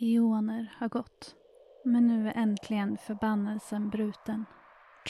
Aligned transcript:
Eoner 0.00 0.74
har 0.78 0.88
gått. 0.88 1.34
Men 1.84 2.06
nu 2.06 2.28
är 2.28 2.32
äntligen 2.36 2.98
förbannelsen 3.06 3.90
bruten. 3.90 4.44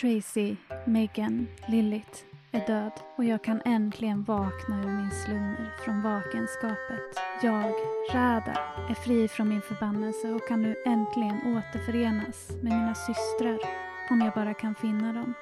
Tracy, 0.01 0.57
Megan, 0.87 1.47
Lilith 1.69 2.19
är 2.53 2.67
död 2.67 2.93
och 3.17 3.25
jag 3.25 3.45
kan 3.45 3.61
äntligen 3.65 4.25
vakna 4.25 4.83
ur 4.83 4.97
min 4.97 5.11
slummer 5.11 5.73
från 5.85 6.03
vakenskapet. 6.03 7.01
Jag, 7.43 7.73
Rada, 8.13 8.57
är 8.91 8.95
fri 8.95 9.29
från 9.29 9.49
min 9.49 9.63
förbannelse 9.63 10.33
och 10.33 10.49
kan 10.49 10.63
nu 10.63 10.77
äntligen 10.87 11.57
återförenas 11.57 12.51
med 12.51 12.73
mina 12.73 12.95
systrar 12.95 13.59
om 14.11 14.21
jag 14.21 14.35
bara 14.35 14.55
kan 14.55 14.75
finna 14.75 15.13
dem. 15.13 15.35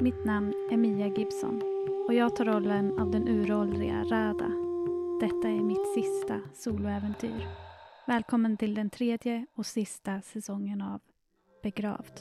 Mitt 0.00 0.24
namn 0.24 0.54
är 0.70 0.76
Mia 0.76 1.06
Gibson 1.06 1.62
och 2.08 2.14
jag 2.14 2.36
tar 2.36 2.44
rollen 2.44 2.98
av 3.00 3.10
den 3.10 3.28
uråldriga 3.28 4.04
Rada. 4.04 4.48
Detta 5.20 5.48
är 5.48 5.62
mitt 5.62 5.94
sista 5.94 6.40
soloäventyr. 6.54 7.67
Välkommen 8.08 8.56
till 8.56 8.74
den 8.74 8.90
tredje 8.90 9.46
och 9.56 9.66
sista 9.66 10.20
säsongen 10.20 10.82
av 10.82 11.00
Begravd. 11.62 12.20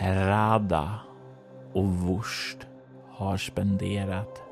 Rada 0.00 1.00
och 1.72 1.88
Wurst 1.88 2.66
har 3.10 3.36
spenderat 3.36 4.42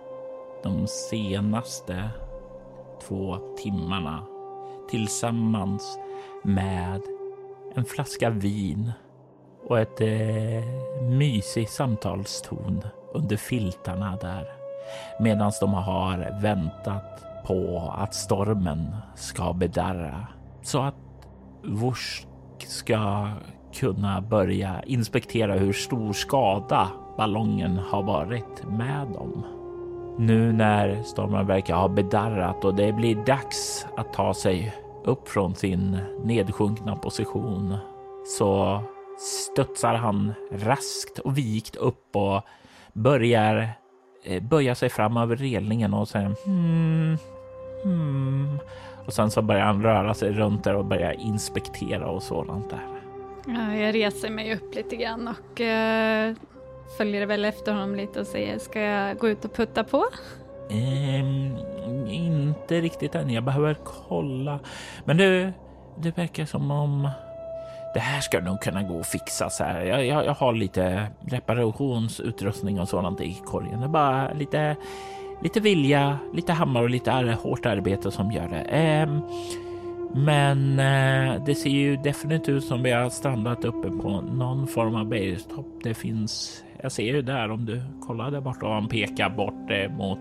de 0.63 0.87
senaste 0.87 2.11
två 3.03 3.37
timmarna 3.57 4.27
tillsammans 4.91 5.99
med 6.45 7.01
en 7.75 7.85
flaska 7.85 8.31
vin 8.31 8.93
och 9.69 9.79
ett 9.79 10.01
eh, 10.01 11.03
mysig 11.03 11.69
samtalston 11.69 12.83
under 13.15 13.37
filtarna 13.37 14.17
där 14.17 14.47
medan 15.21 15.53
de 15.61 15.75
har 15.75 16.41
väntat 16.43 17.25
på 17.47 17.93
att 17.97 18.15
stormen 18.15 18.97
ska 19.15 19.53
bedarra 19.53 20.27
så 20.63 20.83
att 20.83 20.95
Vorsk 21.65 22.27
ska 22.59 23.31
kunna 23.75 24.21
börja 24.21 24.83
inspektera 24.87 25.55
hur 25.55 25.73
stor 25.73 26.13
skada 26.13 26.89
ballongen 27.17 27.77
har 27.77 28.03
varit 28.03 28.65
med 28.69 29.07
dem. 29.07 29.45
Nu 30.19 30.53
när 30.53 31.03
stormen 31.03 31.47
verkar 31.47 31.77
ha 31.77 31.89
bedarrat 31.89 32.65
och 32.65 32.75
det 32.75 32.93
blir 32.93 33.17
dags 33.17 33.87
att 33.97 34.13
ta 34.13 34.35
sig 34.35 34.75
upp 35.05 35.29
från 35.29 35.55
sin 35.55 35.99
nedsjunkna 36.25 36.97
position 36.97 37.77
så 38.27 38.83
studsar 39.19 39.95
han 39.95 40.35
raskt 40.53 41.19
och 41.19 41.39
vikt 41.39 41.77
upp 41.77 42.17
och 42.17 42.43
börjar 42.93 43.69
eh, 44.25 44.43
böja 44.43 44.75
sig 44.75 44.89
fram 44.89 45.17
över 45.17 45.37
relingen 45.37 45.95
och 45.95 46.09
säger 46.09 46.35
hmm, 46.45 47.19
hmm. 47.83 48.59
Och 49.07 49.13
sen 49.13 49.31
så 49.31 49.43
börjar 49.43 49.65
han 49.65 49.83
röra 49.83 50.15
sig 50.15 50.33
runt 50.33 50.65
där 50.65 50.75
och 50.75 50.85
börja 50.85 51.13
inspektera 51.13 52.07
och 52.07 52.23
sådant 52.23 52.71
där. 52.71 52.87
Ja, 53.47 53.75
jag 53.75 53.95
reser 53.95 54.31
mig 54.31 54.55
upp 54.55 54.75
lite 54.75 54.97
grann 54.97 55.29
och 55.29 55.61
uh, 55.61 56.37
följer 56.99 57.27
väl 57.27 57.45
efter 57.45 57.73
honom 57.73 57.95
lite 57.95 58.21
och 58.21 58.27
säger 58.27 58.59
ska 58.59 58.81
jag 58.81 59.19
gå 59.19 59.29
ut 59.29 59.45
och 59.45 59.55
putta 59.55 59.85
på? 59.85 60.05
Um, 60.71 61.57
inte 62.07 62.81
riktigt 62.81 63.15
än. 63.15 63.31
Jag 63.31 63.45
behöver 63.45 63.77
kolla. 63.85 64.59
Men 65.05 65.17
du, 65.17 65.53
det 65.97 66.19
verkar 66.19 66.45
som 66.45 66.71
om 66.71 67.09
det 67.95 68.01
här 68.01 68.21
ska 68.21 68.41
nog 68.41 68.61
kunna 68.61 68.83
gå 68.83 69.01
att 69.01 69.07
fixa 69.07 69.51
så 69.51 69.65
här. 69.65 69.81
Jag, 69.81 70.07
jag, 70.07 70.27
jag 70.27 70.35
har 70.35 70.53
lite 70.53 71.07
reparationsutrustning 71.21 72.81
och 72.81 72.89
sådant 72.89 73.21
i 73.21 73.43
korgen. 73.45 73.81
Det 73.81 73.87
är 73.87 73.89
bara 73.89 74.33
lite, 74.33 74.77
lite 75.43 75.61
vilja, 75.61 76.19
lite 76.33 76.53
hammare 76.53 76.85
och 76.85 76.91
lite 76.91 77.11
hårt 77.43 77.67
arbete 77.67 78.11
som 78.11 78.33
gör 78.33 78.49
det. 78.49 78.61
Eh, 78.61 79.09
men 80.15 80.79
eh, 80.79 81.45
det 81.45 81.55
ser 81.55 81.71
ju 81.71 81.97
definitivt 81.97 82.49
ut 82.49 82.65
som 82.65 82.83
vi 82.83 82.91
har 82.91 83.11
strandat 83.11 83.65
uppe 83.65 83.91
på 83.91 84.21
någon 84.21 84.67
form 84.67 84.95
av 84.95 85.09
bergstopp. 85.09 85.67
Det 85.83 85.95
finns, 85.95 86.63
jag 86.83 86.93
ser 86.93 87.15
ju 87.15 87.23
där 87.23 87.51
om 87.51 87.65
du 87.65 87.83
kollar 88.01 88.31
där 88.31 88.41
borta 88.41 88.67
och 88.67 88.75
han 88.75 88.89
pekar 88.89 89.31
bort 89.31 89.71
eh, 89.71 89.97
mot 89.97 90.19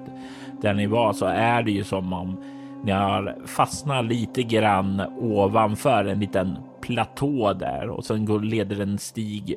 där 0.61 0.73
ni 0.73 0.87
var 0.87 1.13
så 1.13 1.25
är 1.25 1.63
det 1.63 1.71
ju 1.71 1.83
som 1.83 2.13
om 2.13 2.43
ni 2.83 2.91
har 2.91 3.35
fastnat 3.45 4.05
lite 4.05 4.43
grann 4.43 5.01
ovanför 5.19 6.05
en 6.05 6.19
liten 6.19 6.57
platå 6.81 7.53
där 7.53 7.89
och 7.89 8.05
sen 8.05 8.25
går, 8.25 8.39
leder 8.39 8.81
en 8.81 8.97
stig 8.97 9.55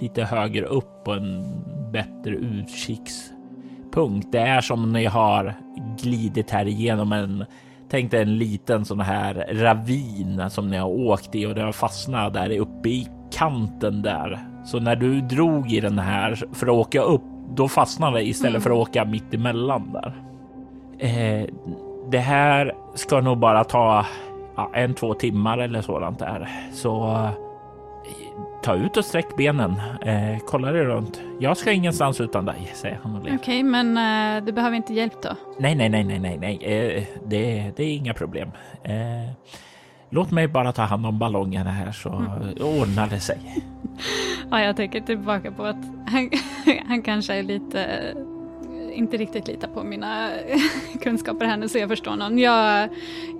lite 0.00 0.24
högre 0.24 0.66
upp 0.66 1.04
på 1.04 1.12
en 1.12 1.44
bättre 1.92 2.30
utkiks 2.30 3.33
utkikspunkt. 3.94 4.32
Det 4.32 4.38
är 4.38 4.60
som 4.60 4.92
ni 4.92 5.04
har 5.04 5.54
glidit 6.02 6.50
här 6.50 6.66
igenom 6.66 7.12
en 7.12 7.44
Tänk 7.90 8.10
dig 8.10 8.22
en 8.22 8.38
liten 8.38 8.84
sån 8.84 9.00
här 9.00 9.34
ravin 9.52 10.42
som 10.50 10.68
ni 10.68 10.76
har 10.76 10.88
åkt 10.88 11.34
i 11.34 11.46
och 11.46 11.54
det 11.54 11.62
har 11.62 11.72
fastnat 11.72 12.34
där 12.34 12.58
uppe 12.58 12.88
i 12.88 13.08
kanten 13.30 14.02
där. 14.02 14.38
Så 14.64 14.80
när 14.80 14.96
du 14.96 15.20
drog 15.20 15.72
i 15.72 15.80
den 15.80 15.98
här 15.98 16.34
för 16.52 16.66
att 16.66 16.72
åka 16.72 17.02
upp, 17.02 17.22
då 17.54 17.68
fastnade 17.68 18.18
det 18.18 18.26
istället 18.26 18.50
mm. 18.50 18.62
för 18.62 18.70
att 18.70 18.88
åka 18.88 19.04
mitt 19.04 19.34
emellan 19.34 19.92
där. 19.92 20.12
Eh, 20.98 21.46
det 22.10 22.18
här 22.18 22.74
ska 22.94 23.20
nog 23.20 23.38
bara 23.38 23.64
ta 23.64 24.06
ja, 24.56 24.70
en, 24.74 24.94
två 24.94 25.14
timmar 25.14 25.58
eller 25.58 25.82
sådant 25.82 26.18
där. 26.18 26.48
Så 26.72 27.28
ta 28.64 28.74
ut 28.74 28.96
och 28.96 29.04
sträck 29.04 29.36
benen. 29.36 29.70
Eh, 30.06 30.38
kolla 30.46 30.72
dig 30.72 30.84
runt. 30.84 31.20
Jag 31.40 31.56
ska 31.56 31.72
ingenstans 31.72 32.20
utan 32.20 32.44
dig, 32.44 32.72
säger 32.74 33.00
han 33.02 33.16
Okej, 33.16 33.34
okay, 33.34 33.62
men 33.62 33.98
uh, 33.98 34.44
du 34.46 34.52
behöver 34.52 34.76
inte 34.76 34.94
hjälp 34.94 35.22
då? 35.22 35.36
Nej, 35.58 35.74
nej, 35.74 35.88
nej, 35.88 36.04
nej, 36.04 36.18
nej, 36.18 36.38
nej. 36.38 36.58
Eh, 36.62 37.04
det, 37.26 37.72
det 37.76 37.82
är 37.82 37.90
inga 37.90 38.14
problem. 38.14 38.48
Eh, 38.82 38.94
låt 40.10 40.30
mig 40.30 40.48
bara 40.48 40.72
ta 40.72 40.82
hand 40.82 41.06
om 41.06 41.18
ballongerna 41.18 41.70
här 41.70 41.92
så 41.92 42.08
mm. 42.08 42.80
ordnar 42.80 43.06
det 43.06 43.20
sig. 43.20 43.38
ja, 44.50 44.60
jag 44.60 44.76
tänker 44.76 45.00
tillbaka 45.00 45.52
på 45.52 45.64
att 45.64 45.84
han, 46.06 46.30
han 46.86 47.02
kanske 47.02 47.34
är 47.34 47.42
lite 47.42 48.14
inte 48.92 49.16
riktigt 49.16 49.48
litar 49.48 49.68
på 49.68 49.82
mina 49.82 50.30
kunskaper 51.02 51.46
här 51.46 51.56
nu 51.56 51.68
så 51.68 51.78
jag 51.78 51.88
förstår 51.88 52.10
honom. 52.10 52.38
Jag, 52.38 52.88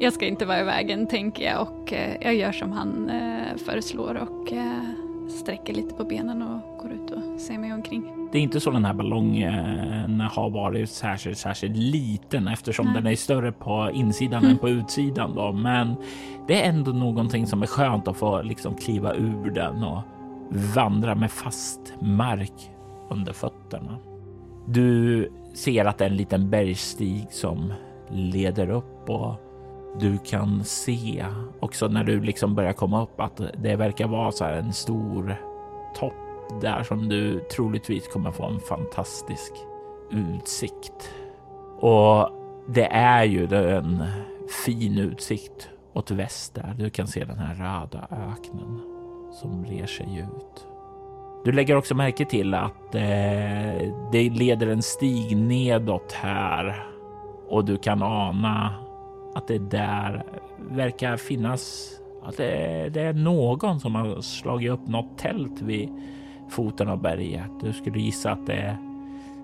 jag 0.01 0.13
ska 0.13 0.27
inte 0.27 0.47
vara 0.47 0.61
i 0.61 0.65
vägen 0.65 1.07
tänker 1.07 1.45
jag 1.45 1.63
och 1.63 1.93
eh, 1.93 2.17
jag 2.21 2.35
gör 2.35 2.53
som 2.53 2.73
han 2.73 3.11
eh, 3.11 3.57
föreslår 3.67 4.15
och 4.15 4.53
eh, 4.53 5.04
sträcker 5.29 5.75
lite 5.75 5.95
på 5.95 6.05
benen 6.05 6.43
och 6.43 6.79
går 6.83 6.93
ut 6.93 7.11
och 7.11 7.41
ser 7.41 7.59
mig 7.59 7.73
omkring. 7.73 8.29
Det 8.33 8.39
är 8.39 8.43
inte 8.43 8.61
så 8.61 8.71
den 8.71 8.85
här 8.85 8.95
ballongen 8.95 10.21
har 10.21 10.51
varit 10.51 10.91
särskilt, 10.91 11.39
särskilt 11.39 11.77
liten 11.77 12.49
eftersom 12.49 12.87
Nej. 12.87 12.95
den 12.95 13.07
är 13.07 13.17
större 13.17 13.53
på 13.53 13.91
insidan 13.95 14.39
mm. 14.39 14.51
än 14.51 14.59
på 14.59 14.69
utsidan 14.69 15.35
då. 15.35 15.53
Men 15.53 15.95
det 16.47 16.63
är 16.63 16.69
ändå 16.69 16.93
någonting 16.93 17.47
som 17.47 17.63
är 17.63 17.67
skönt 17.67 18.09
att 18.09 18.17
få 18.17 18.43
liksom 18.43 18.75
kliva 18.75 19.15
ur 19.15 19.51
den 19.51 19.83
och 19.83 20.03
vandra 20.75 21.15
med 21.15 21.31
fast 21.31 21.95
mark 22.01 22.71
under 23.11 23.33
fötterna. 23.33 23.99
Du 24.67 25.29
ser 25.55 25.85
att 25.85 25.99
det 25.99 26.05
är 26.05 26.11
en 26.11 26.17
liten 26.17 26.51
bergstig 26.51 27.27
som 27.31 27.73
leder 28.11 28.71
upp 28.71 29.11
och 29.11 29.35
du 30.01 30.19
kan 30.19 30.65
se 30.65 31.25
också 31.61 31.89
när 31.89 32.05
du 32.05 32.21
liksom 32.21 32.55
börjar 32.55 32.73
komma 32.73 33.03
upp 33.03 33.21
att 33.21 33.41
det 33.63 33.77
verkar 33.77 34.09
vara 34.09 34.33
så 34.33 34.45
här 34.45 34.53
en 34.53 34.73
stor 34.73 35.37
topp 35.95 36.15
där 36.61 36.83
som 36.83 37.09
du 37.09 37.41
troligtvis 37.41 38.09
kommer 38.09 38.31
få 38.31 38.45
en 38.45 38.61
fantastisk 38.61 39.53
utsikt. 40.11 41.11
Och 41.81 42.31
det 42.69 42.87
är 42.87 43.25
ju 43.25 43.55
en 43.55 44.05
fin 44.65 44.99
utsikt 44.99 45.69
åt 45.93 46.11
väst 46.11 46.55
där. 46.55 46.75
Du 46.79 46.91
kan 46.91 47.07
se 47.07 47.25
den 47.25 47.39
här 47.39 47.55
röda 47.55 48.09
öknen 48.11 48.81
som 49.33 49.65
rer 49.65 49.87
sig 49.87 50.19
ut. 50.19 50.67
Du 51.45 51.53
lägger 51.53 51.77
också 51.77 51.95
märke 51.95 52.25
till 52.25 52.55
att 52.55 52.95
eh, 52.95 53.93
det 54.13 54.31
leder 54.31 54.67
en 54.67 54.83
stig 54.83 55.37
nedåt 55.37 56.13
här 56.13 56.87
och 57.49 57.65
du 57.65 57.77
kan 57.77 58.03
ana 58.03 58.84
att 59.35 59.49
det 59.49 59.59
där 59.59 60.25
verkar 60.71 61.17
finnas 61.17 61.91
att 62.23 62.37
det, 62.37 62.89
det 62.95 63.01
är 63.01 63.13
någon 63.13 63.81
som 63.81 63.95
har 63.95 64.21
slagit 64.21 64.71
upp 64.71 64.89
något 64.89 65.19
tält 65.19 65.63
vid 65.63 65.89
foten 66.49 66.89
av 66.89 67.03
berget. 67.03 67.51
Du 67.61 67.73
skulle 67.73 68.01
gissa 68.01 68.33
att 68.33 68.47
det 68.47 68.77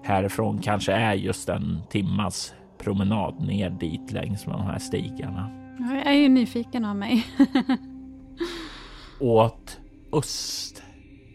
härifrån 0.02 0.58
kanske 0.58 0.92
är 0.92 1.14
just 1.14 1.48
en 1.48 1.78
timmas 1.90 2.54
promenad 2.78 3.40
ner 3.40 3.70
dit 3.70 4.12
längs 4.12 4.46
med 4.46 4.56
de 4.56 4.62
här 4.62 4.78
stigarna. 4.78 5.50
Jag 5.78 6.06
är 6.06 6.12
ju 6.12 6.28
nyfiken 6.28 6.84
av 6.84 6.96
mig. 6.96 7.26
Åt 9.20 9.80
öst 10.12 10.82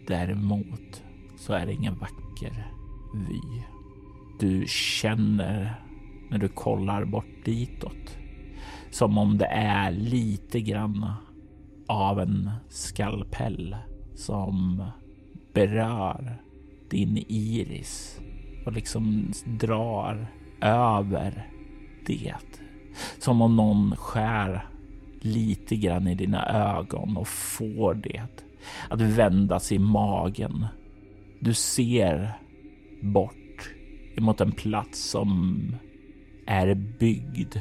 däremot 0.07 1.03
så 1.37 1.53
är 1.53 1.65
det 1.65 1.73
ingen 1.73 1.99
vacker 1.99 2.67
vy. 3.13 3.61
Du 4.39 4.65
känner 4.67 5.75
när 6.29 6.37
du 6.37 6.47
kollar 6.47 7.05
bort 7.05 7.45
ditåt 7.45 8.17
som 8.95 9.17
om 9.17 9.37
det 9.37 9.45
är 9.45 9.91
lite 9.91 10.61
grann 10.61 11.11
av 11.87 12.19
en 12.19 12.51
skalpell 12.69 13.75
som 14.13 14.83
berör 15.53 16.41
din 16.89 17.17
iris 17.27 18.19
och 18.65 18.71
liksom 18.73 19.31
drar 19.45 20.27
över 20.61 21.49
det. 22.05 22.35
Som 23.19 23.41
om 23.41 23.55
någon 23.55 23.95
skär 23.95 24.67
lite 25.19 25.75
grann 25.75 26.07
i 26.07 26.15
dina 26.15 26.45
ögon 26.45 27.17
och 27.17 27.27
får 27.27 27.93
det 27.93 28.23
att 28.89 29.01
vändas 29.01 29.71
i 29.71 29.79
magen. 29.79 30.65
Du 31.39 31.53
ser 31.53 32.31
bort 33.01 33.69
emot 34.17 34.41
en 34.41 34.51
plats 34.51 35.09
som 35.09 35.59
är 36.47 36.73
byggd 36.99 37.57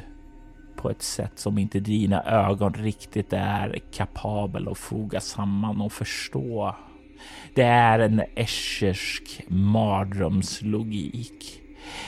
på 0.85 0.91
ett 0.91 1.01
sätt 1.01 1.39
som 1.39 1.57
inte 1.57 1.79
dina 1.79 2.23
ögon 2.23 2.73
riktigt 2.73 3.33
är 3.33 3.79
kapabel 3.91 4.67
att 4.67 4.77
foga 4.77 5.19
samman 5.19 5.81
och 5.81 5.91
förstå. 5.91 6.75
Det 7.55 7.63
är 7.63 7.99
en 7.99 8.21
eschersk 8.35 9.41
mardrömslogik. 9.47 11.61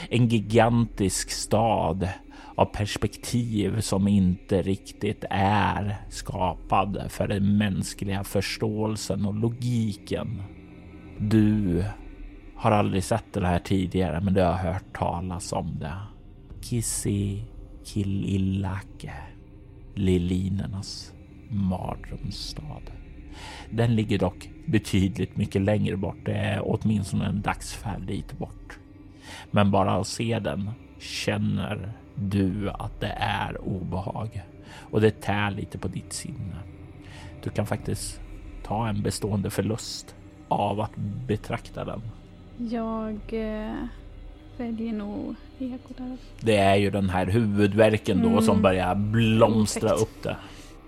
En 0.10 0.28
gigantisk 0.28 1.32
stad 1.32 2.10
av 2.56 2.66
perspektiv 2.66 3.82
som 3.82 4.08
inte 4.08 4.62
riktigt 4.62 5.26
är 5.30 5.96
skapad 6.10 7.06
för 7.10 7.28
den 7.28 7.58
mänskliga 7.58 8.24
förståelsen 8.24 9.26
och 9.26 9.36
logiken. 9.36 10.44
Du 11.20 11.84
har 12.56 12.72
aldrig 12.72 13.04
sett 13.04 13.34
det 13.34 13.48
här 13.48 13.60
tidigare, 13.60 14.22
men 14.22 14.34
du 14.34 14.42
har 14.42 14.54
hört 14.54 14.98
talas 14.98 15.54
om 15.54 15.80
det. 15.80 15.98
Kissy 16.62 17.42
Kilillake, 17.88 19.14
Lilinernas 19.96 21.14
mardrömsstad. 21.50 22.92
Den 23.70 23.96
ligger 23.96 24.20
dock 24.20 24.50
betydligt 24.66 25.38
mycket 25.38 25.62
längre 25.62 25.98
bort. 25.98 26.26
Det 26.26 26.34
är 26.34 26.62
åtminstone 26.64 27.26
en 27.26 27.42
dagsfärd 27.42 28.02
dit 28.02 28.38
bort. 28.38 28.80
Men 29.52 29.72
bara 29.72 29.96
att 29.96 30.08
se 30.08 30.40
den 30.40 30.70
känner 31.00 31.92
du 32.16 32.70
att 32.70 33.00
det 33.00 33.16
är 33.20 33.62
obehag 33.62 34.42
och 34.92 35.02
det 35.02 35.22
tär 35.22 35.52
lite 35.52 35.78
på 35.78 35.88
ditt 35.88 36.14
sinne. 36.14 36.58
Du 37.44 37.50
kan 37.50 37.66
faktiskt 37.66 38.22
ta 38.64 38.88
en 38.88 39.02
bestående 39.02 39.50
förlust 39.50 40.16
av 40.48 40.82
att 40.82 40.96
betrakta 41.28 41.86
den. 41.86 42.02
Jag 42.58 43.20
eh, 43.30 43.76
väljer 44.58 44.94
nog. 44.94 45.36
Det 46.42 46.56
är 46.58 46.76
ju 46.76 46.90
den 46.90 47.10
här 47.10 47.26
huvudverken 47.26 48.22
då 48.22 48.28
Mm. 48.30 48.42
som 48.42 48.62
börjar 48.62 48.96
blomstra 48.96 49.90
Otäckt. 49.96 50.02
upp 50.02 50.24
det. 50.24 50.38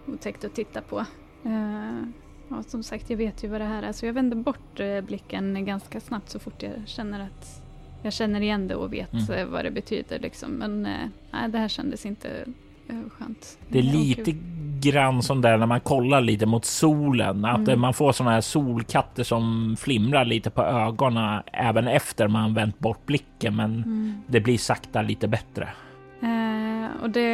Otäckt 0.08 0.44
att 0.46 0.56
titta 0.56 0.82
på. 0.82 1.00
Eh, 1.46 2.02
ja, 2.50 2.64
som 2.68 2.84
sagt, 2.84 3.10
jag 3.10 3.18
vet 3.18 3.44
ju 3.44 3.48
vad 3.48 3.62
det 3.62 3.66
här 3.66 3.84
är 3.84 3.92
så 3.92 4.06
jag 4.06 4.14
vänder 4.14 4.38
bort 4.38 4.80
eh, 4.80 5.02
blicken 5.02 5.66
ganska 5.66 6.00
snabbt 6.00 6.30
så 6.30 6.40
fort 6.40 6.64
jag 6.64 6.72
känner 6.86 7.20
att 7.20 7.62
jag 8.04 8.14
känner 8.14 8.42
igen 8.42 8.68
det 8.68 8.76
och 8.76 8.94
vet 8.94 9.14
Mm. 9.14 9.30
eh, 9.32 9.46
vad 9.46 9.66
det 9.66 9.72
betyder. 9.72 10.20
Liksom. 10.20 10.52
Men 10.52 10.86
eh, 10.86 10.92
nej, 11.32 11.50
det 11.50 11.58
här 11.58 11.68
kändes 11.68 12.06
inte 12.06 12.46
skönt. 13.10 13.58
Det 13.70 13.80
är 13.80 13.84
Eh, 13.84 13.92
lite 13.94 14.34
grann 14.82 15.22
som 15.24 15.42
där 15.42 15.58
när 15.58 15.66
man 15.66 15.80
kollar 15.80 16.22
lite 16.22 16.46
mot 16.46 16.66
solen, 16.66 17.46
att 17.46 17.58
Mm. 17.58 17.70
eh, 17.70 17.76
man 17.78 17.94
får 17.94 18.12
såna 18.12 18.32
här 18.32 18.42
solkatter 18.42 19.24
som 19.24 19.76
flimrar 19.80 20.26
lite 20.26 20.50
på 20.50 20.62
ögonen 20.64 21.42
även 21.54 21.88
efter 21.88 22.28
man 22.28 22.54
vänt 22.54 22.80
bort 22.80 23.06
blicken. 23.06 23.56
Men 23.56 23.76
Mm. 23.84 24.14
det 24.28 24.40
blir 24.40 24.58
sakta 24.58 25.02
lite 25.02 25.28
bättre. 25.28 25.70
Eh, 26.22 27.02
och 27.04 27.10
det, 27.10 27.30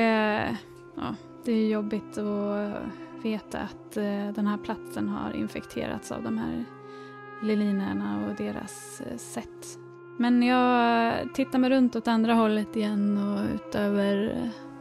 ja, 0.97 1.15
det 1.45 1.51
är 1.51 1.67
jobbigt 1.69 2.17
att 2.17 2.75
veta 3.23 3.59
att 3.59 3.97
eh, 3.97 4.33
den 4.35 4.47
här 4.47 4.57
platsen 4.57 5.09
har 5.09 5.35
infekterats 5.35 6.11
av 6.11 6.23
de 6.23 6.37
här 6.37 6.63
lilinerna 7.43 8.25
och 8.27 8.35
deras 8.35 9.01
eh, 9.11 9.17
sätt. 9.17 9.79
Men 10.19 10.43
jag 10.43 11.13
tittar 11.33 11.59
mig 11.59 11.69
runt 11.69 11.95
åt 11.95 12.07
andra 12.07 12.33
hållet 12.33 12.75
igen 12.75 13.17
och 13.17 13.55
utöver 13.55 14.39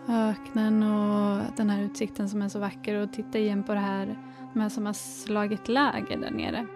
öknen 0.09 0.83
och 0.83 1.43
den 1.57 1.71
här 1.71 1.83
utsikten 1.83 2.29
som 2.29 2.43
är 2.43 2.49
så 2.49 2.59
vacker 2.59 2.95
och 2.95 3.13
tittar 3.13 3.39
igen 3.39 3.63
på 3.63 3.75
det 3.75 3.81
här, 3.81 4.19
de 4.53 4.61
här 4.61 4.69
som 4.69 4.87
har 4.87 4.93
slagit 4.93 5.69
läger 5.69 6.17
där 6.17 6.31
nere. 6.31 6.67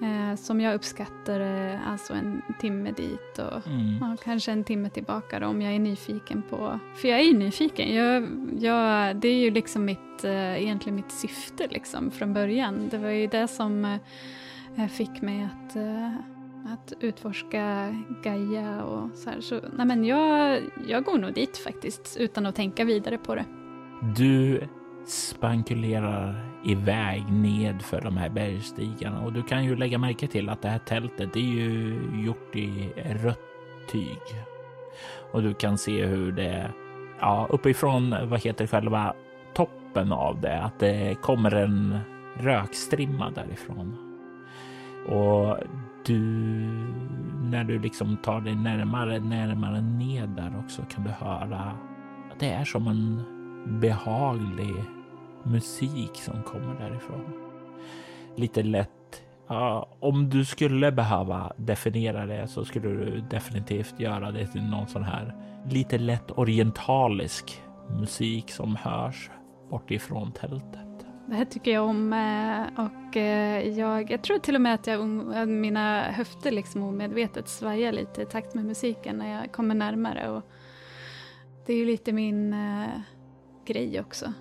Eh, 0.00 0.36
som 0.36 0.60
jag 0.60 0.74
uppskattar 0.74 1.40
eh, 1.40 1.88
alltså 1.90 2.12
en 2.14 2.42
timme 2.60 2.92
dit 2.92 3.38
och 3.38 3.66
Mm. 3.66 3.98
Ja, 4.00 4.16
kanske 4.24 4.52
en 4.52 4.64
timme 4.64 4.90
tillbaka 4.90 5.40
då, 5.40 5.46
om 5.46 5.62
jag 5.62 5.74
är 5.74 5.78
nyfiken 5.78 6.42
på... 6.50 6.80
För 6.96 7.08
jag 7.08 7.20
är 7.20 7.24
ju 7.24 7.38
nyfiken. 7.38 7.94
Jag, 7.94 8.28
jag, 8.60 9.16
det 9.16 9.28
är 9.28 9.38
ju 9.40 9.50
liksom 9.50 9.84
mitt, 9.84 10.24
eh, 10.24 10.62
egentligen 10.62 10.96
mitt 10.96 11.12
syfte 11.12 11.68
liksom, 11.70 12.10
från 12.10 12.32
början. 12.34 12.88
Det 12.88 12.98
var 12.98 13.10
ju 13.10 13.26
det 13.26 13.48
som 13.48 13.98
eh, 14.76 14.88
fick 14.88 15.22
mig 15.22 15.44
att, 15.44 15.76
eh, 15.76 16.12
att 16.72 16.92
utforska 17.00 17.94
Gaia 18.22 18.84
och 18.84 19.10
så 19.14 19.30
här. 19.30 19.40
Så, 19.40 19.60
nej 19.72 19.86
men 19.86 20.04
jag, 20.04 20.62
jag 20.86 21.04
går 21.04 21.18
nog 21.18 21.34
dit 21.34 21.58
faktiskt, 21.58 22.16
utan 22.20 22.46
att 22.46 22.54
tänka 22.54 22.84
vidare 22.84 23.18
på 23.18 23.34
det. 23.34 23.44
Du 24.16 24.62
spankulerar 25.06 26.50
iväg 26.64 27.32
ned 27.32 27.82
för 27.82 28.00
de 28.00 28.16
här 28.16 28.28
bergstigarna 28.28 29.20
och 29.20 29.32
du 29.32 29.42
kan 29.42 29.64
ju 29.64 29.76
lägga 29.76 29.98
märke 29.98 30.28
till 30.28 30.48
att 30.48 30.62
det 30.62 30.68
här 30.68 30.78
tältet 30.78 31.32
det 31.32 31.40
är 31.40 31.54
ju 31.54 32.00
gjort 32.24 32.56
i 32.56 32.92
rött 32.96 33.40
tyg. 33.88 34.18
Och 35.32 35.42
du 35.42 35.54
kan 35.54 35.78
se 35.78 36.06
hur 36.06 36.32
det, 36.32 36.70
ja, 37.20 37.46
uppifrån, 37.50 38.14
vad 38.28 38.40
heter 38.40 38.66
själva 38.66 39.14
toppen 39.54 40.12
av 40.12 40.40
det, 40.40 40.62
att 40.62 40.78
det 40.78 41.14
kommer 41.22 41.54
en 41.54 41.98
rökstrimma 42.34 43.30
därifrån. 43.30 43.96
Och 45.08 45.58
du, 46.06 46.20
när 47.42 47.64
du 47.64 47.78
liksom 47.78 48.16
tar 48.16 48.40
dig 48.40 48.54
närmare, 48.54 49.18
närmare 49.18 49.80
ned 49.80 50.28
där 50.28 50.58
också 50.64 50.82
kan 50.90 51.04
du 51.04 51.10
höra 51.10 51.60
att 52.32 52.40
det 52.40 52.50
är 52.50 52.64
som 52.64 52.88
en 52.88 53.22
behaglig 53.80 54.74
musik 55.42 56.10
som 56.14 56.42
kommer 56.42 56.74
därifrån. 56.74 57.32
Lite 58.36 58.62
lätt. 58.62 58.90
Ja, 59.48 59.88
om 60.00 60.30
du 60.30 60.44
skulle 60.44 60.92
behöva 60.92 61.52
definiera 61.56 62.26
det 62.26 62.48
så 62.48 62.64
skulle 62.64 62.88
du 62.88 63.20
definitivt 63.30 64.00
göra 64.00 64.30
det 64.30 64.46
till 64.46 64.64
någon 64.64 64.86
sån 64.86 65.04
här 65.04 65.34
lite 65.70 65.98
lätt 65.98 66.30
orientalisk 66.30 67.62
musik 68.00 68.50
som 68.50 68.76
hörs 68.76 69.30
bortifrån 69.70 70.32
tältet. 70.32 70.85
Det 71.26 71.34
här 71.34 71.44
tycker 71.44 71.70
jag 71.70 71.84
om 71.84 72.12
eh, 72.12 72.84
och 72.84 73.16
eh, 73.16 73.68
jag, 73.68 74.10
jag 74.10 74.22
tror 74.22 74.38
till 74.38 74.54
och 74.54 74.60
med 74.60 74.74
att 74.74 74.86
jag, 74.86 75.00
um, 75.00 75.32
att 75.32 75.48
mina 75.48 76.02
höfter 76.02 76.50
liksom 76.50 76.82
omedvetet 76.82 77.48
svajar 77.48 77.92
lite 77.92 78.22
i 78.22 78.26
takt 78.26 78.54
med 78.54 78.64
musiken 78.64 79.16
när 79.16 79.40
jag 79.40 79.52
kommer 79.52 79.74
närmare. 79.74 80.30
Och 80.30 80.42
det 81.66 81.72
är 81.72 81.76
ju 81.76 81.86
lite 81.86 82.12
min 82.12 82.52
eh, 82.52 82.88
grej 83.66 84.00
också. 84.00 84.32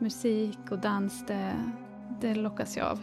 Musik 0.00 0.58
och 0.70 0.78
dans, 0.78 1.26
det, 1.26 1.52
det 2.20 2.34
lockas 2.34 2.76
jag 2.76 2.86
av. 2.86 3.00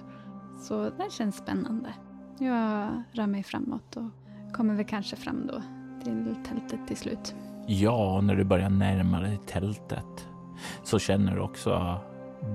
Så 0.60 0.90
det 0.90 1.12
känns 1.12 1.38
spännande. 1.38 1.94
Jag 2.40 3.04
rör 3.12 3.28
mig 3.28 3.44
framåt 3.44 3.98
och 3.98 4.10
kommer 4.54 4.76
väl 4.76 4.86
kanske 4.86 5.16
fram 5.16 5.48
då 5.48 5.62
till 6.04 6.36
tältet 6.50 6.88
till 6.88 6.98
slut. 6.98 7.36
Ja, 7.68 8.22
när 8.22 8.36
du 8.36 8.44
börjar 8.44 8.70
närma 8.70 9.20
dig 9.20 9.40
tältet 9.46 10.28
så 10.84 11.00
känner 11.00 11.36
du 11.36 11.42
också 11.42 12.00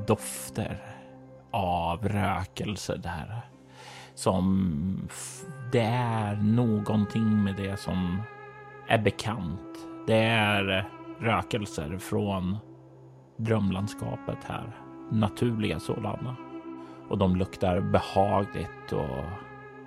dofter 0.07 0.83
av 1.51 2.09
rökelse 2.09 2.97
där. 2.97 3.41
Som 4.15 5.09
det 5.73 5.81
är 5.81 6.37
någonting 6.37 7.45
med 7.45 7.57
det 7.57 7.77
som 7.77 8.23
är 8.89 8.99
bekant. 8.99 9.79
Det 10.07 10.25
är 10.25 10.89
rökelser 11.21 11.99
från 11.99 12.57
drömlandskapet 13.37 14.39
här. 14.47 14.77
Naturliga 15.11 15.81
sådana. 15.81 16.37
Och 17.09 17.19
de 17.19 17.37
luktar 17.37 17.81
behagligt 17.81 18.93
och 18.93 19.25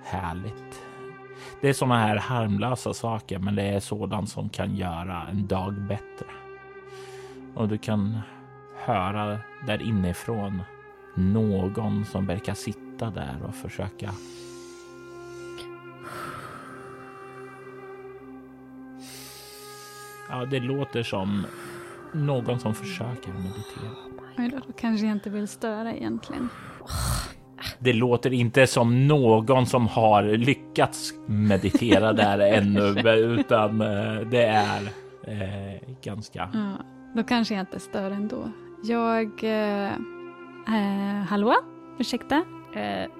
härligt. 0.04 0.82
Det 1.60 1.68
är 1.68 1.72
sådana 1.72 1.98
här 1.98 2.16
harmlösa 2.16 2.94
saker, 2.94 3.38
men 3.38 3.54
det 3.54 3.62
är 3.62 3.80
sådant 3.80 4.28
som 4.28 4.48
kan 4.48 4.76
göra 4.76 5.26
en 5.30 5.46
dag 5.46 5.74
bättre. 5.82 6.26
Och 7.54 7.68
du 7.68 7.78
kan 7.78 8.20
höra 8.86 9.38
där 9.66 9.82
inifrån 9.82 10.62
någon 11.14 12.04
som 12.04 12.26
verkar 12.26 12.54
sitta 12.54 13.10
där 13.10 13.36
och 13.48 13.54
försöka 13.54 14.10
Ja, 20.30 20.44
det 20.44 20.60
låter 20.60 21.02
som 21.02 21.46
någon 22.12 22.60
som 22.60 22.74
försöker 22.74 23.32
meditera. 23.32 24.50
Då, 24.50 24.60
då 24.66 24.72
kanske 24.72 25.06
jag 25.06 25.16
inte 25.16 25.30
vill 25.30 25.48
störa 25.48 25.92
egentligen. 25.92 26.48
Det 27.78 27.92
låter 27.92 28.32
inte 28.32 28.66
som 28.66 29.06
någon 29.06 29.66
som 29.66 29.86
har 29.86 30.22
lyckats 30.22 31.14
meditera 31.26 32.12
där 32.12 32.38
ännu, 32.54 33.10
utan 33.40 33.80
eh, 33.80 34.20
det 34.20 34.44
är 34.44 34.82
eh, 35.26 35.80
ganska... 36.02 36.50
Ja, 36.52 36.72
då 37.14 37.22
kanske 37.22 37.54
jag 37.54 37.62
inte 37.62 37.80
stör 37.80 38.10
ändå. 38.10 38.50
Jag... 38.88 39.44
Eh, 39.44 39.92
eh, 40.66 41.24
hallå? 41.28 41.54
Ursäkta? 41.98 42.36
Eh, 42.72 43.10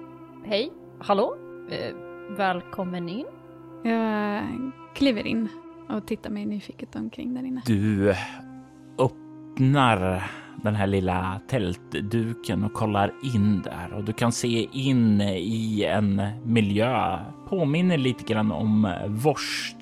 hej, 0.45 0.71
hallå? 0.99 1.35
Eh, 1.69 1.95
välkommen 2.37 3.09
in. 3.09 3.25
Jag 3.83 4.43
kliver 4.93 5.27
in 5.27 5.49
och 5.89 6.07
tittar 6.07 6.29
mig 6.29 6.45
nyfiket 6.45 6.95
omkring 6.95 7.33
där 7.33 7.43
inne. 7.43 7.61
Du 7.65 8.15
öppnar 8.97 10.31
den 10.55 10.75
här 10.75 10.87
lilla 10.87 11.39
tältduken 11.47 12.63
och 12.63 12.73
kollar 12.73 13.11
in 13.35 13.61
där 13.61 13.93
och 13.93 14.03
du 14.03 14.13
kan 14.13 14.31
se 14.31 14.67
in 14.71 15.21
i 15.21 15.83
en 15.83 16.21
miljö. 16.45 17.19
Påminner 17.49 17.97
lite 17.97 18.33
grann 18.33 18.51
om 18.51 18.93
vorst. 19.07 19.77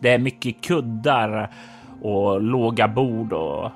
Det 0.00 0.08
är 0.08 0.18
mycket 0.18 0.60
kuddar 0.60 1.50
och 2.02 2.42
låga 2.42 2.88
bord 2.88 3.32
och 3.32 3.70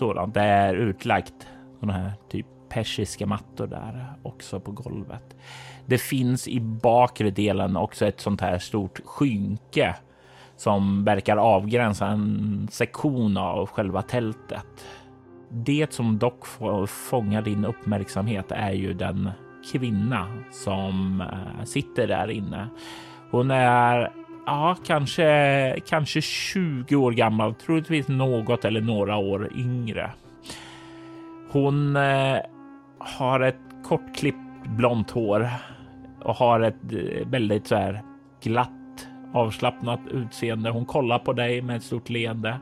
sådant. 0.00 0.34
Det 0.34 0.40
är 0.40 0.74
utlagt 0.74 1.46
sådana 1.80 1.98
här 1.98 2.12
typ 2.28 2.46
persiska 2.68 3.26
mattor 3.26 3.66
där 3.66 4.12
också 4.22 4.60
på 4.60 4.72
golvet. 4.72 5.36
Det 5.86 5.98
finns 5.98 6.48
i 6.48 6.60
bakre 6.60 7.30
delen 7.30 7.76
också 7.76 8.06
ett 8.06 8.20
sånt 8.20 8.40
här 8.40 8.58
stort 8.58 9.00
skynke 9.04 9.96
som 10.56 11.04
verkar 11.04 11.36
avgränsa 11.36 12.06
en 12.06 12.68
sektion 12.70 13.36
av 13.36 13.66
själva 13.66 14.02
tältet. 14.02 14.86
Det 15.48 15.92
som 15.92 16.18
dock 16.18 16.46
fångar 16.88 17.42
din 17.42 17.64
uppmärksamhet 17.64 18.52
är 18.52 18.72
ju 18.72 18.92
den 18.94 19.30
kvinna 19.72 20.26
som 20.50 21.20
eh, 21.20 21.64
sitter 21.64 22.06
där 22.06 22.30
inne. 22.30 22.68
Hon 23.30 23.50
är 23.50 24.12
ja, 24.50 24.76
kanske, 24.86 25.80
kanske 25.86 26.20
20 26.20 26.96
år 26.96 27.12
gammal, 27.12 27.54
troligtvis 27.54 28.08
något 28.08 28.64
eller 28.64 28.80
några 28.80 29.16
år 29.16 29.50
yngre. 29.56 30.10
Hon 31.50 31.96
eh, 31.96 32.36
har 32.98 33.40
ett 33.40 33.60
kortklippt 33.84 34.66
blont 34.66 35.10
hår 35.10 35.48
och 36.22 36.34
har 36.34 36.60
ett 36.60 36.92
eh, 36.92 37.28
väldigt 37.28 37.66
så 37.66 37.76
här 37.76 38.02
glatt 38.42 39.08
avslappnat 39.32 40.00
utseende. 40.10 40.70
Hon 40.70 40.86
kollar 40.86 41.18
på 41.18 41.32
dig 41.32 41.62
med 41.62 41.76
ett 41.76 41.82
stort 41.82 42.10
leende. 42.10 42.58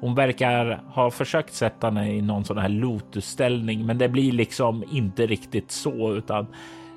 Hon 0.00 0.14
verkar 0.14 0.80
ha 0.86 1.10
försökt 1.10 1.54
sätta 1.54 1.86
henne 1.86 2.12
i 2.12 2.22
någon 2.22 2.44
sån 2.44 2.58
här 2.58 2.68
lotusställning, 2.68 3.86
men 3.86 3.98
det 3.98 4.08
blir 4.08 4.32
liksom 4.32 4.84
inte 4.90 5.26
riktigt 5.26 5.70
så, 5.70 6.14
utan 6.14 6.46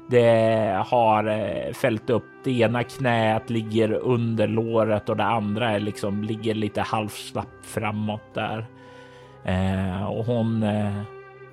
det 0.09 0.83
har 0.87 1.27
eh, 1.27 1.73
fällt 1.73 2.09
upp. 2.09 2.25
Det 2.43 2.51
ena 2.51 2.83
knät 2.83 3.49
ligger 3.49 3.93
under 3.93 4.47
låret 4.47 5.09
och 5.09 5.17
det 5.17 5.23
andra 5.23 5.71
är 5.71 5.79
liksom 5.79 6.23
ligger 6.23 6.53
lite 6.53 6.81
halvslapp 6.81 7.65
framåt 7.65 8.33
där. 8.33 8.65
Eh, 9.43 10.05
och 10.05 10.25
hon 10.25 10.63
eh, 10.63 10.99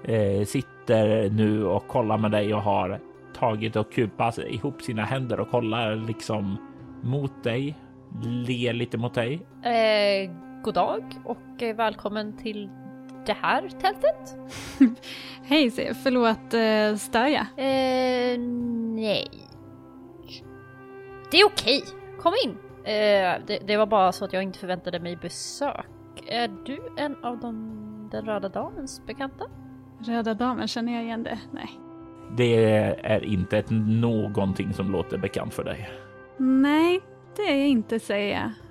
eh, 0.04 0.44
sitter 0.44 1.30
nu 1.30 1.64
och 1.64 1.88
kollar 1.88 2.18
med 2.18 2.30
dig 2.30 2.54
och 2.54 2.62
har 2.62 3.00
tagit 3.34 3.76
och 3.76 3.92
kupat 3.92 4.38
ihop 4.38 4.82
sina 4.82 5.04
händer 5.04 5.40
och 5.40 5.50
kollar 5.50 5.96
liksom 5.96 6.56
mot 7.02 7.44
dig, 7.44 7.78
ler 8.24 8.72
lite 8.72 8.98
mot 8.98 9.14
dig. 9.14 9.34
Eh, 9.64 10.30
god 10.64 10.74
dag 10.74 11.02
och 11.24 11.62
eh, 11.62 11.76
välkommen 11.76 12.36
till 12.36 12.70
det 13.26 13.36
här 13.42 13.68
tältet. 13.68 14.36
Hej, 15.42 15.70
förlåt, 16.02 16.54
eh, 16.54 16.98
stör 16.98 17.26
jag? 17.26 17.46
Eh, 17.56 18.38
nej. 18.94 19.28
Det 21.30 21.40
är 21.40 21.46
okej, 21.46 21.82
kom 22.20 22.32
in. 22.44 22.50
Eh, 22.84 23.34
det, 23.46 23.58
det, 23.66 23.76
var 23.76 23.86
bara 23.86 24.12
så 24.12 24.24
att 24.24 24.32
jag 24.32 24.42
inte 24.42 24.58
förväntade 24.58 25.00
mig 25.00 25.16
besök. 25.16 25.86
Är 26.26 26.48
du 26.48 26.78
en 26.96 27.24
av 27.24 27.38
de, 27.38 28.08
den 28.12 28.24
röda 28.24 28.48
damens 28.48 29.06
bekanta? 29.06 29.44
Röda 29.98 30.34
damen, 30.34 30.68
känner 30.68 30.92
jag 30.92 31.02
igen 31.02 31.22
det? 31.22 31.38
Nej. 31.50 31.70
Det 32.36 32.64
är 33.02 33.24
inte 33.24 33.58
ett 33.58 33.70
någonting 33.70 34.74
som 34.74 34.92
låter 34.92 35.18
bekant 35.18 35.54
för 35.54 35.64
dig. 35.64 35.90
Nej, 36.36 37.00
det 37.36 37.42
är 37.42 37.56
jag 37.56 37.68
inte 37.68 38.00
säga. 38.00 38.38
Eh, 38.38 38.65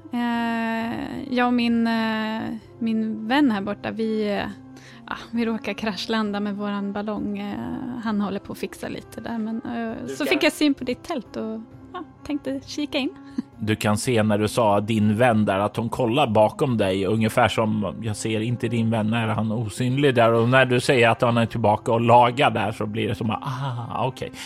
jag 1.30 1.48
och 1.48 1.54
min, 1.54 1.88
eh, 1.88 2.42
min 2.80 3.28
vän 3.28 3.52
här 3.52 3.62
borta, 3.62 3.92
vi, 3.92 4.38
eh, 4.38 4.46
ah, 5.06 5.18
vi 5.32 5.46
råkar 5.46 5.74
kraschlanda 5.74 6.40
med 6.40 6.56
våran 6.56 6.94
ballong. 6.94 7.38
Eh, 7.38 7.58
han 8.04 8.22
håller 8.22 8.40
på 8.40 8.54
att 8.54 8.60
fixa 8.60 8.88
lite 8.88 9.22
där. 9.22 9.38
Men, 9.38 9.62
eh, 9.62 10.08
så 10.08 10.26
fick 10.26 10.44
jag 10.44 10.54
syn 10.54 10.74
på 10.74 10.84
ditt 10.84 11.04
tält 11.04 11.36
och 11.36 11.62
ja, 11.94 12.04
tänkte 12.26 12.62
kika 12.66 12.98
in. 12.98 13.10
Du 13.58 13.76
kan 13.76 13.98
se 13.98 14.24
när 14.24 14.38
du 14.38 14.48
sa 14.48 14.80
din 14.80 15.18
vän 15.18 15.46
där 15.46 15.60
att 15.60 15.76
hon 15.76 15.90
kollar 15.90 16.28
bakom 16.28 16.78
dig 16.78 17.06
ungefär 17.06 17.48
som 17.48 17.96
jag 18.02 18.16
ser 18.16 18.40
inte 18.40 18.68
din 18.68 18.90
vän 18.90 19.10
när 19.10 19.28
han 19.28 19.52
är 19.52 19.56
osynlig 19.56 20.16
där 20.16 20.34
och 20.34 20.50
när 20.50 20.66
du 20.66 20.80
säger 20.80 21.10
att 21.10 21.22
han 21.22 21.38
är 21.38 21.46
tillbaka 21.46 21.92
och 21.92 22.02
lagar 22.02 22.52
där 22.52 22.72
så 22.72 22.86
blir 22.86 23.08
det 23.08 23.16
som 23.16 23.30
att 23.30 23.44
ah 23.44 24.08
okej. 24.08 24.28
Okay. 24.28 24.40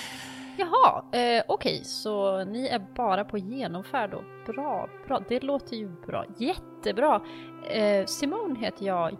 Jaha, 0.83 1.03
eh, 1.11 1.43
okej, 1.47 1.73
okay, 1.73 1.83
så 1.83 2.43
ni 2.43 2.67
är 2.67 2.79
bara 2.95 3.23
på 3.23 3.37
genomfärd 3.37 4.11
då. 4.11 4.23
Bra, 4.53 4.89
bra, 5.07 5.21
det 5.29 5.43
låter 5.43 5.75
ju 5.75 5.89
bra. 6.05 6.25
Jättebra! 6.37 7.21
Eh, 7.69 8.05
Simon 8.05 8.55
heter 8.55 8.85
jag. 8.85 9.17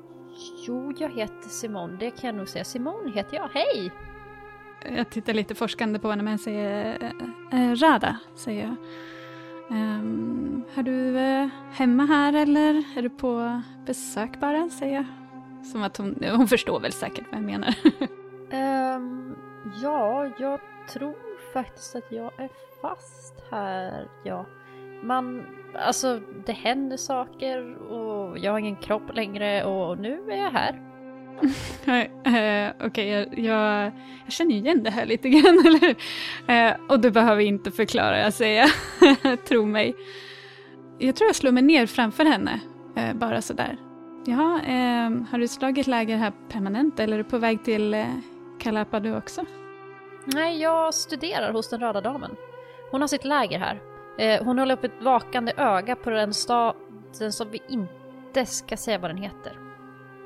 Jo, 0.68 0.94
jag 0.98 1.10
heter 1.10 1.50
Simon, 1.50 1.98
det 2.00 2.12
kan 2.12 2.28
jag 2.28 2.36
nog 2.36 2.48
säga. 2.48 2.64
Simon 2.64 3.12
heter 3.14 3.38
jag, 3.38 3.50
hej! 3.54 3.92
Jag 4.96 5.10
tittar 5.10 5.34
lite 5.34 5.56
forskande 5.56 6.00
på 6.00 6.10
henne 6.10 6.24
men 6.24 6.40
säger 6.40 6.98
eh, 7.52 7.70
eh, 7.70 7.76
Rada, 7.76 8.20
säger 8.36 8.64
jag. 8.64 8.76
Um, 9.78 10.64
är 10.76 10.84
du 10.84 11.18
eh, 11.18 11.48
hemma 11.72 12.06
här 12.06 12.34
eller 12.34 12.84
är 12.98 13.02
du 13.02 13.10
på 13.10 13.62
besök 13.86 14.40
bara, 14.40 14.70
säger 14.70 14.96
jag. 14.96 15.06
Som 15.66 15.84
att 15.84 15.98
hon, 15.98 16.24
hon 16.36 16.48
förstår 16.48 16.80
väl 16.80 16.92
säkert 16.92 17.26
vad 17.32 17.42
jag 17.42 17.46
menar. 17.46 17.76
um, 18.98 19.36
ja, 19.82 20.30
jag 20.40 20.60
tror 20.94 21.29
faktiskt 21.54 21.96
att 21.96 22.12
jag 22.12 22.32
är 22.38 22.50
fast 22.82 23.34
här, 23.52 24.08
ja. 24.24 24.46
Man, 25.04 25.46
alltså 25.76 26.20
det 26.46 26.52
händer 26.52 26.98
saker 26.98 27.76
och 27.76 28.38
jag 28.38 28.52
har 28.52 28.60
ingen 28.60 28.76
kropp 28.76 29.16
längre 29.16 29.64
och 29.64 29.98
nu 29.98 30.32
är 30.32 30.38
jag 30.38 30.52
här. 30.52 30.82
Eh, 31.86 32.72
okej, 32.76 32.88
okay, 32.88 33.06
jag, 33.08 33.40
jag, 33.40 33.92
jag, 34.26 34.34
känner 34.34 34.56
igen 34.56 34.84
det 34.84 34.90
här 34.90 35.06
lite 35.06 35.30
grann, 35.30 35.60
eller 35.66 35.80
hur? 35.80 35.96
Eh, 36.56 36.76
och 36.90 37.00
du 37.00 37.12
behöver 37.12 37.42
inte 37.42 37.72
förklara, 37.72 38.20
jag 38.20 38.34
säger. 38.34 38.66
Tro 39.48 39.66
mig. 39.66 39.96
Jag 41.00 41.16
tror 41.16 41.28
jag 41.28 41.36
slår 41.36 41.52
mig 41.52 41.64
ner 41.64 41.86
framför 41.86 42.26
henne, 42.26 42.60
eh, 42.96 43.14
bara 43.14 43.42
sådär. 43.42 43.78
Jaha, 44.26 44.62
har 45.32 45.40
du 45.40 45.48
slagit 45.48 45.88
läger 45.88 46.18
här 46.18 46.34
permanent 46.50 47.00
eller 47.00 47.14
är 47.14 47.24
du 47.24 47.30
på 47.30 47.38
väg 47.38 47.64
till 47.64 48.06
Kalapa 48.60 49.00
du 49.00 49.18
också? 49.18 49.46
Nej, 50.34 50.62
jag 50.62 50.94
studerar 50.94 51.54
hos 51.54 51.70
den 51.70 51.80
röda 51.80 52.02
damen. 52.02 52.36
Hon 52.92 53.02
har 53.02 53.08
sitt 53.08 53.26
läger 53.26 53.60
här. 53.60 53.82
Eh, 54.18 54.44
hon 54.44 54.60
håller 54.60 54.78
upp 54.78 54.84
ett 54.84 55.02
vakande 55.02 55.54
öga 55.58 55.96
på 55.96 56.10
den 56.10 56.34
staden 56.34 57.32
som 57.32 57.52
vi 57.52 57.62
inte 57.68 58.46
ska 58.46 58.78
säga 58.78 59.00
vad 59.00 59.10
den 59.10 59.18
heter. 59.18 59.58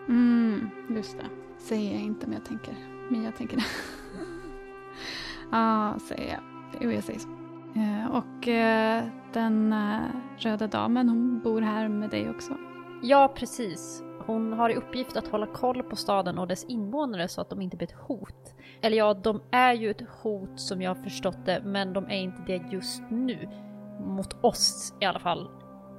Mm, 0.08 0.70
just 0.90 1.18
det. 1.18 1.26
Säger 1.58 1.92
jag 1.92 2.02
inte 2.02 2.28
men 2.28 2.36
jag 2.36 2.46
tänker. 2.46 2.76
Men 3.10 3.24
jag 3.24 3.36
tänker 3.36 3.58
det. 3.58 3.64
Ja, 5.52 5.90
ah, 5.96 6.00
säger 6.00 6.32
jag. 6.34 6.42
Jo, 6.82 6.92
jag 6.92 7.04
säger 7.04 7.20
så. 7.20 7.30
Eh, 7.76 8.16
och 8.16 8.48
eh, 8.48 9.04
den 9.34 9.76
röda 10.38 10.68
damen, 10.68 11.10
hon 11.10 11.40
bor 11.40 11.62
här 11.62 11.88
med 11.88 12.10
dig 12.10 12.30
också? 12.30 12.58
Ja, 13.02 13.34
precis. 13.36 14.04
Hon 14.26 14.54
har 14.54 14.70
i 14.70 14.76
uppgift 14.76 15.18
att 15.18 15.28
hålla 15.28 15.48
koll 15.48 15.84
på 15.84 15.96
staden 15.96 16.38
och 16.38 16.48
dess 16.48 16.64
invånare 16.64 17.28
så 17.28 17.42
att 17.42 17.50
de 17.50 17.62
inte 17.62 17.78
blir 17.78 17.88
ett 17.88 18.00
hot. 18.08 18.56
Eller 18.82 18.98
ja, 18.98 19.14
de 19.14 19.42
är 19.52 19.74
ju 19.74 19.92
ett 19.92 20.04
hot 20.22 20.60
som 20.60 20.82
jag 20.82 20.96
har 20.96 21.04
förstått 21.04 21.46
det, 21.46 21.62
men 21.66 21.94
de 21.94 22.06
är 22.06 22.18
inte 22.18 22.42
det 22.48 22.62
just 22.72 23.04
nu. 23.10 23.50
Mot 24.00 24.44
oss 24.44 24.94
i 25.02 25.06
alla 25.06 25.20
fall. 25.20 25.50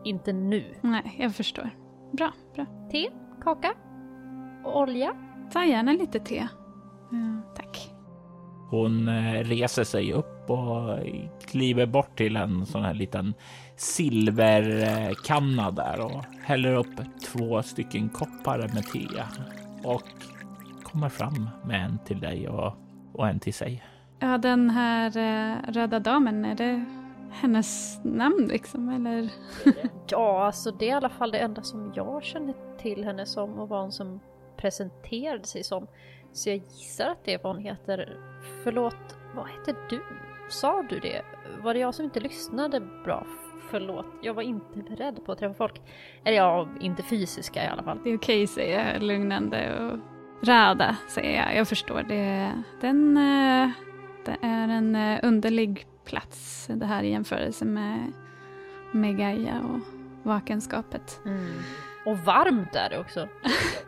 Inte 0.04 0.32
nu. 0.32 0.74
Nej, 0.80 1.16
jag 1.18 1.34
förstår. 1.34 1.70
Bra, 2.12 2.32
bra. 2.54 2.66
Te, 2.92 3.10
kaka 3.42 3.72
och 4.64 4.80
olja. 4.80 5.14
Ta 5.52 5.64
gärna 5.64 5.92
lite 5.92 6.20
te. 6.20 6.48
Mm, 7.12 7.42
tack. 7.56 7.90
Hon 8.70 9.08
eh, 9.08 9.44
reser 9.44 9.84
sig 9.84 10.12
upp 10.12 10.33
och 10.50 10.98
kliver 11.46 11.86
bort 11.86 12.16
till 12.16 12.36
en 12.36 12.66
sån 12.66 12.82
här 12.82 12.94
liten 12.94 13.34
silverkanna 13.76 15.70
där 15.70 16.00
och 16.00 16.24
häller 16.42 16.74
upp 16.74 17.00
två 17.24 17.62
stycken 17.62 18.08
koppar 18.08 18.58
med 18.58 18.86
te 18.92 19.06
och 19.84 20.02
kommer 20.82 21.08
fram 21.08 21.48
med 21.64 21.84
en 21.84 21.98
till 22.04 22.20
dig 22.20 22.48
och, 22.48 22.72
och 23.12 23.28
en 23.28 23.40
till 23.40 23.54
sig. 23.54 23.82
Ja, 24.18 24.38
den 24.38 24.70
här 24.70 25.16
eh, 25.16 25.72
röda 25.72 25.98
damen, 25.98 26.44
är 26.44 26.54
det 26.54 26.84
hennes 27.30 28.00
namn 28.04 28.48
liksom 28.48 28.88
eller? 28.88 29.30
ja, 30.08 30.46
alltså 30.46 30.70
det 30.70 30.84
är 30.84 30.88
i 30.88 30.92
alla 30.92 31.08
fall 31.08 31.30
det 31.30 31.38
enda 31.38 31.62
som 31.62 31.92
jag 31.96 32.24
känner 32.24 32.54
till 32.78 33.04
henne 33.04 33.26
som 33.26 33.58
och 33.58 33.68
vad 33.68 33.80
hon 33.80 33.92
som 33.92 34.20
presenterade 34.56 35.46
sig 35.46 35.64
som. 35.64 35.86
Så 36.32 36.48
jag 36.48 36.56
gissar 36.56 37.06
att 37.06 37.24
det 37.24 37.34
är 37.34 37.40
vad 37.42 37.54
hon 37.54 37.64
heter. 37.64 38.18
Förlåt, 38.64 39.16
vad 39.34 39.48
heter 39.50 39.76
du? 39.90 40.00
Sa 40.48 40.82
du 40.82 40.98
det? 41.00 41.22
Var 41.62 41.74
det 41.74 41.80
jag 41.80 41.94
som 41.94 42.04
inte 42.04 42.20
lyssnade 42.20 42.80
bra? 43.04 43.26
Förlåt, 43.70 44.06
jag 44.22 44.34
var 44.34 44.42
inte 44.42 44.78
beredd 44.78 45.24
på 45.26 45.32
att 45.32 45.38
träffa 45.38 45.54
folk. 45.54 45.80
Eller 46.24 46.36
ja, 46.36 46.68
inte 46.80 47.02
fysiska 47.02 47.64
i 47.64 47.66
alla 47.66 47.82
fall. 47.82 47.98
Det 48.04 48.10
är 48.10 48.16
okej 48.16 48.46
säger 48.46 48.92
jag 48.92 49.02
lugnande 49.02 49.78
och 49.78 49.98
Rada 50.48 50.96
säger 51.08 51.42
jag. 51.42 51.56
Jag 51.56 51.68
förstår. 51.68 52.02
Det, 52.02 52.52
den, 52.80 53.16
eh, 53.16 53.70
det 54.24 54.36
är 54.42 54.68
en 54.68 54.96
eh, 54.96 55.20
underlig 55.22 55.86
plats 56.04 56.66
det 56.70 56.86
här 56.86 57.02
i 57.02 57.10
jämförelse 57.10 57.64
med, 57.64 58.12
med 58.92 59.18
Gaia 59.18 59.60
och 59.60 59.80
vakenskapet. 60.22 61.20
Mm. 61.26 61.52
Och 62.06 62.18
varmt 62.18 62.74
är 62.74 62.90
det 62.90 62.98
också. 62.98 63.28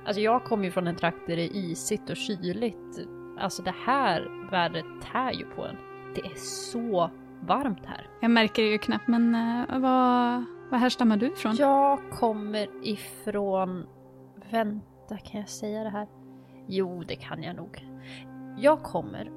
Alltså 0.05 0.21
jag 0.21 0.45
kommer 0.45 0.65
ju 0.65 0.71
från 0.71 0.87
en 0.87 0.97
trakt 0.97 1.27
där 1.27 1.37
det 1.37 1.43
är 1.43 1.57
isigt 1.57 2.11
och 2.11 2.17
kyligt. 2.17 3.09
Alltså 3.39 3.63
det 3.63 3.75
här 3.85 4.49
vädret 4.51 4.87
tär 5.13 5.33
ju 5.33 5.45
på 5.45 5.65
en. 5.65 5.77
Det 6.17 6.27
är 6.27 6.35
så 6.35 7.11
varmt 7.43 7.87
här. 7.87 8.09
Jag 8.21 8.31
märker 8.31 8.63
det 8.63 8.69
ju 8.69 8.79
knappt, 8.79 9.09
men 9.09 9.35
uh, 9.35 9.79
vad, 9.81 10.45
vad 10.71 10.81
härstammar 10.81 11.17
du 11.17 11.27
ifrån? 11.27 11.57
Jag 11.57 12.11
kommer 12.11 12.69
ifrån... 12.83 13.87
Vänta, 14.51 15.17
kan 15.17 15.41
jag 15.41 15.49
säga 15.49 15.85
det 15.85 15.91
här? 15.91 16.07
Jo, 16.67 17.05
det 17.09 17.17
kan 17.17 17.43
jag 17.43 17.57
nog. 17.57 17.87
Jag 18.59 18.83
kommer... 18.83 19.31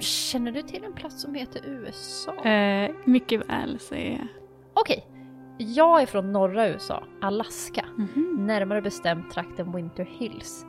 Känner 0.00 0.52
du 0.52 0.62
till 0.62 0.84
en 0.84 0.92
plats 0.92 1.22
som 1.22 1.34
heter 1.34 1.60
USA? 1.66 2.32
Uh, 2.32 2.94
mycket 3.04 3.48
väl, 3.48 3.78
säger 3.78 4.18
jag. 4.18 4.28
Okej. 4.74 5.06
Jag 5.58 6.02
är 6.02 6.06
från 6.06 6.32
norra 6.32 6.68
USA, 6.68 7.04
Alaska. 7.20 7.84
Mm 7.98 8.08
-hmm. 8.14 8.40
Närmare 8.46 8.82
bestämt 8.82 9.30
trakten 9.30 9.72
Winter 9.72 10.04
Hills. 10.04 10.66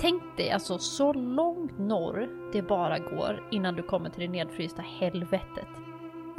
Tänk 0.00 0.22
dig 0.36 0.50
alltså 0.50 0.78
så 0.78 1.12
långt 1.12 1.78
norr 1.78 2.28
det 2.52 2.62
bara 2.62 2.98
går 2.98 3.48
innan 3.50 3.74
du 3.74 3.82
kommer 3.82 4.10
till 4.10 4.20
det 4.20 4.28
nedfrysta 4.28 4.82
helvetet. 4.82 5.68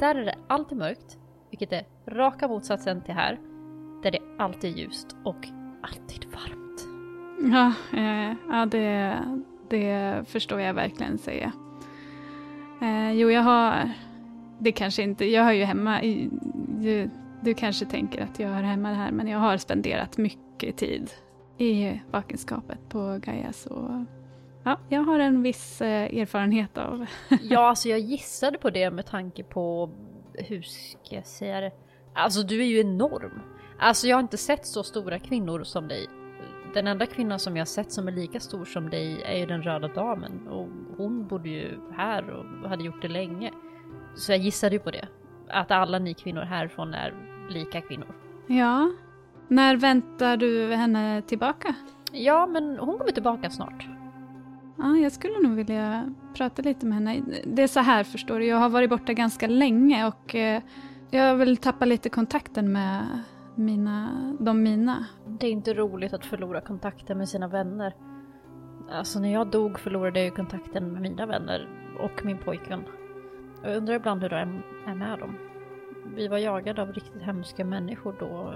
Där 0.00 0.14
är 0.14 0.24
det 0.24 0.34
alltid 0.46 0.78
mörkt, 0.78 1.18
vilket 1.50 1.72
är 1.72 1.84
raka 2.06 2.48
motsatsen 2.48 3.02
till 3.02 3.14
här, 3.14 3.38
där 4.02 4.10
det 4.10 4.18
alltid 4.38 4.72
är 4.72 4.78
ljust 4.78 5.16
och 5.24 5.48
alltid 5.82 6.26
varmt. 6.32 6.86
Ja, 7.52 7.72
eh, 7.98 8.34
ja 8.48 8.66
det, 8.66 9.18
det 9.68 10.22
förstår 10.28 10.60
jag 10.60 10.74
verkligen 10.74 11.18
säga. 11.18 11.52
Eh, 12.80 13.12
jo, 13.12 13.30
jag 13.30 13.42
har, 13.42 13.90
det 14.58 14.72
kanske 14.72 15.02
inte, 15.02 15.24
jag 15.24 15.42
har 15.44 15.52
ju 15.52 15.64
hemma, 15.64 16.02
i, 16.02 16.28
du, 16.80 17.10
du 17.40 17.54
kanske 17.54 17.86
tänker 17.86 18.22
att 18.22 18.38
jag 18.38 18.48
hör 18.48 18.62
hemma 18.62 18.88
det 18.88 18.94
här, 18.94 19.12
men 19.12 19.28
jag 19.28 19.38
har 19.38 19.56
spenderat 19.56 20.18
mycket 20.18 20.76
tid 20.76 21.10
i 21.58 22.00
vakenskapet 22.10 22.78
på 22.88 23.18
Gaia, 23.22 23.52
så 23.52 24.06
ja, 24.64 24.78
jag 24.88 25.02
har 25.02 25.18
en 25.18 25.42
viss 25.42 25.82
eh, 25.82 26.20
erfarenhet 26.20 26.78
av. 26.78 27.06
ja, 27.42 27.68
alltså 27.68 27.88
jag 27.88 27.98
gissade 28.00 28.58
på 28.58 28.70
det 28.70 28.90
med 28.90 29.06
tanke 29.06 29.44
på, 29.44 29.90
hur 30.34 30.62
ska 30.62 31.14
jag 31.14 31.26
säga 31.26 31.60
det? 31.60 31.72
Alltså 32.14 32.42
du 32.42 32.60
är 32.60 32.66
ju 32.66 32.80
enorm. 32.80 33.40
Alltså 33.78 34.06
jag 34.06 34.16
har 34.16 34.22
inte 34.22 34.36
sett 34.36 34.66
så 34.66 34.82
stora 34.82 35.18
kvinnor 35.18 35.64
som 35.64 35.88
dig. 35.88 36.06
Den 36.74 36.86
enda 36.86 37.06
kvinnan 37.06 37.38
som 37.38 37.56
jag 37.56 37.60
har 37.60 37.66
sett 37.66 37.92
som 37.92 38.08
är 38.08 38.12
lika 38.12 38.40
stor 38.40 38.64
som 38.64 38.90
dig 38.90 39.22
är 39.22 39.38
ju 39.38 39.46
den 39.46 39.62
röda 39.62 39.88
damen 39.88 40.48
och 40.48 40.68
hon 40.96 41.26
bodde 41.26 41.48
ju 41.48 41.78
här 41.96 42.30
och 42.30 42.68
hade 42.68 42.84
gjort 42.84 43.02
det 43.02 43.08
länge. 43.08 43.52
Så 44.14 44.32
jag 44.32 44.38
gissade 44.38 44.74
ju 44.74 44.78
på 44.78 44.90
det. 44.90 45.08
Att 45.48 45.70
alla 45.70 45.98
ni 45.98 46.14
kvinnor 46.14 46.42
härifrån 46.42 46.94
är 46.94 47.14
lika 47.50 47.80
kvinnor. 47.80 48.14
Ja. 48.46 48.90
När 49.48 49.76
väntar 49.76 50.36
du 50.36 50.72
henne 50.74 51.22
tillbaka? 51.22 51.74
Ja, 52.12 52.46
men 52.46 52.78
hon 52.78 52.98
kommer 52.98 53.12
tillbaka 53.12 53.50
snart. 53.50 53.88
Ja, 54.78 54.96
jag 54.96 55.12
skulle 55.12 55.38
nog 55.38 55.52
vilja 55.52 56.14
prata 56.34 56.62
lite 56.62 56.86
med 56.86 56.94
henne. 56.94 57.22
Det 57.44 57.62
är 57.62 57.66
så 57.66 57.80
här 57.80 58.04
förstår 58.04 58.38
du, 58.38 58.46
jag 58.46 58.56
har 58.56 58.68
varit 58.68 58.90
borta 58.90 59.12
ganska 59.12 59.46
länge 59.46 60.06
och 60.06 60.34
eh, 60.34 60.62
jag 61.10 61.36
vill 61.36 61.56
tappa 61.56 61.84
lite 61.84 62.08
kontakten 62.08 62.72
med 62.72 63.06
mina, 63.54 64.08
de 64.40 64.62
mina. 64.62 65.06
Det 65.26 65.46
är 65.46 65.50
inte 65.50 65.74
roligt 65.74 66.12
att 66.12 66.24
förlora 66.24 66.60
kontakten 66.60 67.18
med 67.18 67.28
sina 67.28 67.48
vänner. 67.48 67.94
Alltså 68.90 69.20
när 69.20 69.32
jag 69.32 69.46
dog 69.46 69.78
förlorade 69.78 70.18
jag 70.18 70.24
ju 70.24 70.30
kontakten 70.30 70.92
med 70.92 71.02
mina 71.02 71.26
vänner 71.26 71.68
och 72.00 72.24
min 72.24 72.38
pojkvän. 72.38 72.84
Jag 73.62 73.76
undrar 73.76 73.94
ibland 73.94 74.22
hur 74.22 74.28
det 74.28 74.36
är 74.86 74.94
med 74.94 75.18
dem. 75.18 75.34
Vi 76.16 76.28
var 76.28 76.38
jagade 76.38 76.82
av 76.82 76.92
riktigt 76.92 77.22
hemska 77.22 77.64
människor 77.64 78.16
då. 78.18 78.54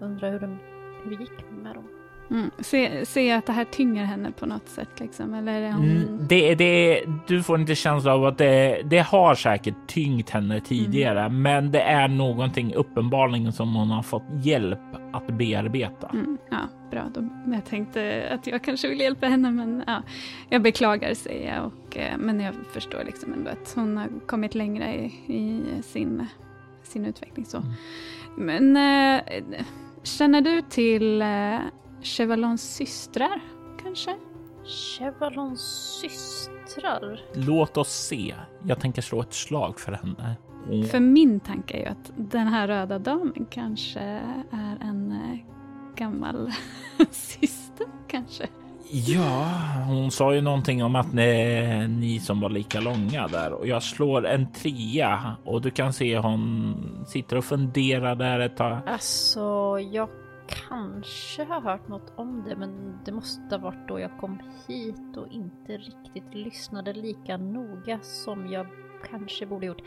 Undrar 0.00 0.32
hur, 0.32 0.40
de, 0.40 0.58
hur 1.04 1.10
det 1.10 1.22
gick 1.22 1.50
med 1.62 1.74
dem. 1.74 1.84
Mm. 2.30 2.50
Se, 2.58 3.06
se 3.06 3.32
att 3.32 3.46
det 3.46 3.52
här 3.52 3.64
tynger 3.64 4.04
henne 4.04 4.32
på 4.32 4.46
något 4.46 4.68
sätt 4.68 5.00
liksom, 5.00 5.34
eller 5.34 5.62
är 5.62 5.72
hon... 5.72 5.90
Mm, 5.90 6.26
det, 6.28 6.54
det, 6.54 7.02
du 7.26 7.42
får 7.42 7.60
inte 7.60 7.74
känsla 7.74 8.14
av 8.14 8.24
att 8.24 8.38
det, 8.38 8.82
det 8.84 8.98
har 8.98 9.34
säkert 9.34 9.74
tyngt 9.86 10.30
henne 10.30 10.60
tidigare, 10.60 11.20
mm. 11.20 11.42
men 11.42 11.70
det 11.70 11.80
är 11.80 12.08
någonting 12.08 12.74
uppenbarligen 12.74 13.52
som 13.52 13.74
hon 13.74 13.90
har 13.90 14.02
fått 14.02 14.22
hjälp 14.42 14.78
att 15.12 15.26
bearbeta. 15.26 16.08
Mm, 16.12 16.38
ja, 16.50 16.58
bra. 16.90 17.02
Då, 17.14 17.28
jag 17.52 17.64
tänkte 17.64 18.28
att 18.30 18.46
jag 18.46 18.64
kanske 18.64 18.88
vill 18.88 19.00
hjälpa 19.00 19.26
henne, 19.26 19.50
men 19.50 19.84
ja, 19.86 20.02
jag 20.48 20.62
beklagar 20.62 21.14
säger 21.14 21.54
jag, 21.54 21.66
och, 21.66 21.96
eh, 21.96 22.18
men 22.18 22.40
jag 22.40 22.54
förstår 22.72 23.04
liksom 23.04 23.32
ändå 23.32 23.50
att 23.50 23.72
hon 23.74 23.96
har 23.96 24.08
kommit 24.26 24.54
längre 24.54 24.94
i, 24.94 25.12
i 25.26 25.62
sin, 25.82 26.26
sin 26.82 27.06
utveckling. 27.06 27.46
Så. 27.46 27.56
Mm. 27.56 27.72
Men 28.36 28.76
äh, 28.76 29.40
känner 30.02 30.40
du 30.40 30.62
till 30.62 31.22
äh, 31.22 31.58
Chevalons 32.02 32.74
systrar, 32.74 33.40
kanske? 33.82 34.16
Chevalons 34.64 35.60
systrar? 36.00 37.20
Låt 37.34 37.76
oss 37.76 37.92
se. 37.92 38.34
Jag 38.66 38.80
tänker 38.80 39.02
slå 39.02 39.20
ett 39.20 39.34
slag 39.34 39.80
för 39.80 39.92
henne. 39.92 40.36
Och... 40.68 40.90
För 40.90 41.00
min 41.00 41.40
tanke 41.40 41.74
är 41.76 41.80
ju 41.80 41.86
att 41.86 42.12
den 42.16 42.46
här 42.46 42.68
röda 42.68 42.98
damen 42.98 43.46
kanske 43.50 44.00
är 44.50 44.78
en 44.80 45.12
äh, 45.12 45.38
gammal 45.96 46.52
syster, 47.10 47.86
kanske. 48.08 48.46
Ja, 48.92 49.46
hon 49.86 50.10
sa 50.10 50.34
ju 50.34 50.40
någonting 50.40 50.84
om 50.84 50.96
att 50.96 51.12
ni, 51.12 51.88
ni 51.88 52.20
som 52.20 52.40
var 52.40 52.50
lika 52.50 52.80
långa 52.80 53.28
där 53.28 53.52
och 53.52 53.66
jag 53.66 53.82
slår 53.82 54.26
en 54.26 54.52
trea 54.52 55.36
och 55.44 55.62
du 55.62 55.70
kan 55.70 55.92
se 55.92 56.18
hon 56.18 57.04
sitter 57.06 57.36
och 57.36 57.44
funderar 57.44 58.14
där 58.14 58.40
ett 58.40 58.56
tag. 58.56 58.78
Alltså, 58.86 59.78
jag 59.92 60.08
kanske 60.68 61.44
har 61.44 61.60
hört 61.60 61.88
något 61.88 62.12
om 62.16 62.44
det, 62.48 62.56
men 62.56 62.98
det 63.04 63.12
måste 63.12 63.42
ha 63.50 63.58
varit 63.58 63.88
då 63.88 64.00
jag 64.00 64.18
kom 64.20 64.38
hit 64.68 65.16
och 65.16 65.26
inte 65.30 65.72
riktigt 65.72 66.34
lyssnade 66.34 66.92
lika 66.92 67.36
noga 67.36 67.98
som 68.02 68.52
jag 68.52 68.66
kanske 69.10 69.46
borde 69.46 69.66
gjort. 69.66 69.82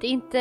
Det 0.00 0.06
är 0.06 0.10
inte... 0.10 0.38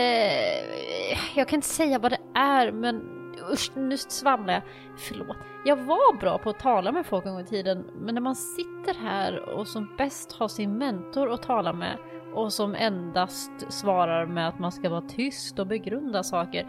Jag 1.36 1.48
kan 1.48 1.58
inte 1.58 1.68
säga 1.68 2.00
vad 2.00 2.12
det 2.12 2.40
är, 2.40 2.72
men 2.72 3.19
usch, 3.54 3.72
nu 3.76 3.98
svamlar 3.98 4.54
jag. 4.54 4.64
Förlåt. 4.98 5.38
Jag 5.66 5.76
var 5.76 6.18
bra 6.20 6.38
på 6.38 6.50
att 6.50 6.60
tala 6.60 6.92
med 6.92 7.06
folk 7.06 7.26
en 7.26 7.32
gång 7.32 7.42
i 7.42 7.46
tiden, 7.46 7.86
men 7.96 8.16
när 8.16 8.22
man 8.22 8.36
sitter 8.36 8.94
här 8.94 9.50
och 9.50 9.68
som 9.68 9.96
bäst 9.98 10.32
har 10.32 10.48
sin 10.48 10.78
mentor 10.78 11.34
att 11.34 11.44
tala 11.44 11.74
med 11.74 11.98
och 12.34 12.54
som 12.54 12.76
endast 12.76 13.52
svarar 13.70 14.26
med 14.26 14.48
att 14.48 14.60
man 14.60 14.72
ska 14.72 14.90
vara 14.90 15.02
tyst 15.02 15.60
och 15.60 15.68
begrunda 15.68 16.24
saker 16.24 16.68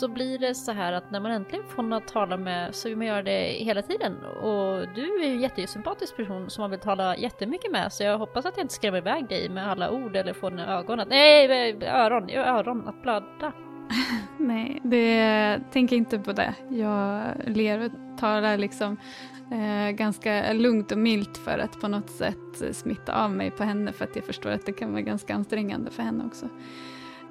så 0.00 0.08
blir 0.08 0.38
det 0.38 0.54
så 0.54 0.72
här 0.72 0.92
att 0.92 1.10
när 1.10 1.20
man 1.20 1.32
äntligen 1.32 1.64
får 1.68 1.82
någon 1.82 1.92
att 1.92 2.08
tala 2.08 2.36
med 2.36 2.74
så 2.74 2.88
vill 2.88 2.98
man 2.98 3.06
göra 3.06 3.22
det 3.22 3.40
hela 3.40 3.82
tiden 3.82 4.16
och 4.24 4.88
du 4.94 5.22
är 5.22 5.26
ju 5.26 5.34
en 5.34 5.40
jättesympatisk 5.40 6.16
person 6.16 6.50
som 6.50 6.62
man 6.62 6.70
vill 6.70 6.80
tala 6.80 7.16
jättemycket 7.16 7.72
med 7.72 7.92
så 7.92 8.02
jag 8.02 8.18
hoppas 8.18 8.46
att 8.46 8.56
jag 8.56 8.64
inte 8.64 8.74
skrämmer 8.74 8.98
iväg 8.98 9.28
dig 9.28 9.48
med 9.48 9.70
alla 9.70 9.90
ord 9.90 10.16
eller 10.16 10.32
får 10.32 10.50
dina 10.50 10.78
ögon 10.78 11.00
att 11.00 11.08
nej, 11.08 11.84
öron, 11.84 12.30
öron 12.30 12.88
att 12.88 13.02
blöda. 13.02 13.52
nej, 14.38 14.80
det 14.82 15.60
tänk 15.72 15.92
inte 15.92 16.18
på 16.18 16.32
det. 16.32 16.54
Jag 16.68 17.22
ler 17.46 17.84
och 17.84 18.18
talar 18.18 18.56
liksom 18.56 18.96
eh, 19.50 19.90
ganska 19.90 20.52
lugnt 20.52 20.92
och 20.92 20.98
milt 20.98 21.38
för 21.38 21.58
att 21.58 21.80
på 21.80 21.88
något 21.88 22.10
sätt 22.10 22.76
smitta 22.76 23.24
av 23.24 23.30
mig 23.30 23.50
på 23.50 23.64
henne 23.64 23.92
för 23.92 24.04
att 24.04 24.16
jag 24.16 24.24
förstår 24.24 24.50
att 24.50 24.66
det 24.66 24.72
kan 24.72 24.92
vara 24.92 25.02
ganska 25.02 25.34
ansträngande 25.34 25.90
för 25.90 26.02
henne 26.02 26.24
också. 26.24 26.48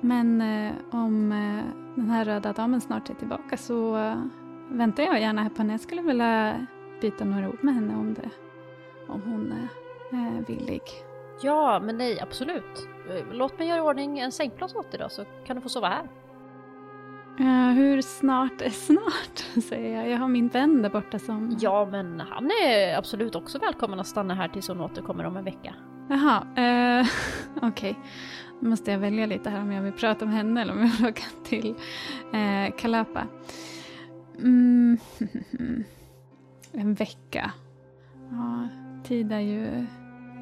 Men 0.01 0.41
eh, 0.41 0.73
om 0.91 1.31
eh, 1.31 1.63
den 1.95 2.09
här 2.09 2.25
röda 2.25 2.53
damen 2.53 2.81
snart 2.81 3.09
är 3.09 3.13
tillbaka 3.13 3.57
så 3.57 3.97
eh, 3.97 4.21
väntar 4.69 5.03
jag 5.03 5.21
gärna 5.21 5.43
här 5.43 5.49
på 5.49 5.57
henne. 5.57 5.73
Jag 5.73 5.81
skulle 5.81 6.01
vilja 6.01 6.65
byta 7.01 7.25
några 7.25 7.49
ord 7.49 7.63
med 7.63 7.75
henne 7.75 7.95
om 7.95 8.13
det. 8.13 8.29
Om 9.07 9.21
hon 9.21 9.51
eh, 9.51 10.19
är 10.19 10.45
villig. 10.47 10.81
Ja, 11.41 11.79
men 11.83 11.97
nej, 11.97 12.19
absolut. 12.19 12.87
Eh, 13.09 13.25
låt 13.31 13.59
mig 13.59 13.67
göra 13.67 13.77
i 13.77 13.81
ordning 13.81 14.19
en 14.19 14.31
sängplats 14.31 14.75
åt 14.75 14.91
dig 14.91 14.99
då 14.99 15.09
så 15.09 15.25
kan 15.45 15.55
du 15.55 15.61
få 15.61 15.69
sova 15.69 15.87
här. 15.87 16.07
Uh, 17.39 17.69
hur 17.69 18.01
snart 18.01 18.61
är 18.61 18.69
snart, 18.69 19.63
säger 19.69 19.97
jag. 19.97 20.09
Jag 20.09 20.17
har 20.17 20.27
min 20.27 20.47
vän 20.47 20.81
där 20.81 20.89
borta 20.89 21.19
som... 21.19 21.57
Ja, 21.59 21.87
men 21.91 22.19
han 22.19 22.51
är 22.63 22.97
absolut 22.97 23.35
också 23.35 23.59
välkommen 23.59 23.99
att 23.99 24.07
stanna 24.07 24.35
här 24.35 24.47
tills 24.47 24.67
hon 24.67 24.81
återkommer 24.81 25.23
om 25.23 25.37
en 25.37 25.43
vecka. 25.43 25.75
Jaha, 26.09 26.41
uh, 26.41 27.07
okej. 27.61 27.91
Okay. 27.91 27.95
Nu 28.61 28.69
måste 28.69 28.91
jag 28.91 28.99
välja 28.99 29.25
lite 29.25 29.49
här 29.49 29.61
om 29.61 29.71
jag 29.71 29.81
vill 29.81 29.93
prata 29.93 30.25
med 30.25 30.33
henne 30.33 30.61
eller 30.61 30.73
om 30.73 30.79
jag 30.79 30.87
vill 30.97 31.07
åka 31.07 31.23
till 31.43 31.75
uh, 32.33 32.75
Kalapa. 32.77 33.27
Mm. 34.39 34.97
en 36.71 36.93
vecka. 36.93 37.51
Ja, 38.31 38.67
tid 39.03 39.31
är 39.31 39.39
ju 39.39 39.85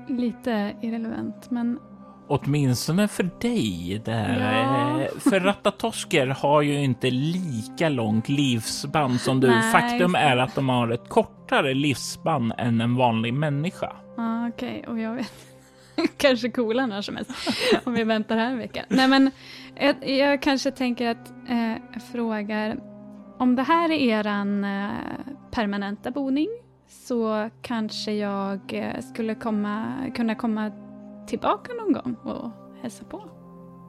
lite 0.08 0.75
irrelevant, 0.81 1.51
men 1.51 1.79
Åtminstone 2.28 3.08
för 3.08 3.30
dig. 3.42 4.02
Där. 4.06 4.40
Ja. 4.40 5.02
Eh, 5.02 5.08
för 5.20 5.40
Ratatosker 5.40 6.28
har 6.28 6.62
ju 6.62 6.84
inte 6.84 7.12
lika 7.12 7.90
långt 7.90 8.30
livsspann 8.30 9.20
som 9.20 9.40
du. 9.40 9.48
Nej. 9.48 9.72
Faktum 9.72 10.16
är 10.16 10.38
att 10.38 10.56
de 10.56 10.70
har 10.70 10.90
ett 10.90 11.10
kortare 11.10 11.74
livsspann 11.74 12.54
än 12.58 12.82
en 12.82 12.96
vanlig 12.96 13.34
människa. 13.34 13.92
Ah, 14.18 14.48
Okej, 14.48 14.80
okay. 14.80 14.94
och 14.94 15.00
jag 15.00 15.14
vet 15.16 15.34
kanske 16.18 16.50
coola 16.50 16.86
när 16.86 17.02
som 17.02 17.16
helst 17.16 17.32
om 17.84 17.94
vi 17.94 18.04
väntar 18.04 18.38
här 18.38 18.52
en 18.52 18.58
vecka. 18.58 18.86
Nej 18.88 19.08
men 19.08 19.32
jag, 19.76 20.10
jag 20.10 20.42
kanske 20.42 20.72
tänker 20.72 21.10
att 21.10 21.34
eh, 21.50 22.00
frågar 22.14 22.78
om 23.38 23.56
det 23.56 23.64
här 23.64 23.92
är 23.92 24.20
eran 24.20 24.64
eh, 24.64 24.90
permanenta 25.52 26.12
boning 26.12 26.48
så 26.88 27.50
kanske 27.62 28.12
jag 28.12 28.60
eh, 28.74 29.02
skulle 29.02 29.36
komma, 29.36 29.94
kunna 30.16 30.36
komma 30.36 30.72
tillbaka 31.28 31.74
någon 31.74 31.94
gång 31.94 32.16
och 32.24 32.52
hälsa 32.82 33.06
på. 33.06 33.30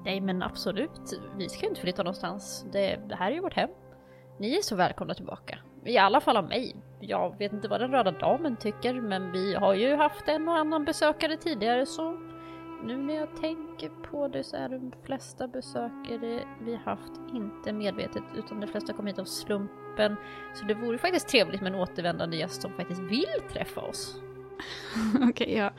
Nej 0.04 0.20
men 0.20 0.42
absolut, 0.42 1.20
vi 1.36 1.48
ska 1.48 1.62
ju 1.62 1.68
inte 1.68 1.80
flytta 1.80 2.02
någonstans. 2.02 2.66
Det, 2.72 3.00
det 3.08 3.16
här 3.16 3.30
är 3.30 3.34
ju 3.34 3.40
vårt 3.40 3.54
hem. 3.54 3.70
Ni 4.38 4.56
är 4.56 4.62
så 4.62 4.76
välkomna 4.76 5.14
tillbaka. 5.14 5.58
I 5.84 5.98
alla 5.98 6.20
fall 6.20 6.36
av 6.36 6.48
mig. 6.48 6.76
Jag 7.00 7.38
vet 7.38 7.52
inte 7.52 7.68
vad 7.68 7.80
den 7.80 7.90
röda 7.90 8.10
damen 8.10 8.56
tycker, 8.56 9.00
men 9.00 9.32
vi 9.32 9.54
har 9.54 9.74
ju 9.74 9.96
haft 9.96 10.28
en 10.28 10.48
och 10.48 10.56
annan 10.56 10.84
besökare 10.84 11.36
tidigare 11.36 11.86
så 11.86 12.18
nu 12.84 12.96
när 12.96 13.14
jag 13.14 13.36
tänker 13.36 13.88
på 13.88 14.28
det 14.28 14.44
så 14.44 14.56
är 14.56 14.68
de 14.68 14.92
flesta 15.04 15.48
besökare 15.48 16.44
vi 16.60 16.76
haft 16.84 17.12
inte 17.34 17.72
medvetet 17.72 18.22
utan 18.36 18.60
de 18.60 18.66
flesta 18.66 18.92
kom 18.92 19.06
hit 19.06 19.18
av 19.18 19.24
slumpen. 19.24 20.16
Så 20.54 20.64
det 20.64 20.74
vore 20.74 20.98
faktiskt 20.98 21.28
trevligt 21.28 21.60
med 21.60 21.74
en 21.74 21.80
återvändande 21.80 22.36
gäst 22.36 22.62
som 22.62 22.72
faktiskt 22.72 23.00
vill 23.00 23.42
träffa 23.52 23.80
oss. 23.80 24.20
Okej, 25.14 25.28
okay, 25.28 25.54
ja. 25.54 25.70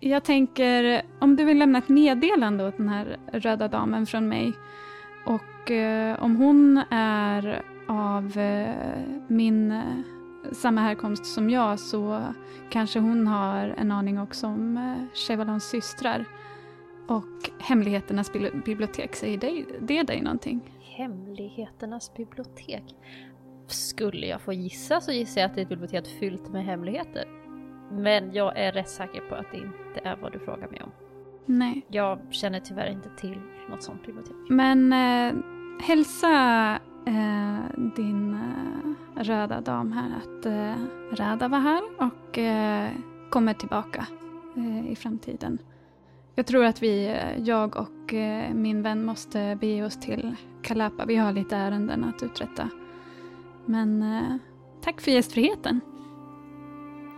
Jag 0.00 0.24
tänker 0.24 1.02
om 1.18 1.36
du 1.36 1.44
vill 1.44 1.58
lämna 1.58 1.78
ett 1.78 1.88
meddelande 1.88 2.68
åt 2.68 2.76
den 2.76 2.88
här 2.88 3.16
röda 3.32 3.68
damen 3.68 4.06
från 4.06 4.28
mig 4.28 4.52
och 5.24 5.70
eh, 5.70 6.22
om 6.22 6.36
hon 6.36 6.82
är 6.90 7.62
av 7.88 8.38
eh, 8.38 9.02
min 9.28 9.70
eh, 9.70 9.82
samma 10.52 10.80
härkomst 10.80 11.26
som 11.26 11.50
jag 11.50 11.80
så 11.80 12.22
kanske 12.70 12.98
hon 12.98 13.26
har 13.26 13.74
en 13.78 13.92
aning 13.92 14.20
också 14.20 14.46
om 14.46 14.76
eh, 14.76 15.16
Chevalons 15.16 15.64
systrar. 15.64 16.24
Och 17.08 17.50
Hemligheternas 17.58 18.32
bibliotek, 18.64 19.16
säger 19.16 19.38
det, 19.38 19.64
det 19.80 20.02
dig 20.02 20.20
någonting? 20.20 20.60
Hemligheternas 20.80 22.14
bibliotek? 22.14 22.84
Skulle 23.66 24.26
jag 24.26 24.40
få 24.40 24.52
gissa 24.52 25.00
så 25.00 25.12
gissar 25.12 25.40
jag 25.40 25.48
att 25.48 25.54
det 25.54 25.60
är 25.60 25.62
ett 25.62 25.68
bibliotek 25.68 26.06
fyllt 26.20 26.48
med 26.48 26.64
hemligheter. 26.64 27.24
Men 27.90 28.32
jag 28.32 28.58
är 28.58 28.72
rätt 28.72 28.88
säker 28.88 29.20
på 29.20 29.34
att 29.34 29.46
det 29.52 29.56
inte 29.56 30.00
är 30.08 30.16
vad 30.16 30.32
du 30.32 30.38
frågar 30.38 30.68
mig 30.68 30.82
om. 30.82 30.90
Nej. 31.46 31.86
Jag 31.88 32.18
känner 32.30 32.60
tyvärr 32.60 32.90
inte 32.90 33.08
till 33.16 33.40
något 33.70 33.82
sånt 33.82 34.06
bibliotek. 34.06 34.36
Men 34.48 34.92
eh, 34.92 35.42
hälsa 35.82 36.30
eh, 37.06 37.78
din 37.96 38.34
eh, 38.34 39.22
röda 39.22 39.60
dam 39.60 39.92
här 39.92 40.10
att 40.16 40.46
eh, 40.46 40.84
Rada 41.12 41.48
var 41.48 41.58
här 41.58 41.82
och 41.98 42.38
eh, 42.38 42.90
kommer 43.30 43.54
tillbaka 43.54 44.06
eh, 44.56 44.92
i 44.92 44.96
framtiden. 44.96 45.58
Jag 46.34 46.46
tror 46.46 46.64
att 46.64 46.82
vi, 46.82 47.06
eh, 47.06 47.42
jag 47.44 47.76
och 47.76 48.14
min 48.52 48.82
vän 48.82 49.04
måste 49.04 49.58
bege 49.60 49.84
oss 49.84 50.00
till 50.00 50.36
Kalapa. 50.62 51.04
Vi 51.06 51.16
har 51.16 51.32
lite 51.32 51.56
ärenden 51.56 52.04
att 52.04 52.22
uträtta. 52.22 52.68
Men 53.66 54.04
tack 54.80 55.00
för 55.00 55.10
gästfriheten. 55.10 55.80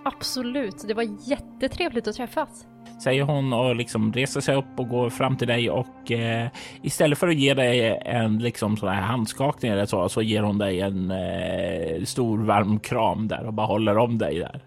Absolut, 0.04 0.88
det 0.88 0.94
var 0.94 1.28
jättetrevligt 1.28 2.08
att 2.08 2.16
träffas 2.16 2.66
säger 3.00 3.22
hon 3.22 3.52
och 3.52 3.76
liksom 3.76 4.12
reser 4.12 4.40
sig 4.40 4.56
upp 4.56 4.78
och 4.80 4.88
går 4.88 5.10
fram 5.10 5.36
till 5.36 5.48
dig 5.48 5.70
och 5.70 6.12
eh, 6.12 6.48
istället 6.82 7.18
för 7.18 7.28
att 7.28 7.34
ge 7.34 7.54
dig 7.54 8.00
en 8.04 8.38
liksom 8.38 8.76
sån 8.76 8.88
här 8.88 9.02
handskakning 9.02 9.72
eller 9.72 9.86
så, 9.86 10.08
så 10.08 10.22
ger 10.22 10.42
hon 10.42 10.58
dig 10.58 10.80
en 10.80 11.10
eh, 11.10 12.04
stor 12.04 12.38
varm 12.38 12.78
kram 12.78 13.28
där 13.28 13.46
och 13.46 13.52
bara 13.52 13.66
håller 13.66 13.98
om 13.98 14.18
dig 14.18 14.38
där. 14.38 14.60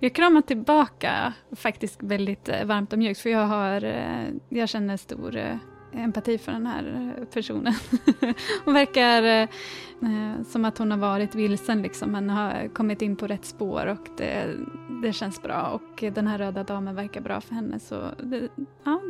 Jag 0.00 0.14
kramar 0.14 0.40
tillbaka 0.40 1.32
faktiskt 1.56 2.02
väldigt 2.02 2.48
eh, 2.48 2.64
varmt 2.64 2.92
och 2.92 2.98
mjukt 2.98 3.20
för 3.20 3.30
jag 3.30 3.46
har, 3.46 3.84
eh, 3.84 4.28
jag 4.48 4.68
känner 4.68 4.96
stor 4.96 5.36
eh, 5.36 5.56
empati 5.92 6.38
för 6.38 6.52
den 6.52 6.66
här 6.66 7.14
personen. 7.32 7.74
hon 8.64 8.74
verkar 8.74 9.22
eh, 9.22 10.42
som 10.42 10.64
att 10.64 10.78
hon 10.78 10.90
har 10.90 10.98
varit 10.98 11.34
vilsen 11.34 11.82
liksom, 11.82 12.12
men 12.12 12.30
har 12.30 12.68
kommit 12.68 13.02
in 13.02 13.16
på 13.16 13.26
rätt 13.26 13.44
spår 13.44 13.86
och 13.86 14.08
det, 14.16 14.56
det 15.02 15.12
känns 15.12 15.42
bra. 15.42 15.62
Och 15.62 16.04
den 16.14 16.26
här 16.26 16.38
röda 16.38 16.64
damen 16.64 16.94
verkar 16.94 17.20
bra 17.20 17.40
för 17.40 17.54
henne. 17.54 17.78
Så 17.78 18.02
det, 18.22 18.48
ja, 18.84 19.00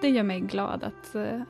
det 0.00 0.08
gör 0.08 0.22
mig 0.22 0.40
glad 0.40 0.84
att 0.84 1.14
eh, 1.14 1.42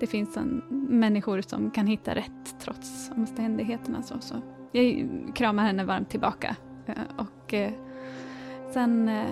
det 0.00 0.06
finns 0.06 0.36
en, 0.36 0.62
människor 0.88 1.40
som 1.40 1.70
kan 1.70 1.86
hitta 1.86 2.14
rätt 2.14 2.60
trots 2.60 3.10
omständigheterna. 3.10 4.02
Så, 4.02 4.14
så. 4.20 4.34
Jag 4.72 5.08
kramar 5.34 5.62
henne 5.62 5.84
varmt 5.84 6.10
tillbaka 6.10 6.56
eh, 6.86 6.94
och 7.16 7.54
eh, 7.54 7.72
sen 8.72 9.08
eh, 9.08 9.26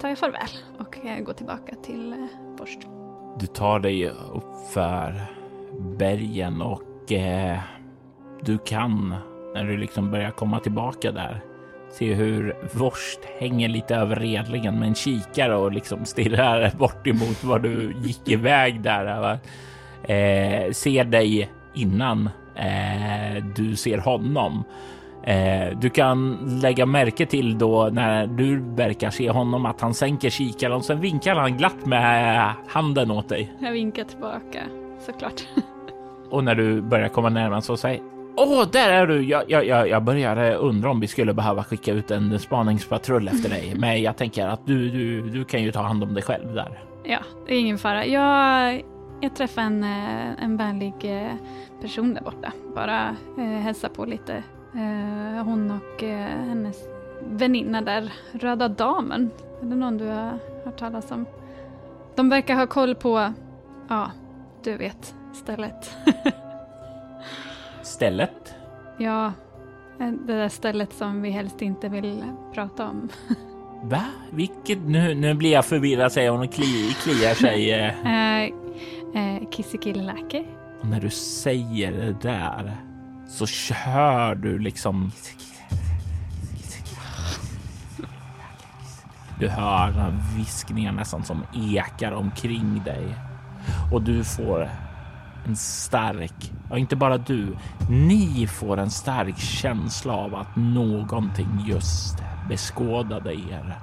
tar 0.00 0.08
jag 0.08 0.18
farväl 0.18 0.50
och 0.78 1.24
går 1.24 1.32
tillbaka 1.32 1.76
till 1.76 2.12
eh, 2.12 2.56
Borst. 2.56 2.88
Du 3.38 3.46
tar 3.46 3.78
dig 3.78 4.08
upp 4.08 4.68
för 4.72 5.14
bergen 5.98 6.62
och 6.62 7.12
eh, 7.12 7.58
du 8.42 8.58
kan, 8.58 9.14
när 9.54 9.64
du 9.64 9.76
liksom 9.76 10.10
börjar 10.10 10.30
komma 10.30 10.60
tillbaka 10.60 11.12
där, 11.12 11.40
se 11.90 12.14
hur 12.14 12.56
Vorst 12.72 13.20
hänger 13.38 13.68
lite 13.68 13.96
över 13.96 14.16
redlingen 14.16 14.78
med 14.78 14.88
en 14.88 14.94
kikare 14.94 15.56
och 15.56 15.72
liksom 15.72 16.04
stirrar 16.04 16.72
bort 16.78 17.06
emot 17.06 17.44
var 17.44 17.58
du 17.58 17.94
gick 18.02 18.28
iväg 18.28 18.82
där. 18.82 19.38
Eh, 20.02 20.72
ser 20.72 21.04
dig 21.04 21.50
innan 21.74 22.30
eh, 22.56 23.44
du 23.56 23.76
ser 23.76 23.98
honom. 23.98 24.64
Eh, 25.24 25.78
du 25.78 25.90
kan 25.90 26.38
lägga 26.62 26.86
märke 26.86 27.26
till 27.26 27.58
då 27.58 27.88
när 27.92 28.26
du 28.26 28.60
verkar 28.60 29.10
se 29.10 29.30
honom 29.30 29.66
att 29.66 29.80
han 29.80 29.94
sänker 29.94 30.30
kikaren 30.30 30.72
och 30.72 30.84
sen 30.84 31.00
vinkar 31.00 31.34
han 31.34 31.56
glatt 31.56 31.86
med 31.86 32.54
handen 32.68 33.10
åt 33.10 33.28
dig. 33.28 33.52
Jag 33.60 33.72
vinkar 33.72 34.04
tillbaka 34.04 34.62
såklart. 35.06 35.42
och 36.30 36.44
när 36.44 36.54
du 36.54 36.80
börjar 36.80 37.08
komma 37.08 37.28
närmare 37.28 37.62
så 37.62 37.76
säger 37.76 38.00
Åh, 38.36 38.62
oh, 38.62 38.70
där 38.70 38.88
är 38.90 39.06
du! 39.06 39.22
Jag, 39.22 39.50
jag, 39.50 39.88
jag 39.88 40.02
börjar 40.02 40.54
undra 40.54 40.90
om 40.90 41.00
vi 41.00 41.06
skulle 41.06 41.34
behöva 41.34 41.64
skicka 41.64 41.92
ut 41.92 42.10
en 42.10 42.38
spaningspatrull 42.38 43.28
efter 43.28 43.48
dig. 43.48 43.74
Men 43.78 44.02
jag 44.02 44.16
tänker 44.16 44.46
att 44.46 44.66
du, 44.66 44.90
du, 44.90 45.30
du 45.30 45.44
kan 45.44 45.62
ju 45.62 45.72
ta 45.72 45.82
hand 45.82 46.02
om 46.02 46.14
dig 46.14 46.22
själv 46.22 46.54
där. 46.54 46.82
Ja, 47.04 47.18
det 47.46 47.54
är 47.54 47.58
ingen 47.58 47.78
fara. 47.78 48.06
Jag, 48.06 48.82
jag 49.20 49.36
träffade 49.36 49.66
en, 49.66 49.84
eh, 49.84 50.44
en 50.44 50.56
vänlig 50.56 50.94
eh, 51.02 51.32
person 51.80 52.14
där 52.14 52.22
borta. 52.22 52.52
Bara 52.74 53.16
eh, 53.38 53.44
hälsa 53.44 53.88
på 53.88 54.04
lite 54.04 54.32
Eh, 54.34 54.61
hon 55.44 55.70
och 55.70 56.02
eh, 56.02 56.28
hennes 56.28 56.76
väninna 57.20 57.80
där, 57.80 58.12
Röda 58.32 58.68
Damen. 58.68 59.30
Är 59.62 59.66
det 59.66 59.76
någon 59.76 59.98
du 59.98 60.06
har 60.06 60.38
hört 60.64 60.78
talas 60.78 61.10
om? 61.10 61.26
De 62.14 62.28
verkar 62.28 62.54
ha 62.54 62.66
koll 62.66 62.94
på, 62.94 63.32
ja, 63.88 64.10
du 64.64 64.76
vet, 64.76 65.14
stället. 65.32 65.96
stället? 67.82 68.54
Ja, 68.98 69.26
eh, 70.00 70.10
det 70.10 70.32
där 70.32 70.48
stället 70.48 70.92
som 70.92 71.22
vi 71.22 71.30
helst 71.30 71.62
inte 71.62 71.88
vill 71.88 72.24
prata 72.54 72.88
om. 72.88 73.08
Va? 73.82 74.04
Vilket? 74.30 74.78
Nu, 74.78 75.14
nu 75.14 75.34
blir 75.34 75.52
jag 75.52 75.64
förvirrad 75.64 76.12
säger 76.12 76.30
hon 76.30 76.40
och 76.40 76.52
kli, 76.52 76.96
kliar 77.02 77.34
sig. 77.34 77.70
eh, 78.04 78.42
eh, 79.22 79.48
Kissikilläke. 79.50 80.44
När 80.82 81.00
du 81.00 81.10
säger 81.10 81.92
det 81.92 82.16
där 82.22 82.91
så 83.32 83.46
kör 83.46 84.34
du 84.34 84.58
liksom. 84.58 85.10
Du 89.38 89.48
hör 89.48 90.14
viskningar 90.36 90.92
nästan 90.92 91.24
som 91.24 91.44
ekar 91.54 92.12
omkring 92.12 92.82
dig 92.84 93.14
och 93.92 94.02
du 94.02 94.24
får 94.24 94.70
en 95.46 95.56
stark, 95.56 96.52
ja 96.70 96.78
inte 96.78 96.96
bara 96.96 97.18
du, 97.18 97.56
ni 97.90 98.46
får 98.46 98.76
en 98.76 98.90
stark 98.90 99.38
känsla 99.38 100.12
av 100.12 100.34
att 100.34 100.56
någonting 100.56 101.64
just 101.66 102.22
beskådade 102.48 103.34
er. 103.34 103.78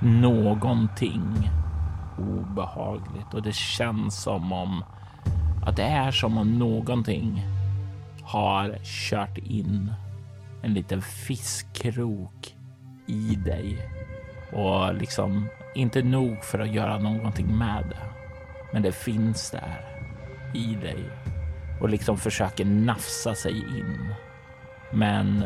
Någonting 0.00 1.50
obehagligt 2.18 3.34
och 3.34 3.42
det 3.42 3.54
känns 3.54 4.22
som 4.22 4.52
om 4.52 4.84
att 5.66 5.76
det 5.76 5.82
är 5.82 6.10
som 6.10 6.38
om 6.38 6.58
någonting 6.58 7.46
har 8.30 8.78
kört 8.84 9.38
in 9.38 9.92
en 10.62 10.74
liten 10.74 11.02
fiskkrok 11.02 12.56
i 13.06 13.34
dig 13.34 13.78
och 14.52 14.94
liksom 14.94 15.48
inte 15.74 16.02
nog 16.02 16.44
för 16.44 16.58
att 16.58 16.74
göra 16.74 16.98
någonting 16.98 17.58
med 17.58 17.84
det. 17.90 18.06
Men 18.72 18.82
det 18.82 18.92
finns 18.92 19.50
där 19.50 19.84
i 20.54 20.74
dig 20.74 21.04
och 21.80 21.88
liksom 21.88 22.18
försöker 22.18 22.64
nafsa 22.64 23.34
sig 23.34 23.52
in. 23.52 24.14
Men 24.92 25.44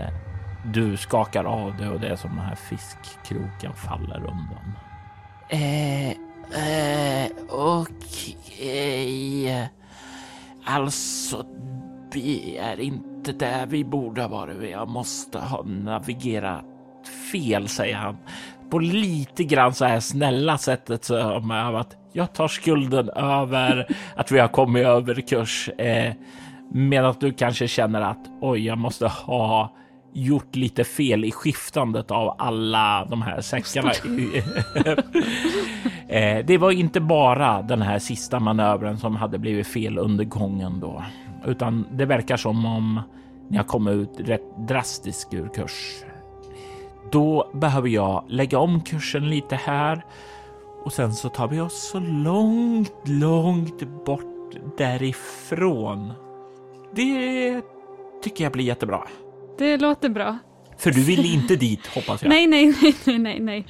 du 0.64 0.96
skakar 0.96 1.44
av 1.44 1.76
det 1.76 1.88
och 1.88 2.00
det 2.00 2.08
är 2.08 2.16
som 2.16 2.30
den 2.30 2.44
här 2.44 2.56
fiskkroken 2.56 3.72
faller 3.72 4.18
undan. 4.18 4.72
Eh, 5.48 6.10
eh, 6.10 7.30
okej. 7.48 8.36
Okay. 9.46 9.66
Alltså, 10.64 11.46
vi 12.14 12.56
är 12.56 12.80
inte 12.80 13.32
där 13.32 13.66
vi 13.66 13.84
borde 13.84 14.20
ha 14.22 14.28
varit. 14.28 14.70
Jag 14.70 14.88
måste 14.88 15.38
ha 15.38 15.62
navigerat 15.62 16.64
fel, 17.32 17.68
säger 17.68 17.96
han 17.96 18.16
på 18.70 18.78
lite 18.78 19.44
grann 19.44 19.74
så 19.74 19.84
här 19.84 20.00
snälla 20.00 20.58
sättet 20.58 21.04
som 21.04 21.50
att 21.50 21.96
jag 22.12 22.32
tar 22.34 22.48
skulden 22.48 23.08
över 23.10 23.86
att 24.16 24.32
vi 24.32 24.38
har 24.38 24.48
kommit 24.48 24.86
över 24.86 25.20
kurs. 25.20 25.68
Eh, 25.68 26.12
Medan 26.76 27.14
du 27.20 27.32
kanske 27.32 27.68
känner 27.68 28.00
att 28.00 28.30
oj, 28.40 28.66
jag 28.66 28.78
måste 28.78 29.06
ha 29.06 29.72
gjort 30.12 30.56
lite 30.56 30.84
fel 30.84 31.24
i 31.24 31.32
skiftandet 31.32 32.10
av 32.10 32.36
alla 32.38 33.06
de 33.10 33.22
här 33.22 33.40
säckarna. 33.40 33.92
Eh, 36.08 36.44
det 36.46 36.58
var 36.58 36.70
inte 36.70 37.00
bara 37.00 37.62
den 37.62 37.82
här 37.82 37.98
sista 37.98 38.40
manövern 38.40 38.98
som 38.98 39.16
hade 39.16 39.38
blivit 39.38 39.66
fel 39.66 39.98
under 39.98 40.24
gången 40.24 40.80
då, 40.80 41.04
utan 41.46 41.86
det 41.90 42.04
verkar 42.04 42.36
som 42.36 42.66
om 42.66 43.00
ni 43.50 43.56
har 43.56 43.64
kommit 43.64 43.94
ut 43.94 44.28
rätt 44.28 44.56
drastiskt 44.68 45.34
ur 45.34 45.48
kurs. 45.48 46.04
Då 47.12 47.50
behöver 47.54 47.88
jag 47.88 48.24
lägga 48.28 48.58
om 48.58 48.80
kursen 48.80 49.30
lite 49.30 49.56
här 49.56 50.04
och 50.84 50.92
sen 50.92 51.14
så 51.14 51.28
tar 51.28 51.48
vi 51.48 51.60
oss 51.60 51.88
så 51.90 51.98
långt, 52.00 52.92
långt 53.04 54.04
bort 54.04 54.54
därifrån. 54.78 56.12
Det 56.94 57.62
tycker 58.22 58.44
jag 58.44 58.52
blir 58.52 58.64
jättebra. 58.64 59.08
Det 59.58 59.76
låter 59.76 60.08
bra. 60.08 60.38
För 60.78 60.90
du 60.90 61.02
vill 61.02 61.34
inte 61.34 61.56
dit 61.56 61.86
hoppas 61.86 62.22
jag. 62.22 62.28
Nej, 62.30 62.46
nej, 62.46 62.74
nej, 63.04 63.18
nej, 63.18 63.40
nej. 63.40 63.66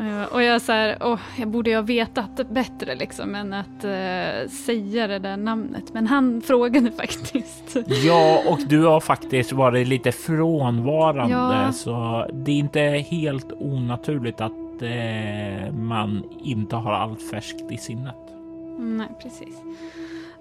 Uh, 0.00 0.24
och 0.24 0.42
jag 0.42 0.62
så 0.62 0.72
här, 0.72 0.96
oh, 1.00 1.20
jag 1.38 1.48
borde 1.48 1.70
ju 1.70 1.76
ha 1.76 1.82
vetat 1.82 2.50
bättre 2.50 2.94
liksom 2.94 3.34
än 3.34 3.52
att 3.52 3.84
uh, 3.84 4.50
säga 4.50 5.06
det 5.06 5.18
där 5.18 5.36
namnet. 5.36 5.84
Men 5.92 6.06
han 6.06 6.40
frågade 6.46 6.90
faktiskt. 6.90 7.76
Ja, 8.04 8.42
och 8.46 8.58
du 8.68 8.84
har 8.84 9.00
faktiskt 9.00 9.52
varit 9.52 9.88
lite 9.88 10.12
frånvarande 10.12 11.34
Ja. 11.34 11.72
så 11.72 12.26
det 12.32 12.52
är 12.52 12.56
inte 12.56 12.80
helt 12.80 13.52
onaturligt 13.52 14.40
att 14.40 14.52
uh, 14.82 15.72
man 15.72 16.24
inte 16.40 16.76
har 16.76 16.92
allt 16.92 17.30
färskt 17.30 17.72
i 17.72 17.76
sinnet. 17.76 18.16
Nej, 18.78 19.08
precis. 19.22 19.62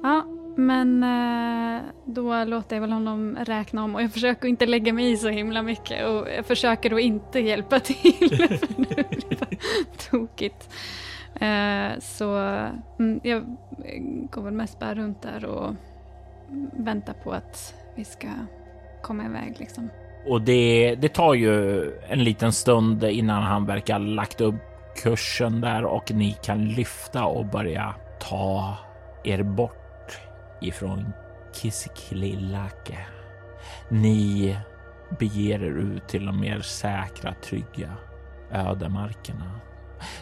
Ja, 0.04 0.26
men 0.56 1.04
eh, 1.04 1.82
då 2.06 2.44
låter 2.44 2.76
jag 2.76 2.82
väl 2.82 2.92
honom 2.92 3.38
räkna 3.42 3.84
om 3.84 3.96
och 3.96 4.04
jag 4.04 4.12
försöker 4.12 4.48
inte 4.48 4.66
lägga 4.66 4.94
mig 4.94 5.12
i 5.12 5.18
så 5.18 5.30
himla 5.30 5.62
mycket 5.62 6.08
och 6.08 6.28
jag 6.38 6.46
försöker 6.46 6.90
då 6.90 7.00
inte 7.00 7.40
hjälpa 7.40 7.80
till 7.80 8.48
tokigt. 10.12 10.70
Eh, 11.40 12.00
så 12.00 12.38
mm, 13.00 13.20
jag 13.24 13.58
går 14.32 14.42
väl 14.42 14.54
mest 14.54 14.80
bara 14.80 14.96
runt 14.96 15.22
där 15.22 15.46
och 15.46 15.76
väntar 16.74 17.14
på 17.14 17.32
att 17.32 17.74
vi 17.96 18.04
ska 18.04 18.28
komma 19.02 19.26
iväg 19.26 19.56
liksom. 19.60 19.90
Och 20.28 20.42
det, 20.42 20.96
det 20.96 21.14
tar 21.14 21.34
ju 21.34 21.84
en 22.10 22.24
liten 22.24 22.54
stund 22.54 23.04
innan 23.04 23.44
han 23.44 23.66
verkar 23.66 24.00
lagt 24.00 24.42
upp 24.42 24.56
kursen 25.04 25.62
där 25.62 25.86
och 25.86 26.12
ni 26.12 26.38
kan 26.44 26.66
lyfta 26.66 27.26
och 27.26 27.46
börja 27.46 27.96
ta 28.20 28.78
er 29.24 29.44
bort 29.44 30.18
ifrån 30.62 31.14
Kisikilake. 31.54 32.98
Ni 33.90 34.58
beger 35.20 35.64
er 35.64 35.78
ut 35.78 36.08
till 36.08 36.26
de 36.26 36.40
mer 36.40 36.60
säkra, 36.60 37.34
trygga 37.34 37.98
ödemarkerna 38.52 39.52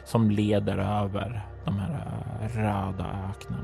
som 0.05 0.31
leder 0.31 0.77
över 0.77 1.45
de 1.65 1.79
här 1.79 2.01
röda 2.53 3.05
öknarna. 3.29 3.63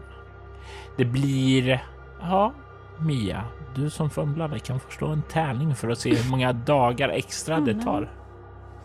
Det 0.98 1.06
blir, 1.06 1.84
ja, 2.22 2.54
Mia, 3.00 3.44
du 3.76 3.90
som 3.90 4.10
fumlade 4.10 4.60
kan 4.60 4.80
få 4.80 4.92
slå 4.92 5.08
en 5.08 5.22
tärning 5.22 5.76
för 5.76 5.90
att 5.90 6.00
se 6.00 6.16
hur 6.16 6.32
många 6.32 6.54
dagar 6.54 7.10
extra 7.10 7.60
det 7.60 7.82
tar. 7.82 8.12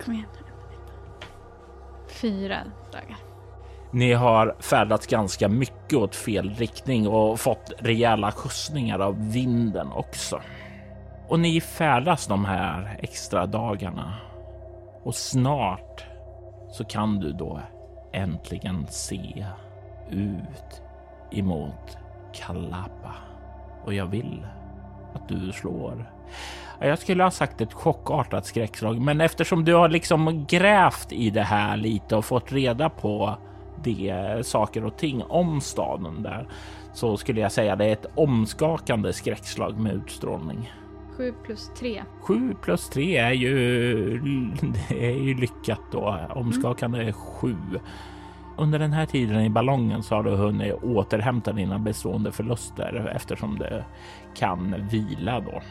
Kom 0.04 0.14
igen. 0.14 0.26
Fyra 2.08 2.56
dagar. 2.92 3.16
Ni 3.90 4.12
har 4.12 4.56
färdats 4.60 5.06
ganska 5.06 5.48
mycket 5.48 5.98
åt 5.98 6.14
fel 6.14 6.50
riktning 6.50 7.08
och 7.08 7.40
fått 7.40 7.72
rejäla 7.78 8.32
skjutsningar 8.32 8.98
av 8.98 9.32
vinden 9.32 9.92
också. 9.92 10.40
Och 11.28 11.40
ni 11.40 11.60
färdas 11.60 12.26
de 12.26 12.44
här 12.44 12.98
extra 13.02 13.46
dagarna 13.46 14.14
och 15.02 15.14
snart 15.14 16.04
så 16.70 16.84
kan 16.84 17.20
du 17.20 17.32
då 17.32 17.61
äntligen 18.12 18.87
se 18.88 19.46
ut 20.11 20.82
emot 21.30 21.98
Kalapa. 22.32 23.14
Och 23.84 23.94
jag 23.94 24.06
vill 24.06 24.46
att 25.14 25.28
du 25.28 25.52
slår. 25.52 26.12
Jag 26.80 26.98
skulle 26.98 27.22
ha 27.22 27.30
sagt 27.30 27.61
ett 27.61 27.72
chockartat 27.72 28.46
skräckslag, 28.46 29.00
men 29.00 29.20
eftersom 29.20 29.64
du 29.64 29.74
har 29.74 29.88
liksom 29.88 30.46
grävt 30.48 31.12
i 31.12 31.30
det 31.30 31.42
här 31.42 31.76
lite 31.76 32.16
och 32.16 32.24
fått 32.24 32.52
reda 32.52 32.90
på 32.90 33.38
det 33.84 34.46
saker 34.46 34.84
och 34.84 34.96
ting 34.96 35.22
om 35.22 35.61
staden 35.61 36.22
där 36.22 36.48
så 36.92 37.16
skulle 37.16 37.40
jag 37.40 37.52
säga 37.52 37.76
det 37.76 37.84
är 37.84 37.92
ett 37.92 38.06
omskakande 38.14 39.12
skräckslag 39.12 39.78
med 39.78 39.94
utstrålning. 39.94 40.72
Sju 41.18 41.35
plus 41.44 41.70
tre. 41.78 42.02
7 42.20 42.54
plus 42.62 42.88
3 42.88 43.16
är 43.16 43.33
ju, 43.33 44.20
det 44.88 45.07
är 45.07 45.22
ju 45.22 45.35
lyckat 45.35 45.81
då. 45.92 46.18
Omskakande 46.31 46.98
är 46.98 47.12
7. 47.12 47.57
Under 48.59 48.78
den 48.78 48.92
här 48.92 49.07
tiden 49.07 49.40
i 49.40 49.50
ballongen 49.50 50.02
så 50.02 50.14
har 50.14 50.22
du 50.22 50.31
hunnit 50.31 50.74
återhämta 50.74 51.52
dina 51.52 51.78
bestående 51.78 52.33
förluster 52.33 53.12
eftersom 53.16 53.59
du 53.59 53.83
kan 54.37 54.88
vila 54.88 55.40
då. 55.40 55.62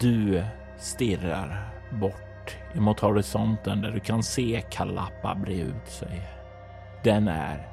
Du 0.00 0.42
stirrar 0.78 1.68
bort 1.90 2.56
emot 2.74 3.00
horisonten 3.00 3.80
där 3.80 3.90
du 3.90 4.00
kan 4.00 4.22
se 4.22 4.62
Kalappa 4.70 5.34
bre 5.34 5.60
ut 5.60 5.88
sig. 5.88 6.22
Den 7.04 7.28
är 7.28 7.68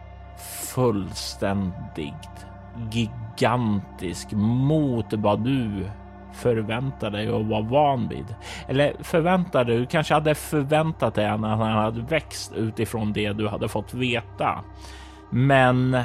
fullständigt 0.74 2.46
gigantisk 2.92 4.32
mot 4.32 5.14
vad 5.14 5.44
du 5.44 5.90
förvänta 6.38 7.10
dig 7.10 7.32
och 7.32 7.46
var 7.46 7.62
van 7.62 8.08
vid. 8.08 8.36
Eller 8.68 8.94
förväntade 9.00 9.78
du 9.78 9.86
kanske 9.86 10.14
hade 10.14 10.36
förväntat 10.36 11.16
dig 11.16 11.26
att 11.26 11.42
han 11.42 11.62
hade 11.62 12.02
växt 12.02 12.54
utifrån 12.54 13.14
det 13.14 13.34
du 13.34 13.48
hade 13.48 13.68
fått 13.68 13.94
veta. 13.94 14.64
Men 15.30 15.98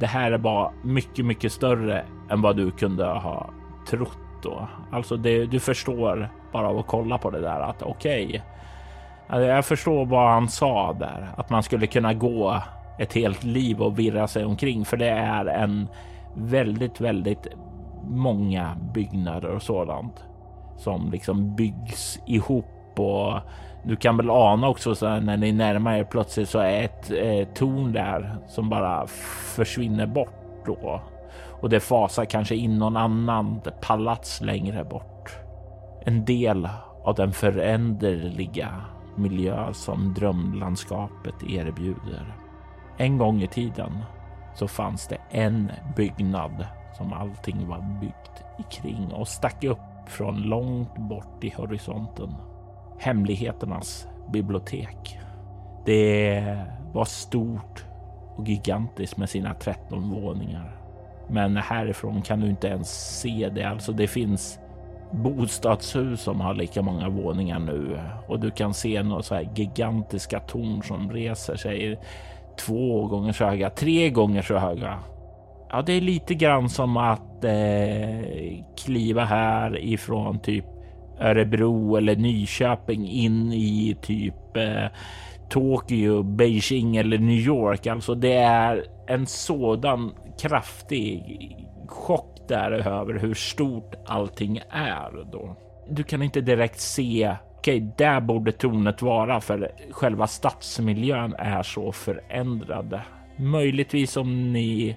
det 0.00 0.06
här 0.06 0.32
är 0.32 0.38
bara 0.38 0.70
mycket, 0.82 1.24
mycket 1.24 1.52
större 1.52 2.04
än 2.30 2.42
vad 2.42 2.56
du 2.56 2.70
kunde 2.70 3.04
ha 3.04 3.50
trott 3.90 4.18
då. 4.42 4.68
Alltså 4.92 5.16
det, 5.16 5.46
du 5.46 5.60
förstår 5.60 6.28
bara 6.52 6.68
av 6.68 6.78
att 6.78 6.86
kolla 6.86 7.18
på 7.18 7.30
det 7.30 7.40
där 7.40 7.60
att 7.60 7.82
okej, 7.82 8.42
okay, 9.28 9.44
jag 9.44 9.64
förstår 9.64 10.06
vad 10.06 10.30
han 10.30 10.48
sa 10.48 10.92
där, 10.92 11.28
att 11.36 11.50
man 11.50 11.62
skulle 11.62 11.86
kunna 11.86 12.14
gå 12.14 12.62
ett 12.98 13.12
helt 13.12 13.44
liv 13.44 13.82
och 13.82 13.98
virra 13.98 14.28
sig 14.28 14.44
omkring, 14.44 14.84
för 14.84 14.96
det 14.96 15.08
är 15.08 15.46
en 15.46 15.88
väldigt, 16.34 17.00
väldigt 17.00 17.46
många 18.08 18.76
byggnader 18.94 19.48
och 19.48 19.62
sådant 19.62 20.24
som 20.76 21.10
liksom 21.10 21.56
byggs 21.56 22.18
ihop 22.26 22.98
och 22.98 23.40
du 23.84 23.96
kan 23.96 24.16
väl 24.16 24.30
ana 24.30 24.68
också 24.68 24.94
så 24.94 25.06
här, 25.06 25.20
när 25.20 25.36
ni 25.36 25.52
närmar 25.52 25.94
er 25.94 26.04
plötsligt 26.04 26.48
så 26.48 26.58
är 26.58 26.82
ett 26.82 27.10
eh, 27.10 27.48
torn 27.54 27.92
där 27.92 28.36
som 28.48 28.68
bara 28.68 29.06
försvinner 29.56 30.06
bort 30.06 30.64
då 30.66 31.00
och 31.60 31.70
det 31.70 31.80
fasar 31.80 32.24
kanske 32.24 32.54
in 32.54 32.78
någon 32.78 32.96
annan 32.96 33.60
palats 33.80 34.40
längre 34.40 34.84
bort. 34.84 35.36
En 36.04 36.24
del 36.24 36.68
av 37.04 37.14
den 37.14 37.32
föränderliga 37.32 38.70
miljö 39.16 39.72
som 39.72 40.14
drömlandskapet 40.14 41.34
erbjuder. 41.48 42.36
En 42.96 43.18
gång 43.18 43.42
i 43.42 43.48
tiden 43.48 43.92
så 44.54 44.68
fanns 44.68 45.08
det 45.08 45.18
en 45.30 45.72
byggnad 45.96 46.66
som 46.96 47.12
allting 47.12 47.68
var 47.68 48.00
byggt 48.00 48.70
kring 48.70 49.12
och 49.12 49.28
stack 49.28 49.64
upp 49.64 49.78
från 50.06 50.42
långt 50.42 50.98
bort 50.98 51.44
i 51.44 51.54
horisonten. 51.56 52.34
Hemligheternas 52.98 54.06
bibliotek. 54.32 55.18
Det 55.84 56.58
var 56.92 57.04
stort 57.04 57.84
och 58.36 58.48
gigantiskt 58.48 59.16
med 59.16 59.30
sina 59.30 59.54
13 59.54 60.10
våningar. 60.10 60.76
Men 61.28 61.56
härifrån 61.56 62.22
kan 62.22 62.40
du 62.40 62.50
inte 62.50 62.68
ens 62.68 63.20
se 63.20 63.50
det. 63.54 63.64
Alltså 63.64 63.92
det 63.92 64.06
finns 64.06 64.58
bostadshus 65.10 66.20
som 66.20 66.40
har 66.40 66.54
lika 66.54 66.82
många 66.82 67.08
våningar 67.08 67.58
nu 67.58 68.00
och 68.28 68.40
du 68.40 68.50
kan 68.50 68.74
se 68.74 69.02
några 69.02 69.22
så 69.22 69.34
här 69.34 69.48
gigantiska 69.54 70.40
torn 70.40 70.82
som 70.82 71.12
reser 71.12 71.56
sig 71.56 72.00
två 72.56 73.06
gånger 73.06 73.32
så 73.32 73.44
höga, 73.44 73.70
tre 73.70 74.10
gånger 74.10 74.42
så 74.42 74.58
höga. 74.58 74.98
Ja, 75.74 75.82
det 75.82 75.92
är 75.92 76.00
lite 76.00 76.34
grann 76.34 76.68
som 76.68 76.96
att 76.96 77.44
eh, 77.44 78.64
kliva 78.84 79.24
här 79.24 79.78
ifrån 79.78 80.38
typ 80.40 80.64
Örebro 81.20 81.96
eller 81.96 82.16
Nyköping 82.16 83.08
in 83.08 83.52
i 83.52 83.96
typ 84.02 84.56
eh, 84.56 84.86
Tokyo, 85.50 86.22
Beijing 86.22 86.96
eller 86.96 87.18
New 87.18 87.38
York. 87.38 87.86
Alltså 87.86 88.14
det 88.14 88.32
är 88.36 88.84
en 89.06 89.26
sådan 89.26 90.14
kraftig 90.42 91.56
chock 91.88 92.48
där 92.48 92.70
över 92.70 93.18
hur 93.18 93.34
stort 93.34 93.94
allting 94.06 94.60
är 94.70 95.30
då. 95.32 95.56
Du 95.88 96.02
kan 96.02 96.22
inte 96.22 96.40
direkt 96.40 96.80
se 96.80 97.36
okej, 97.58 97.92
där 97.98 98.20
borde 98.20 98.52
tornet 98.52 99.02
vara 99.02 99.40
för 99.40 99.72
själva 99.90 100.26
stadsmiljön 100.26 101.34
är 101.38 101.62
så 101.62 101.92
förändrad. 101.92 103.00
Möjligtvis 103.36 104.16
om 104.16 104.52
ni 104.52 104.96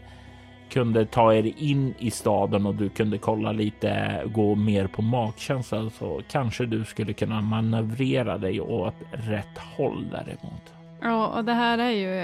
kunde 0.69 1.06
ta 1.06 1.34
er 1.34 1.53
in 1.58 1.93
i 1.99 2.12
staden 2.12 2.65
och 2.65 2.75
du 2.75 2.89
kunde 2.89 3.17
kolla 3.17 3.51
lite, 3.51 4.21
gå 4.25 4.56
mer 4.56 4.88
på 4.88 5.01
magkänsla 5.01 5.89
så 5.89 6.21
kanske 6.30 6.65
du 6.65 6.86
skulle 6.86 7.13
kunna 7.13 7.41
manövrera 7.41 8.38
dig 8.38 8.62
åt 8.62 8.95
rätt 9.12 9.58
håll 9.58 10.08
däremot. 10.12 10.73
Ja, 11.01 11.27
och 11.27 11.45
det 11.45 11.53
här 11.53 11.77
är 11.77 11.91
ju 11.91 12.19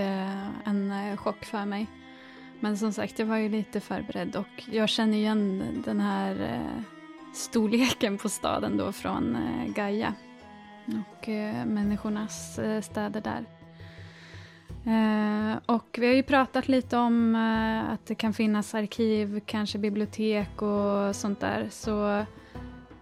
eh, 0.00 0.68
en 0.68 0.92
eh, 0.92 1.16
chock 1.16 1.44
för 1.44 1.64
mig. 1.64 1.86
Men 2.60 2.78
som 2.78 2.92
sagt, 2.92 3.18
jag 3.18 3.26
var 3.26 3.36
ju 3.36 3.48
lite 3.48 3.80
förberedd 3.80 4.36
och 4.36 4.62
jag 4.72 4.88
känner 4.88 5.18
igen 5.18 5.62
den 5.84 6.00
här 6.00 6.42
eh, 6.42 6.82
storleken 7.34 8.18
på 8.18 8.28
staden 8.28 8.76
då 8.76 8.92
från 8.92 9.36
eh, 9.36 9.72
Gaia 9.72 10.14
och 10.86 11.28
eh, 11.28 11.66
människornas 11.66 12.58
eh, 12.58 12.80
städer 12.80 13.20
där. 13.20 13.44
Eh, 14.86 15.58
och 15.66 15.96
vi 15.98 16.06
har 16.06 16.14
ju 16.14 16.22
pratat 16.22 16.68
lite 16.68 16.96
om 16.96 17.34
eh, 17.34 17.92
att 17.92 18.06
det 18.06 18.14
kan 18.14 18.32
finnas 18.32 18.74
arkiv, 18.74 19.40
kanske 19.46 19.78
bibliotek 19.78 20.62
och 20.62 21.16
sånt 21.16 21.40
där. 21.40 21.68
Så, 21.70 22.24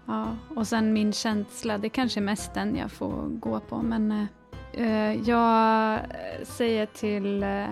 ja, 0.06 0.36
och 0.56 0.66
sen 0.68 0.92
min 0.92 1.12
känsla, 1.12 1.78
det 1.78 1.88
kanske 1.88 2.20
är 2.20 2.22
mest 2.22 2.54
den 2.54 2.76
jag 2.76 2.92
får 2.92 3.28
gå 3.28 3.60
på. 3.60 3.82
Men 3.82 4.12
eh, 4.12 4.24
eh 4.72 5.28
jag 5.28 5.98
säger 6.42 6.86
till 6.86 7.42
eh, 7.42 7.70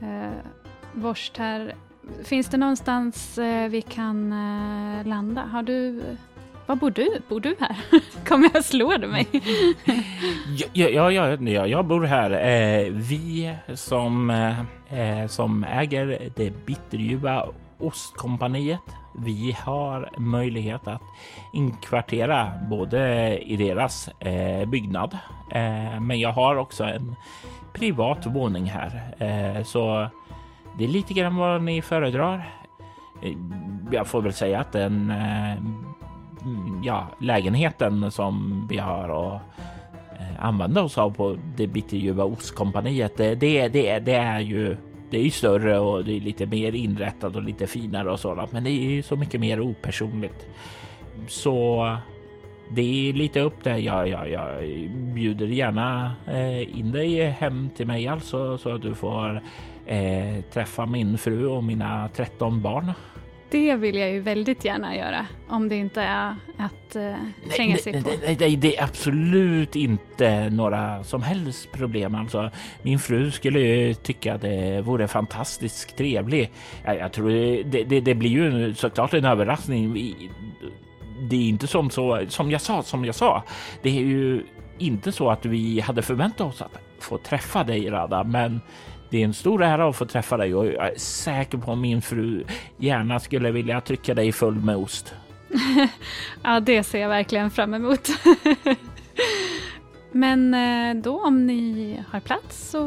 eh, 0.00 0.32
Vorst 0.94 1.36
här, 1.36 1.74
finns 2.24 2.48
det 2.48 2.56
någonstans 2.56 3.38
eh, 3.38 3.68
vi 3.68 3.82
kan 3.82 4.32
eh, 4.32 5.06
landa? 5.06 5.40
Har 5.40 5.62
du 5.62 6.02
var 6.70 6.76
bor 6.76 6.90
du? 6.90 7.20
Bor 7.28 7.40
du 7.40 7.56
här? 7.60 7.76
Kommer 8.28 8.50
jag 8.54 8.64
slå 8.64 8.96
du 8.96 9.06
mig? 9.06 9.26
ja, 10.54 10.88
ja, 10.88 11.10
ja, 11.10 11.36
ja, 11.40 11.66
jag 11.66 11.86
bor 11.86 12.04
här. 12.04 12.30
Eh, 12.30 12.92
vi 12.92 13.54
som, 13.74 14.30
eh, 14.88 15.26
som 15.26 15.64
äger 15.64 16.32
det 16.36 16.66
bitterljuva 16.66 17.46
ostkompaniet. 17.78 18.80
Vi 19.18 19.56
har 19.64 20.10
möjlighet 20.18 20.88
att 20.88 21.02
inkvartera 21.52 22.52
både 22.70 23.38
i 23.38 23.56
deras 23.56 24.08
eh, 24.08 24.68
byggnad, 24.68 25.18
eh, 25.50 26.00
men 26.00 26.20
jag 26.20 26.32
har 26.32 26.56
också 26.56 26.84
en 26.84 27.16
privat 27.72 28.26
våning 28.26 28.64
här, 28.64 29.14
eh, 29.18 29.64
så 29.64 30.08
det 30.78 30.84
är 30.84 30.88
lite 30.88 31.14
grann 31.14 31.36
vad 31.36 31.62
ni 31.62 31.82
föredrar. 31.82 32.54
Eh, 33.22 33.36
jag 33.90 34.06
får 34.06 34.22
väl 34.22 34.32
säga 34.32 34.60
att 34.60 34.72
den 34.72 35.10
eh, 35.10 35.56
Mm, 36.42 36.82
ja, 36.84 37.06
lägenheten 37.20 38.10
som 38.10 38.66
vi 38.70 38.78
har 38.78 39.34
att 39.34 39.42
eh, 40.20 40.44
använda 40.44 40.82
oss 40.82 40.98
av 40.98 41.10
på 41.10 41.36
det 41.56 41.66
bitterljuva 41.66 42.24
ostkompaniet. 42.24 43.16
Det, 43.16 43.34
det, 43.34 43.68
det, 43.68 43.98
det 43.98 44.14
är 44.14 44.40
ju 44.40 44.76
det 45.10 45.18
är 45.18 45.22
ju 45.22 45.30
större 45.30 45.78
och 45.78 46.04
det 46.04 46.16
är 46.16 46.20
lite 46.20 46.46
mer 46.46 46.74
inrättat 46.74 47.36
och 47.36 47.42
lite 47.42 47.66
finare 47.66 48.10
och 48.10 48.20
sådant, 48.20 48.52
men 48.52 48.64
det 48.64 48.70
är 48.70 48.90
ju 48.90 49.02
så 49.02 49.16
mycket 49.16 49.40
mer 49.40 49.60
opersonligt. 49.60 50.46
Så 51.28 51.86
det 52.70 53.08
är 53.08 53.12
lite 53.12 53.40
upp 53.40 53.64
där. 53.64 53.76
Jag, 53.76 54.08
jag, 54.08 54.30
jag 54.30 54.64
bjuder 55.14 55.46
gärna 55.46 56.12
eh, 56.26 56.78
in 56.78 56.92
dig 56.92 57.24
hem 57.30 57.70
till 57.76 57.86
mig 57.86 58.08
alltså 58.08 58.58
så 58.58 58.74
att 58.74 58.82
du 58.82 58.94
får 58.94 59.42
eh, 59.86 60.40
träffa 60.52 60.86
min 60.86 61.18
fru 61.18 61.46
och 61.46 61.64
mina 61.64 62.08
13 62.08 62.62
barn. 62.62 62.92
Det 63.50 63.76
vill 63.76 63.96
jag 63.96 64.10
ju 64.10 64.20
väldigt 64.20 64.64
gärna 64.64 64.96
göra, 64.96 65.26
om 65.48 65.68
det 65.68 65.76
inte 65.76 66.02
är 66.02 66.36
att 66.56 66.96
uh, 66.96 67.14
tränga 67.56 67.76
sig 67.76 67.92
nej, 67.92 68.02
på. 68.02 68.10
Nej, 68.24 68.36
nej, 68.40 68.56
det 68.56 68.76
är 68.76 68.84
absolut 68.84 69.76
inte 69.76 70.50
några 70.50 71.04
som 71.04 71.22
helst 71.22 71.72
problem. 71.72 72.14
Alltså, 72.14 72.50
min 72.82 72.98
fru 72.98 73.30
skulle 73.30 73.60
ju 73.60 73.94
tycka 73.94 74.38
det 74.38 74.82
vore 74.82 75.08
fantastiskt 75.08 75.96
trevligt. 75.96 76.50
Jag, 76.84 76.96
jag 76.96 77.12
tror 77.12 77.30
det, 77.64 77.84
det, 77.84 78.00
det, 78.00 78.14
blir 78.14 78.30
ju 78.30 78.74
såklart 78.74 79.14
en 79.14 79.24
överraskning. 79.24 79.94
Det 81.20 81.36
är 81.36 81.48
inte 81.48 81.66
som 81.66 81.90
så 81.90 82.24
som 82.28 82.50
jag 82.50 82.60
sa, 82.60 82.82
som 82.82 83.04
jag 83.04 83.14
sa. 83.14 83.42
Det 83.82 83.88
är 83.88 84.02
ju 84.02 84.42
inte 84.78 85.12
så 85.12 85.30
att 85.30 85.46
vi 85.46 85.80
hade 85.80 86.02
förväntat 86.02 86.46
oss 86.46 86.62
att 86.62 86.80
få 86.98 87.18
träffa 87.18 87.64
dig 87.64 87.90
Rada, 87.90 88.24
men 88.24 88.60
det 89.10 89.20
är 89.20 89.24
en 89.24 89.34
stor 89.34 89.62
ära 89.62 89.88
att 89.88 89.96
få 89.96 90.06
träffa 90.06 90.36
dig 90.36 90.54
och 90.54 90.66
jag 90.66 90.86
är 90.86 90.98
säker 90.98 91.58
på 91.58 91.72
att 91.72 91.78
min 91.78 92.02
fru 92.02 92.44
gärna 92.76 93.20
skulle 93.20 93.50
vilja 93.50 93.80
trycka 93.80 94.14
dig 94.14 94.32
full 94.32 94.54
med 94.54 94.76
ost. 94.76 95.14
ja, 96.42 96.60
det 96.60 96.82
ser 96.82 97.00
jag 97.00 97.08
verkligen 97.08 97.50
fram 97.50 97.74
emot. 97.74 98.08
Men 100.12 100.54
eh, 100.54 101.02
då 101.02 101.20
om 101.24 101.46
ni 101.46 102.02
har 102.10 102.20
plats 102.20 102.70
så 102.70 102.80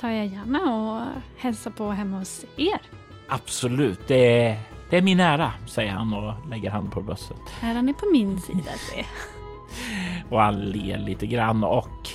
tar 0.00 0.10
jag 0.10 0.26
gärna 0.26 0.74
och 0.74 1.22
hälsar 1.36 1.70
på 1.70 1.90
hemma 1.90 2.18
hos 2.18 2.44
er. 2.56 2.80
Absolut, 3.28 4.00
det 4.08 4.46
är, 4.46 4.58
det 4.90 4.96
är 4.96 5.02
min 5.02 5.20
ära, 5.20 5.52
säger 5.66 5.90
han 5.90 6.14
och 6.14 6.48
lägger 6.50 6.70
hand 6.70 6.92
på 6.92 7.00
bröstet. 7.00 7.40
Äran 7.62 7.88
är 7.88 7.92
på 7.92 8.06
min 8.12 8.40
sida, 8.40 8.72
se. 8.90 9.04
och 10.30 10.40
han 10.40 10.60
ler 10.60 10.98
lite 10.98 11.26
grann 11.26 11.64
och 11.64 12.08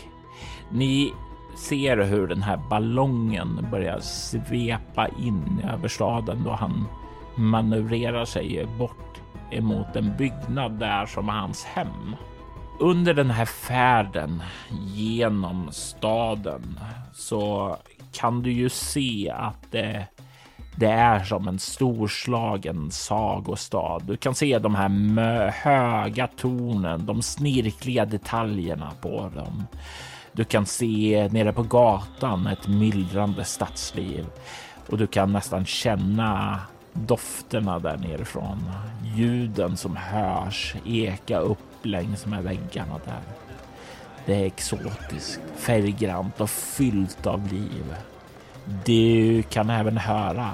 ni 0.69 1.13
ser 1.61 1.97
hur 1.97 2.27
den 2.27 2.41
här 2.41 2.57
ballongen 2.69 3.67
börjar 3.71 3.99
svepa 3.99 5.07
in 5.07 5.61
över 5.73 5.87
staden 5.87 6.43
då 6.43 6.51
han 6.51 6.87
manövrerar 7.35 8.25
sig 8.25 8.67
bort 8.77 9.21
emot 9.51 9.95
en 9.95 10.17
byggnad 10.17 10.79
där 10.79 11.05
som 11.05 11.29
är 11.29 11.33
hans 11.33 11.63
hem. 11.63 12.15
Under 12.79 13.13
den 13.13 13.31
här 13.31 13.45
färden 13.45 14.43
genom 14.95 15.71
staden 15.71 16.79
så 17.13 17.77
kan 18.11 18.41
du 18.41 18.51
ju 18.51 18.69
se 18.69 19.33
att 19.35 19.71
det, 19.71 20.07
det 20.75 20.91
är 20.91 21.23
som 21.23 21.47
en 21.47 21.59
storslagen 21.59 22.91
sagostad. 22.91 24.03
Du 24.05 24.17
kan 24.17 24.35
se 24.35 24.59
de 24.59 24.75
här 24.75 25.49
höga 25.49 26.27
tornen, 26.27 27.05
de 27.05 27.21
snirkliga 27.21 28.05
detaljerna 28.05 28.91
på 29.01 29.31
dem. 29.35 29.63
Du 30.33 30.43
kan 30.43 30.65
se 30.65 31.29
nere 31.31 31.53
på 31.53 31.63
gatan 31.63 32.47
ett 32.47 32.67
myllrande 32.67 33.45
stadsliv 33.45 34.25
och 34.89 34.97
du 34.97 35.07
kan 35.07 35.33
nästan 35.33 35.65
känna 35.65 36.59
dofterna 36.93 37.79
där 37.79 37.97
nerifrån. 37.97 38.71
Ljuden 39.15 39.77
som 39.77 39.95
hörs 39.95 40.75
eka 40.85 41.37
upp 41.37 41.85
längs 41.85 42.25
med 42.25 42.43
väggarna 42.43 42.99
där. 43.05 43.21
Det 44.25 44.33
är 44.33 44.45
exotiskt, 44.45 45.41
färggrant 45.55 46.41
och 46.41 46.49
fyllt 46.49 47.27
av 47.27 47.47
liv. 47.53 47.95
Du 48.85 49.43
kan 49.43 49.69
även 49.69 49.97
höra 49.97 50.49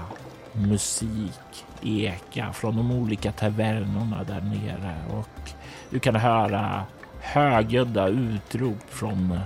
musik 0.54 1.66
eka 1.82 2.54
från 2.54 2.76
de 2.78 2.92
olika 2.92 3.32
tavernorna 3.32 4.24
där 4.24 4.42
nere 4.42 4.96
och 5.10 5.52
du 5.90 6.00
kan 6.00 6.16
höra 6.16 6.84
högljudda 7.22 8.08
utrop 8.08 8.90
från 8.90 9.40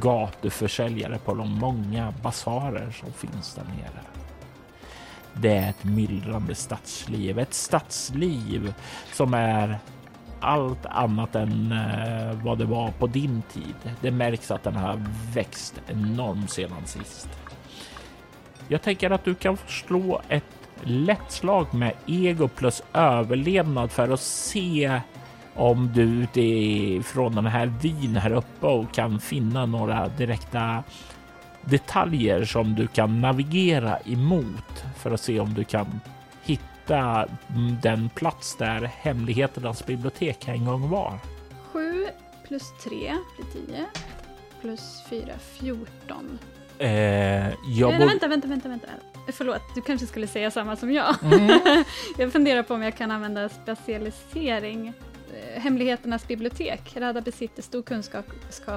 gatuförsäljare 0.00 1.18
på 1.18 1.34
de 1.34 1.58
många 1.58 2.14
basarer 2.22 2.90
som 2.90 3.12
finns 3.12 3.54
där 3.54 3.64
nere. 3.64 4.00
Det 5.34 5.56
är 5.56 5.70
ett 5.70 5.84
myllrande 5.84 6.54
stadsliv, 6.54 7.38
ett 7.38 7.54
stadsliv 7.54 8.74
som 9.12 9.34
är 9.34 9.78
allt 10.40 10.86
annat 10.86 11.34
än 11.34 11.72
eh, 11.72 12.44
vad 12.44 12.58
det 12.58 12.64
var 12.64 12.90
på 12.90 13.06
din 13.06 13.42
tid. 13.52 13.94
Det 14.00 14.10
märks 14.10 14.50
att 14.50 14.62
den 14.62 14.76
har 14.76 15.02
växt 15.34 15.82
enormt 15.86 16.50
sedan 16.50 16.86
sist. 16.86 17.28
Jag 18.68 18.82
tänker 18.82 19.10
att 19.10 19.24
du 19.24 19.34
kan 19.34 19.56
slå 19.68 20.20
ett 20.28 20.44
lätt 20.82 21.30
slag 21.30 21.74
med 21.74 21.92
ego 22.06 22.48
plus 22.48 22.82
överlevnad 22.92 23.90
för 23.90 24.08
att 24.08 24.20
se 24.20 25.00
om 25.54 25.90
du 25.94 26.02
utifrån 26.02 27.34
den 27.34 27.46
här 27.46 27.66
vyn 27.66 28.16
här 28.16 28.32
uppe 28.32 28.66
och 28.66 28.94
kan 28.94 29.20
finna 29.20 29.66
några 29.66 30.08
direkta 30.08 30.84
detaljer 31.64 32.44
som 32.44 32.74
du 32.74 32.86
kan 32.86 33.20
navigera 33.20 33.98
emot 33.98 34.84
för 34.96 35.10
att 35.10 35.20
se 35.20 35.40
om 35.40 35.54
du 35.54 35.64
kan 35.64 36.00
hitta 36.44 37.28
den 37.82 38.08
plats 38.08 38.56
där 38.56 38.80
hemligheternas 38.80 39.86
bibliotek 39.86 40.48
en 40.48 40.64
gång 40.64 40.90
var. 40.90 41.18
7 41.72 42.06
plus 42.48 42.72
3 42.84 42.90
blir 42.98 43.66
10 43.66 43.86
plus 44.60 45.02
4 45.10 45.26
14. 45.38 46.38
Eh, 46.78 46.88
jag 47.66 47.90
Nej, 47.90 48.06
vänta, 48.06 48.28
vänta, 48.28 48.48
vänta, 48.48 48.68
vänta. 48.68 48.88
Förlåt, 49.32 49.62
du 49.74 49.80
kanske 49.80 50.06
skulle 50.06 50.26
säga 50.26 50.50
samma 50.50 50.76
som 50.76 50.92
jag. 50.92 51.24
Mm. 51.24 51.60
jag 52.18 52.32
funderar 52.32 52.62
på 52.62 52.74
om 52.74 52.82
jag 52.82 52.96
kan 52.96 53.10
använda 53.10 53.48
specialisering 53.48 54.92
Hemligheternas 55.56 56.28
bibliotek. 56.28 56.96
Rada 56.96 57.20
besitter 57.20 57.62
stor 57.62 57.82
kunskap 57.82 58.26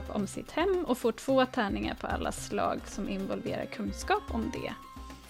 om 0.07 0.27
sitt 0.27 0.51
hem 0.51 0.85
och 0.87 0.97
får 0.97 1.11
två 1.11 1.45
tärningar 1.45 1.95
på 2.01 2.07
alla 2.07 2.31
slag 2.31 2.79
som 2.85 3.09
involverar 3.09 3.65
kunskap 3.65 4.23
om 4.27 4.51
det. 4.53 4.73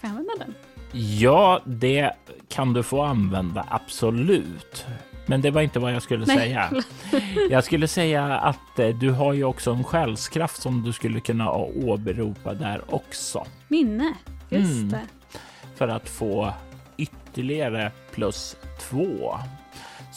jag 0.00 0.10
använda 0.10 0.32
den? 0.38 0.54
Ja, 0.92 1.60
det 1.64 2.12
kan 2.48 2.72
du 2.72 2.82
få 2.82 3.02
använda, 3.02 3.66
absolut. 3.70 4.86
Men 5.26 5.40
det 5.40 5.50
var 5.50 5.62
inte 5.62 5.78
vad 5.78 5.92
jag 5.92 6.02
skulle 6.02 6.26
Nej. 6.26 6.36
säga. 6.36 6.70
Jag 7.50 7.64
skulle 7.64 7.88
säga 7.88 8.24
att 8.24 8.78
eh, 8.78 8.88
du 8.88 9.10
har 9.10 9.32
ju 9.32 9.44
också 9.44 9.70
en 9.70 9.84
själskraft 9.84 10.62
som 10.62 10.82
du 10.82 10.92
skulle 10.92 11.20
kunna 11.20 11.52
åberopa 11.52 12.54
där 12.54 12.94
också. 12.94 13.46
Minne, 13.68 14.14
just 14.48 14.72
mm. 14.72 14.88
det. 14.88 15.06
för 15.74 15.88
att 15.88 16.08
få 16.08 16.52
ytterligare 16.96 17.92
plus 18.12 18.56
två. 18.80 19.38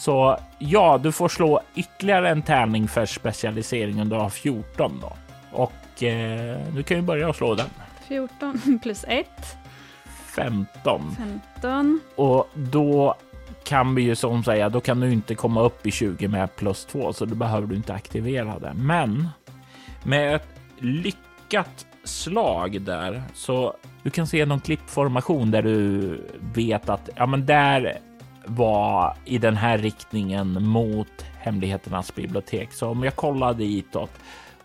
Så 0.00 0.38
ja, 0.58 1.00
du 1.02 1.12
får 1.12 1.28
slå 1.28 1.60
ytterligare 1.74 2.28
en 2.28 2.42
tärning 2.42 2.88
för 2.88 3.06
specialisering 3.06 4.00
under 4.00 4.16
har 4.16 4.30
14 4.30 5.00
då. 5.00 5.12
Och 5.52 6.02
eh, 6.02 6.58
du 6.74 6.82
kan 6.82 6.96
ju 6.96 7.02
börja 7.02 7.32
slå 7.32 7.54
den. 7.54 7.66
14 8.08 8.78
plus 8.82 9.04
1. 9.08 9.26
15. 10.36 11.16
15. 11.50 12.00
Och 12.16 12.48
då 12.54 13.14
kan 13.64 13.94
vi 13.94 14.02
ju 14.02 14.16
som 14.16 14.44
säga, 14.44 14.68
då 14.68 14.80
kan 14.80 15.00
du 15.00 15.12
inte 15.12 15.34
komma 15.34 15.62
upp 15.62 15.86
i 15.86 15.90
20 15.90 16.28
med 16.28 16.56
plus 16.56 16.84
2, 16.84 17.12
så 17.12 17.24
då 17.24 17.34
behöver 17.34 17.66
du 17.66 17.76
inte 17.76 17.94
aktivera 17.94 18.58
det. 18.58 18.72
Men 18.74 19.28
med 20.04 20.34
ett 20.34 20.48
lyckat 20.78 21.86
slag 22.04 22.82
där 22.82 23.22
så 23.34 23.74
du 24.02 24.10
kan 24.10 24.26
se 24.26 24.46
någon 24.46 24.60
klippformation 24.60 25.50
där 25.50 25.62
du 25.62 26.20
vet 26.54 26.88
att 26.88 27.08
ja, 27.16 27.26
men 27.26 27.46
där 27.46 28.00
var 28.44 29.16
i 29.24 29.38
den 29.38 29.56
här 29.56 29.78
riktningen 29.78 30.62
mot 30.62 31.24
hemligheternas 31.38 32.14
bibliotek. 32.14 32.72
Så 32.72 32.88
om 32.88 33.04
jag 33.04 33.16
kollar 33.16 33.54
ditåt 33.54 34.12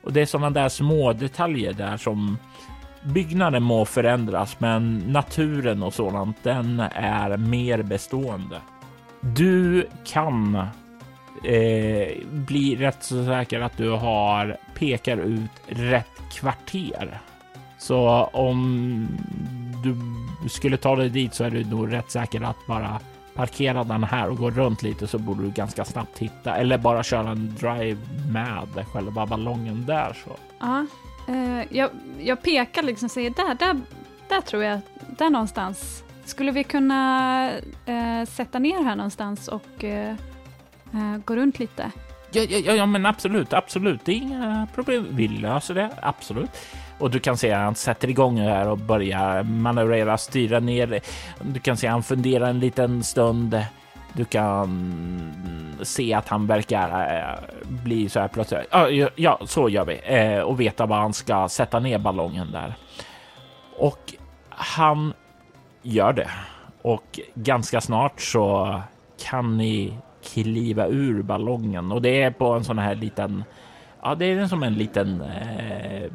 och 0.06 0.14
det 0.14 0.22
är 0.22 0.26
sådana 0.26 0.50
där 0.50 0.70
små 0.70 1.14
detaljer 1.14 1.74
där 1.74 1.98
som 1.98 2.38
byggnaden 3.04 3.64
må 3.64 3.86
förändras, 3.86 4.60
men 4.60 4.98
naturen 4.98 5.84
och 5.84 5.94
sådant, 5.94 6.38
den 6.44 6.80
är 6.96 7.38
mer 7.38 7.84
bestående. 7.84 8.62
Du 9.22 9.88
kan 10.04 10.56
eh, 11.44 12.18
bli 12.32 12.76
rätt 12.76 13.04
så 13.04 13.26
säker 13.26 13.60
att 13.62 13.78
du 13.78 13.90
har 13.90 14.58
pekar 14.74 15.18
ut 15.18 15.52
rätt 15.68 16.22
kvarter. 16.32 17.20
Så 17.78 18.30
om 18.34 19.08
du 19.84 19.96
skulle 20.50 20.78
ta 20.78 20.96
dig 20.96 21.10
dit 21.10 21.34
så 21.34 21.44
är 21.44 21.50
du 21.50 21.66
nog 21.66 21.94
rätt 21.94 22.12
säker 22.12 22.42
att 22.42 22.68
bara 22.68 23.00
parkera 23.36 23.84
den 23.84 24.04
här 24.04 24.30
och 24.30 24.38
gå 24.38 24.52
runt 24.52 24.84
lite 24.84 25.08
så 25.08 25.18
borde 25.18 25.44
du 25.44 25.52
ganska 25.52 25.86
snabbt 25.86 26.18
hitta 26.18 26.56
eller 26.56 26.78
bara 26.78 27.04
köra 27.04 27.30
en 27.30 27.56
drive 27.60 27.98
med 28.34 28.86
själva 28.94 29.26
ballongen 29.26 29.86
där 29.86 30.18
så. 30.26 30.36
Ja, 30.60 30.86
eh, 31.28 31.78
jag, 31.78 31.90
jag 32.20 32.42
pekar 32.42 32.84
liksom 32.84 33.06
och 33.06 33.12
säger 33.12 33.30
där, 33.30 33.56
där, 33.56 33.82
där 34.30 34.42
tror 34.42 34.64
jag, 34.64 34.80
där 35.18 35.30
någonstans. 35.30 36.04
Skulle 36.26 36.52
vi 36.52 36.64
kunna 36.64 37.52
eh, 37.86 38.26
sätta 38.28 38.60
ner 38.60 38.84
här 38.84 38.96
någonstans 38.96 39.48
och 39.48 39.84
eh, 39.84 40.16
eh 40.94 41.18
gå 41.26 41.36
runt 41.36 41.60
lite? 41.60 41.92
Ja, 42.36 42.44
ja, 42.44 42.74
ja, 42.74 42.86
men 42.86 43.06
absolut, 43.06 43.54
absolut. 43.54 44.06
Det 44.06 44.12
är 44.12 44.16
inga 44.16 44.68
problem. 44.76 45.08
Vi 45.10 45.28
löser 45.28 45.76
det, 45.76 45.90
absolut. 46.02 46.50
Och 47.00 47.12
du 47.12 47.20
kan 47.20 47.38
se 47.38 47.52
att 47.52 47.64
han 47.64 47.76
sätter 47.76 48.10
igång 48.10 48.38
här 48.38 48.68
och 48.68 48.78
börjar 48.78 49.44
manövrera, 49.44 50.18
styra 50.18 50.60
ner. 50.60 51.02
Du 51.42 51.60
kan 51.60 51.78
se 51.78 51.88
att 51.88 51.94
han 51.94 52.04
funderar 52.04 52.50
en 52.50 52.60
liten 52.60 53.04
stund. 53.04 53.66
Du 54.14 54.26
kan 54.26 55.80
se 55.84 56.14
att 56.14 56.28
han 56.28 56.48
verkar 56.48 57.16
eh, 57.16 57.40
bli 57.84 58.10
så 58.10 58.20
här 58.20 58.28
plötsligt. 58.28 58.68
Ja, 58.72 59.10
ja 59.16 59.40
så 59.46 59.70
gör 59.70 59.86
vi 59.86 60.02
eh, 60.04 60.40
och 60.40 60.60
veta 60.60 60.86
var 60.86 60.98
han 60.98 61.14
ska 61.14 61.50
sätta 61.50 61.80
ner 61.80 61.98
ballongen 61.98 62.52
där. 62.52 62.74
Och 63.78 64.14
han 64.50 65.14
gör 65.82 66.14
det 66.14 66.30
och 66.82 67.20
ganska 67.34 67.82
snart 67.82 68.22
så 68.22 68.82
kan 69.30 69.58
ni 69.58 69.98
kliva 70.26 70.88
ur 70.88 71.22
ballongen 71.22 71.92
och 71.92 72.02
det 72.02 72.22
är 72.22 72.32
på 72.32 72.54
en 72.54 72.64
sån 72.64 72.80
här 72.80 72.96
liten 72.96 73.44
Ja, 74.06 74.16
det 74.16 74.26
är 74.26 74.48
som 74.48 74.64
en 74.64 74.74
liten, 74.74 75.22
eh, 75.22 76.12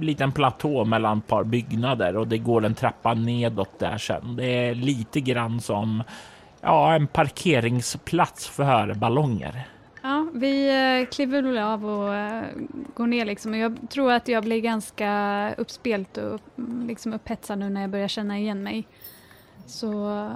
liten 0.00 0.32
platå 0.32 0.84
mellan 0.84 1.18
ett 1.18 1.26
par 1.26 1.44
byggnader 1.44 2.16
och 2.16 2.28
det 2.28 2.38
går 2.38 2.64
en 2.64 2.74
trappa 2.74 3.14
nedåt 3.14 3.78
där 3.78 3.98
sen. 3.98 4.36
Det 4.36 4.46
är 4.46 4.74
lite 4.74 5.20
grann 5.20 5.60
som 5.60 6.02
ja, 6.60 6.94
en 6.94 7.06
parkeringsplats 7.06 8.48
för 8.48 8.94
ballonger. 8.94 9.68
Ja, 10.02 10.26
vi 10.34 10.68
eh, 10.68 11.08
kliver 11.08 11.42
väl 11.42 11.58
av 11.58 11.86
och 11.86 12.14
eh, 12.14 12.44
går 12.94 13.06
ner 13.06 13.24
liksom. 13.24 13.54
Jag 13.54 13.76
tror 13.90 14.12
att 14.12 14.28
jag 14.28 14.44
blir 14.44 14.60
ganska 14.60 15.54
uppspelt 15.58 16.16
och 16.16 16.40
mm, 16.58 16.86
liksom 16.86 17.12
upphetsad 17.12 17.58
nu 17.58 17.70
när 17.70 17.80
jag 17.80 17.90
börjar 17.90 18.08
känna 18.08 18.38
igen 18.38 18.62
mig. 18.62 18.88
Så 19.66 20.30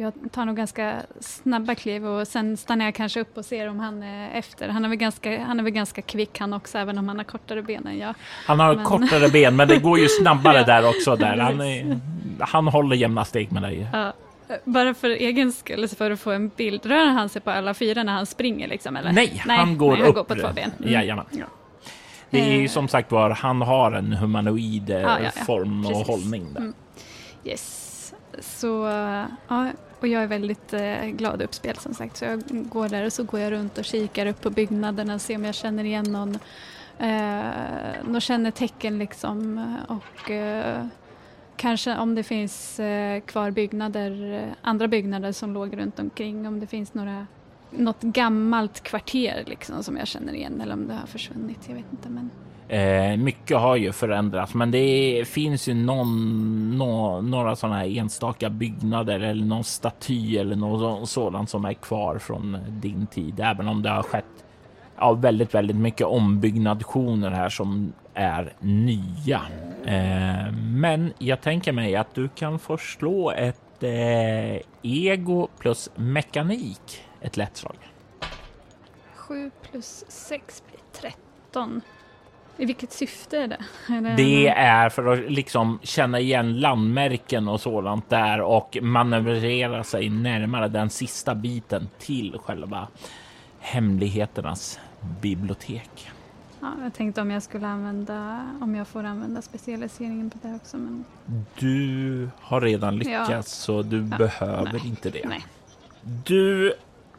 jag 0.00 0.12
tar 0.32 0.44
nog 0.44 0.56
ganska 0.56 1.02
snabba 1.20 1.74
kliv 1.74 2.06
och 2.06 2.28
sen 2.28 2.56
stannar 2.56 2.84
jag 2.84 2.94
kanske 2.94 3.20
upp 3.20 3.36
och 3.36 3.44
ser 3.44 3.68
om 3.68 3.80
han 3.80 4.02
är 4.02 4.30
efter. 4.30 4.68
Han 4.68 4.84
är 4.84 4.88
väl 4.88 4.98
ganska, 4.98 5.44
han 5.44 5.58
är 5.58 5.64
väl 5.64 5.72
ganska 5.72 6.02
kvick 6.02 6.38
han 6.38 6.52
också, 6.52 6.78
även 6.78 6.98
om 6.98 7.08
han 7.08 7.16
har 7.16 7.24
kortare 7.24 7.62
ben 7.62 7.86
än 7.86 7.98
jag. 7.98 8.14
Han 8.46 8.60
har 8.60 8.74
men... 8.74 8.84
kortare 8.84 9.28
ben, 9.28 9.56
men 9.56 9.68
det 9.68 9.78
går 9.78 9.98
ju 9.98 10.08
snabbare 10.08 10.62
där 10.66 10.88
också. 10.88 11.16
Där. 11.16 11.36
Han, 11.36 11.60
är, 11.60 12.00
han 12.40 12.68
håller 12.68 12.96
jämna 12.96 13.24
steg 13.24 13.52
med 13.52 13.62
dig. 13.62 13.88
Ja. 13.92 14.12
Bara 14.64 14.94
för 14.94 15.10
egen 15.10 15.52
skull, 15.52 15.88
för 15.88 16.10
att 16.10 16.20
få 16.20 16.30
en 16.30 16.48
bild. 16.48 16.86
Rör 16.86 17.06
han 17.06 17.28
sig 17.28 17.42
på 17.42 17.50
alla 17.50 17.74
fyra 17.74 18.02
när 18.02 18.12
han 18.12 18.26
springer? 18.26 18.68
Liksom, 18.68 18.96
eller? 18.96 19.12
Nej, 19.12 19.42
Nej 19.46 19.58
han 19.58 19.78
går 19.78 19.96
nej, 19.96 20.02
upp. 20.02 20.14
går 20.14 20.24
på 20.24 20.34
två 20.34 20.48
ben. 20.54 20.72
Mm. 20.78 20.92
Jajamän. 20.92 21.24
Ja. 21.30 21.44
Det 22.30 22.40
är 22.40 22.56
ju 22.56 22.64
eh. 22.64 22.70
som 22.70 22.88
sagt 22.88 23.12
var, 23.12 23.30
han 23.30 23.62
har 23.62 23.92
en 23.92 24.12
humanoid 24.12 24.90
ja, 24.90 25.20
ja, 25.20 25.30
form 25.30 25.86
och 25.86 25.96
hållning. 25.96 26.52
Där. 26.52 26.60
Mm. 26.60 26.74
Yes. 27.44 27.87
Så 28.40 28.66
ja, 29.48 29.72
och 30.00 30.08
jag 30.08 30.22
är 30.22 30.26
väldigt 30.26 30.72
eh, 30.72 31.04
glad 31.04 31.42
uppspel 31.42 31.76
som 31.76 31.94
sagt. 31.94 32.16
Så 32.16 32.24
jag 32.24 32.42
går 32.48 32.88
där 32.88 33.06
och 33.06 33.12
så 33.12 33.24
går 33.24 33.40
jag 33.40 33.52
runt 33.52 33.78
och 33.78 33.84
kikar 33.84 34.26
upp 34.26 34.40
på 34.40 34.50
byggnaderna 34.50 35.14
och 35.14 35.20
ser 35.20 35.36
om 35.36 35.44
jag 35.44 35.54
känner 35.54 35.84
igen 35.84 36.12
någon, 36.12 36.38
eh, 36.98 38.04
någon 38.04 38.20
kännetecken 38.20 38.98
liksom. 38.98 39.66
Och 39.88 40.30
eh, 40.30 40.86
kanske 41.56 41.96
om 41.96 42.14
det 42.14 42.22
finns 42.22 42.80
eh, 42.80 43.20
kvar 43.20 43.50
byggnader, 43.50 44.32
eh, 44.32 44.54
andra 44.62 44.88
byggnader 44.88 45.32
som 45.32 45.54
låg 45.54 45.78
runt 45.78 45.98
omkring 45.98 46.46
om 46.46 46.60
det 46.60 46.66
finns 46.66 46.94
några 46.94 47.26
något 47.70 48.02
gammalt 48.02 48.80
kvarter 48.80 49.44
liksom 49.46 49.82
som 49.82 49.96
jag 49.96 50.06
känner 50.06 50.32
igen 50.32 50.60
eller 50.60 50.74
om 50.74 50.88
det 50.88 50.94
har 50.94 51.06
försvunnit, 51.06 51.58
jag 51.66 51.74
vet 51.74 51.92
inte 51.92 52.08
men 52.08 52.30
Eh, 52.68 53.16
mycket 53.16 53.56
har 53.56 53.76
ju 53.76 53.92
förändrats, 53.92 54.54
men 54.54 54.70
det 54.70 55.24
finns 55.28 55.68
ju 55.68 55.74
någon, 55.74 56.78
no, 56.78 57.20
några 57.20 57.56
sådana 57.56 57.78
här 57.78 57.98
enstaka 57.98 58.50
byggnader 58.50 59.20
eller 59.20 59.44
någon 59.44 59.64
staty 59.64 60.36
eller 60.36 60.56
något 60.56 61.08
sådant 61.08 61.50
som 61.50 61.64
är 61.64 61.74
kvar 61.74 62.18
från 62.18 62.58
din 62.68 63.06
tid, 63.06 63.40
även 63.40 63.68
om 63.68 63.82
det 63.82 63.90
har 63.90 64.02
skett 64.02 64.24
ja, 64.98 65.12
väldigt, 65.12 65.54
väldigt 65.54 65.76
mycket 65.76 66.06
ombyggnationer 66.06 67.30
här 67.30 67.48
som 67.48 67.92
är 68.14 68.52
nya. 68.60 69.40
Eh, 69.84 70.52
men 70.52 71.12
jag 71.18 71.40
tänker 71.40 71.72
mig 71.72 71.96
att 71.96 72.14
du 72.14 72.28
kan 72.28 72.58
förslå 72.58 73.30
ett 73.30 73.82
eh, 73.82 74.62
ego 74.82 75.48
plus 75.58 75.90
mekanik, 75.94 77.02
ett 77.20 77.36
lätt 77.36 77.56
slag. 77.56 77.76
7 79.14 79.50
plus 79.70 80.04
6 80.08 80.62
blir 80.68 81.10
13. 81.52 81.80
I 82.60 82.64
vilket 82.64 82.92
syfte 82.92 83.38
är 83.38 83.48
det? 83.48 83.58
Är 83.88 84.00
det... 84.00 84.14
det 84.16 84.48
är 84.48 84.88
för 84.88 85.06
att 85.06 85.30
liksom 85.32 85.78
känna 85.82 86.20
igen 86.20 86.60
landmärken 86.60 87.48
och 87.48 87.60
sådant 87.60 88.10
där 88.10 88.40
och 88.40 88.78
manövrera 88.82 89.84
sig 89.84 90.08
närmare 90.08 90.68
den 90.68 90.90
sista 90.90 91.34
biten 91.34 91.88
till 91.98 92.38
själva 92.38 92.88
hemligheternas 93.60 94.80
bibliotek. 95.20 96.10
Ja, 96.60 96.72
jag 96.82 96.94
tänkte 96.94 97.20
om 97.20 97.30
jag 97.30 97.42
skulle 97.42 97.66
använda, 97.66 98.46
om 98.60 98.74
jag 98.74 98.88
får 98.88 99.04
använda 99.04 99.42
specialiseringen 99.42 100.30
på 100.30 100.38
det 100.42 100.54
också. 100.54 100.76
Men... 100.76 101.04
Du 101.58 102.30
har 102.40 102.60
redan 102.60 102.96
lyckats 102.96 103.30
ja. 103.30 103.42
så 103.42 103.82
du 103.82 104.08
ja, 104.10 104.18
behöver 104.18 104.72
nej, 104.72 104.86
inte 104.86 105.10
det. 105.10 105.28
Nej. 105.28 105.44
Du 106.24 106.72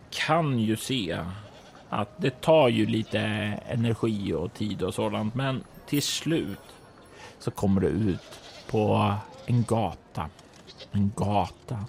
kan 0.10 0.60
ju 0.60 0.76
se 0.76 1.18
att 1.90 2.10
det 2.18 2.42
tar 2.42 2.68
ju 2.68 2.86
lite 2.86 3.20
energi 3.68 4.34
och 4.34 4.54
tid 4.54 4.84
och 4.84 4.94
sådant, 4.94 5.36
men 5.36 5.64
till 5.86 6.02
slut 6.02 6.60
så 7.40 7.52
kommer 7.52 7.82
du 7.82 7.88
ut 7.88 8.40
på 8.72 9.14
en 9.46 9.64
gata. 9.64 10.30
En 10.92 11.12
gata 11.16 11.86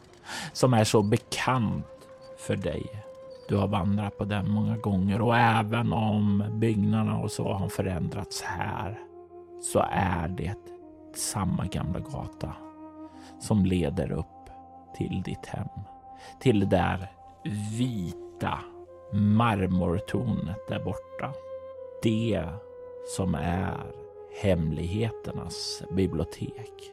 som 0.52 0.74
är 0.74 0.84
så 0.84 1.02
bekant 1.02 1.86
för 2.38 2.56
dig. 2.56 2.86
Du 3.48 3.56
har 3.56 3.68
vandrat 3.68 4.18
på 4.18 4.24
den 4.24 4.50
många 4.50 4.76
gånger 4.76 5.20
och 5.20 5.36
även 5.36 5.92
om 5.92 6.44
byggnaderna 6.52 7.18
och 7.18 7.30
så 7.30 7.52
har 7.52 7.68
förändrats 7.68 8.42
här 8.42 8.98
så 9.62 9.84
är 9.92 10.28
det 10.28 10.54
samma 11.16 11.66
gamla 11.66 11.98
gata 11.98 12.52
som 13.40 13.66
leder 13.66 14.12
upp 14.12 14.50
till 14.96 15.22
ditt 15.22 15.46
hem. 15.46 15.68
Till 16.40 16.60
det 16.60 16.66
där 16.66 17.10
vita 17.78 18.58
marmortornet 19.12 20.68
där 20.68 20.78
borta. 20.78 21.32
Det 22.02 22.44
som 23.16 23.34
är 23.34 23.74
hemligheternas 24.42 25.82
bibliotek. 25.90 26.92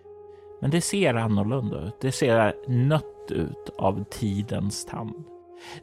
Men 0.62 0.72
det 0.72 0.82
ser 0.82 1.14
annorlunda 1.14 1.80
ut. 1.80 1.96
Det 2.02 2.12
ser 2.12 2.56
nött 2.68 3.32
ut 3.32 3.70
av 3.78 4.04
tidens 4.10 4.86
tand. 4.86 5.24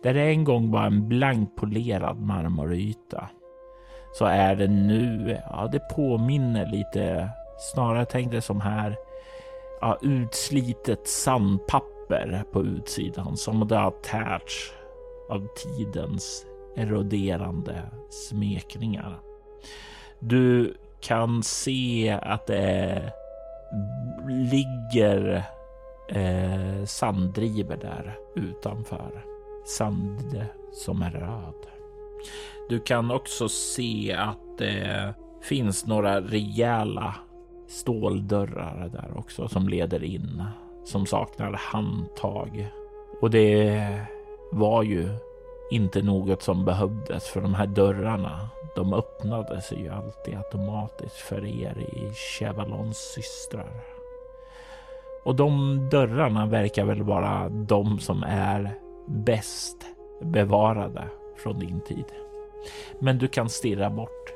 Där 0.03 0.15
det 0.15 0.23
en 0.23 0.45
gång 0.45 0.71
var 0.71 0.87
en 0.87 1.09
blankpolerad 1.09 2.21
marmoryta 2.21 3.29
så 4.15 4.25
är 4.25 4.57
det 4.57 4.69
nu, 4.69 5.39
ja 5.51 5.69
det 5.73 5.79
påminner 5.79 6.67
lite, 6.67 7.29
snarare 7.73 8.05
tänk 8.05 8.45
som 8.45 8.61
här, 8.61 8.97
ja, 9.81 9.99
utslitet 10.03 11.09
sandpapper 11.09 12.45
på 12.53 12.63
utsidan 12.63 13.37
som 13.37 13.69
det 13.69 13.77
har 13.77 13.91
tärts 13.91 14.73
av 15.29 15.49
tidens 15.57 16.47
eroderande 16.77 17.83
smekningar. 18.11 19.19
Du 20.19 20.75
kan 21.01 21.43
se 21.43 22.19
att 22.23 22.47
det 22.47 23.13
ligger 24.29 25.45
eh, 26.09 26.85
sanddrivor 26.85 27.77
där 27.77 28.19
utanför. 28.37 29.25
Sand 29.67 30.47
som 30.73 31.03
är 31.03 31.11
röd. 31.11 31.67
Du 32.69 32.81
kan 32.81 33.11
också 33.11 33.49
se 33.49 34.17
att 34.19 34.59
det 34.59 35.15
finns 35.43 35.87
några 35.87 36.21
rejäla 36.21 37.15
ståldörrar 37.69 38.89
där 38.93 39.19
också 39.19 39.49
som 39.49 39.69
leder 39.69 40.05
in 40.05 40.45
som 40.85 41.07
saknar 41.07 41.53
handtag. 41.53 42.69
Och 43.21 43.31
det 43.31 44.07
var 44.55 44.83
ju 44.83 45.09
inte 45.71 46.03
något 46.03 46.43
som 46.43 46.65
behövdes 46.65 47.29
för 47.29 47.41
de 47.41 47.55
här 47.55 47.67
dörrarna. 47.67 48.49
De 48.77 48.95
öppnade 48.95 49.61
sig 49.61 49.81
ju 49.81 49.89
alltid 49.89 50.37
automatiskt 50.37 51.17
för 51.17 51.45
er 51.47 51.79
i 51.79 52.13
Chevalons 52.15 52.99
systrar. 52.99 53.85
Och 55.25 55.35
de 55.35 55.79
dörrarna 55.91 56.47
verkar 56.47 56.85
väl 56.85 57.03
vara 57.03 57.49
de 57.49 57.99
som 57.99 58.23
är 58.23 58.75
bäst 59.07 59.77
bevarade 60.21 61.05
från 61.37 61.59
din 61.59 61.81
tid. 61.81 62.05
Men 62.99 63.19
du 63.19 63.29
kan 63.29 63.49
stirra 63.49 63.91
bort 63.91 64.33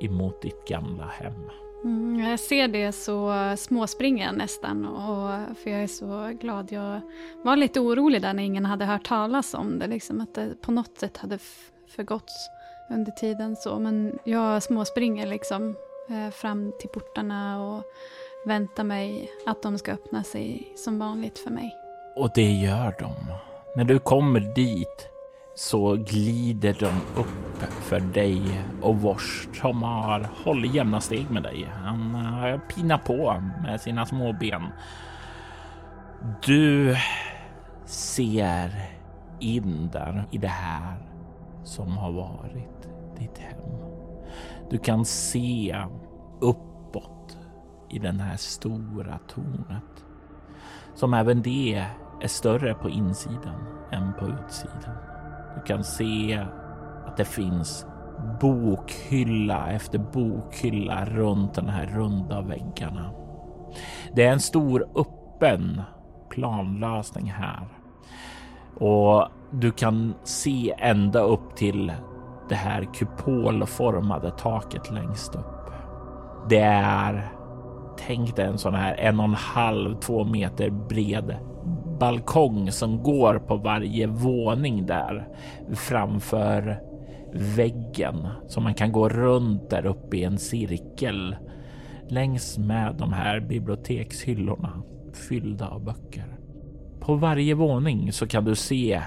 emot 0.00 0.42
ditt 0.42 0.68
gamla 0.68 1.04
hem. 1.04 1.50
Mm, 1.84 2.30
jag 2.30 2.40
ser 2.40 2.68
det 2.68 2.92
så 2.92 3.32
småspringer 3.56 4.26
jag 4.26 4.36
nästan, 4.36 4.86
och, 4.86 5.56
för 5.56 5.70
jag 5.70 5.82
är 5.82 5.86
så 5.86 6.38
glad. 6.40 6.72
Jag 6.72 7.00
var 7.42 7.56
lite 7.56 7.80
orolig 7.80 8.22
där 8.22 8.34
när 8.34 8.42
ingen 8.42 8.64
hade 8.64 8.84
hört 8.84 9.06
talas 9.06 9.54
om 9.54 9.78
det, 9.78 9.86
liksom, 9.86 10.20
att 10.20 10.34
det 10.34 10.60
på 10.60 10.72
något 10.72 10.98
sätt 10.98 11.16
hade 11.16 11.38
förgåtts 11.96 12.48
under 12.90 13.12
tiden. 13.12 13.56
så. 13.56 13.78
Men 13.78 14.18
jag 14.24 14.62
småspringer 14.62 15.26
liksom 15.26 15.76
eh, 16.10 16.30
fram 16.30 16.72
till 16.80 16.88
portarna 16.88 17.64
och 17.64 17.82
väntar 18.46 18.84
mig 18.84 19.30
att 19.46 19.62
de 19.62 19.78
ska 19.78 19.92
öppna 19.92 20.24
sig 20.24 20.72
som 20.76 20.98
vanligt 20.98 21.38
för 21.38 21.50
mig. 21.50 21.76
Och 22.16 22.30
det 22.34 22.50
gör 22.52 22.94
de. 22.98 23.12
När 23.76 23.84
du 23.84 23.98
kommer 23.98 24.40
dit 24.40 25.08
så 25.58 25.96
glider 25.96 26.76
de 26.80 27.20
upp 27.20 27.62
för 27.62 28.00
dig 28.00 28.60
och 28.82 28.96
Vors 28.96 29.48
som 29.60 29.82
har 29.82 30.28
hållit 30.44 30.74
jämna 30.74 31.00
steg 31.00 31.30
med 31.30 31.42
dig. 31.42 31.70
Han 31.84 32.14
har 32.14 32.58
pinat 32.58 33.04
på 33.04 33.42
med 33.62 33.80
sina 33.80 34.06
små 34.06 34.32
ben. 34.32 34.62
Du 36.46 36.96
ser 37.84 38.70
in 39.40 39.90
där 39.92 40.26
i 40.30 40.38
det 40.38 40.48
här 40.48 40.96
som 41.64 41.96
har 41.96 42.12
varit 42.12 42.88
ditt 43.18 43.38
hem. 43.38 43.60
Du 44.70 44.78
kan 44.78 45.04
se 45.04 45.84
uppåt 46.40 47.38
i 47.90 47.98
den 47.98 48.20
här 48.20 48.36
stora 48.36 49.18
tornet 49.28 50.04
som 50.94 51.14
även 51.14 51.42
det 51.42 51.86
är 52.22 52.28
större 52.28 52.74
på 52.74 52.90
insidan 52.90 53.66
än 53.92 54.12
på 54.12 54.26
utsidan. 54.26 55.15
Du 55.56 55.62
kan 55.62 55.84
se 55.84 56.44
att 57.06 57.16
det 57.16 57.24
finns 57.24 57.86
bokhylla 58.40 59.70
efter 59.70 59.98
bokhylla 59.98 61.04
runt 61.04 61.54
den 61.54 61.68
här 61.68 61.86
runda 61.86 62.40
väggarna. 62.40 63.10
Det 64.14 64.24
är 64.24 64.32
en 64.32 64.40
stor 64.40 64.86
öppen 64.94 65.82
planlösning 66.30 67.30
här 67.30 67.68
och 68.80 69.28
du 69.50 69.72
kan 69.72 70.14
se 70.24 70.74
ända 70.78 71.20
upp 71.20 71.56
till 71.56 71.92
det 72.48 72.54
här 72.54 72.88
kupolformade 72.94 74.30
taket 74.30 74.90
längst 74.90 75.34
upp. 75.34 75.70
Det 76.48 76.60
är 76.60 77.32
tänk 77.98 78.36
dig 78.36 78.46
en 78.46 78.58
sån 78.58 78.74
här 78.74 78.94
en 78.94 79.20
och 79.20 79.24
en 79.24 79.34
halv, 79.34 80.00
två 80.00 80.24
meter 80.24 80.70
bred 80.70 81.36
balkong 81.98 82.72
som 82.72 83.02
går 83.02 83.38
på 83.38 83.56
varje 83.56 84.06
våning 84.06 84.86
där 84.86 85.28
framför 85.74 86.80
väggen 87.32 88.28
så 88.48 88.60
man 88.60 88.74
kan 88.74 88.92
gå 88.92 89.08
runt 89.08 89.70
där 89.70 89.86
uppe 89.86 90.16
i 90.16 90.24
en 90.24 90.38
cirkel 90.38 91.36
längs 92.08 92.58
med 92.58 92.94
de 92.98 93.12
här 93.12 93.40
bibliotekshyllorna 93.40 94.82
fyllda 95.28 95.68
av 95.68 95.84
böcker. 95.84 96.36
På 97.00 97.14
varje 97.14 97.54
våning 97.54 98.12
så 98.12 98.26
kan 98.26 98.44
du 98.44 98.54
se 98.54 99.02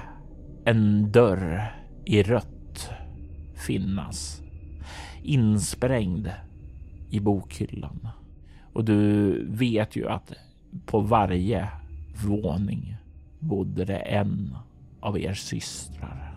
en 0.65 1.11
dörr 1.11 1.73
i 2.05 2.23
rött 2.23 2.89
finnas 3.67 4.41
insprängd 5.23 6.29
i 7.09 7.19
bokhyllan. 7.19 8.07
Och 8.73 8.85
du 8.85 9.45
vet 9.49 9.95
ju 9.95 10.09
att 10.09 10.33
på 10.85 10.99
varje 10.99 11.67
våning 12.25 12.97
bodde 13.39 13.85
det 13.85 13.97
en 13.97 14.57
av 14.99 15.19
er 15.19 15.33
systrar. 15.33 16.35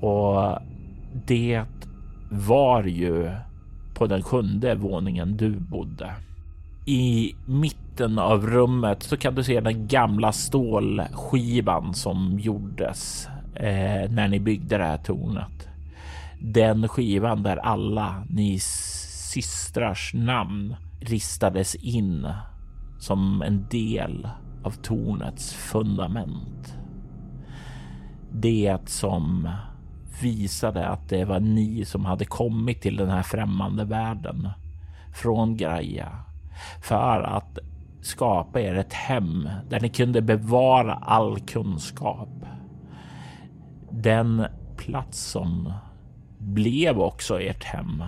Och 0.00 0.58
det 1.26 1.64
var 2.30 2.84
ju 2.84 3.30
på 3.94 4.06
den 4.06 4.22
sjunde 4.22 4.74
våningen 4.74 5.36
du 5.36 5.50
bodde. 5.50 6.10
I 6.86 7.34
mitten 7.46 8.18
av 8.18 8.46
rummet 8.46 9.02
så 9.02 9.16
kan 9.16 9.34
du 9.34 9.44
se 9.44 9.60
den 9.60 9.86
gamla 9.86 10.32
stålskivan 10.32 11.94
som 11.94 12.38
gjordes 12.38 13.28
eh, 13.54 14.10
när 14.10 14.28
ni 14.28 14.40
byggde 14.40 14.78
det 14.78 14.84
här 14.84 14.98
tornet. 14.98 15.68
Den 16.40 16.88
skivan 16.88 17.42
där 17.42 17.56
alla 17.56 18.24
ni 18.30 18.58
systrars 18.60 20.14
namn 20.14 20.76
ristades 21.00 21.74
in 21.74 22.28
som 23.02 23.42
en 23.42 23.66
del 23.70 24.28
av 24.62 24.70
tornets 24.70 25.54
fundament. 25.54 26.76
Det 28.32 28.78
som 28.86 29.50
visade 30.22 30.88
att 30.88 31.08
det 31.08 31.24
var 31.24 31.40
ni 31.40 31.84
som 31.84 32.04
hade 32.04 32.24
kommit 32.24 32.80
till 32.80 32.96
den 32.96 33.10
här 33.10 33.22
främmande 33.22 33.84
världen 33.84 34.48
från 35.14 35.56
Graja 35.56 36.08
för 36.82 37.22
att 37.22 37.58
skapa 38.00 38.60
er 38.60 38.74
ett 38.74 38.92
hem 38.92 39.48
där 39.68 39.80
ni 39.80 39.88
kunde 39.88 40.22
bevara 40.22 40.94
all 40.94 41.40
kunskap. 41.40 42.44
Den 43.90 44.46
plats 44.76 45.30
som 45.30 45.72
blev 46.38 46.98
också 46.98 47.40
ert 47.40 47.64
hem 47.64 48.04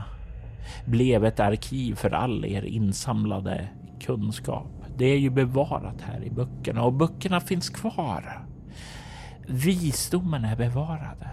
blev 0.85 1.25
ett 1.25 1.41
arkiv 1.41 1.95
för 1.95 2.11
all 2.11 2.45
er 2.45 2.63
insamlade 2.63 3.69
kunskap. 4.01 4.74
Det 4.97 5.05
är 5.05 5.19
ju 5.19 5.31
bevarat 5.31 6.01
här 6.01 6.25
i 6.25 6.31
böckerna 6.31 6.83
och 6.83 6.93
böckerna 6.93 7.41
finns 7.41 7.71
kvar. 7.71 8.47
Visdomen 9.47 10.45
är 10.45 10.57
bevarade. 10.57 11.29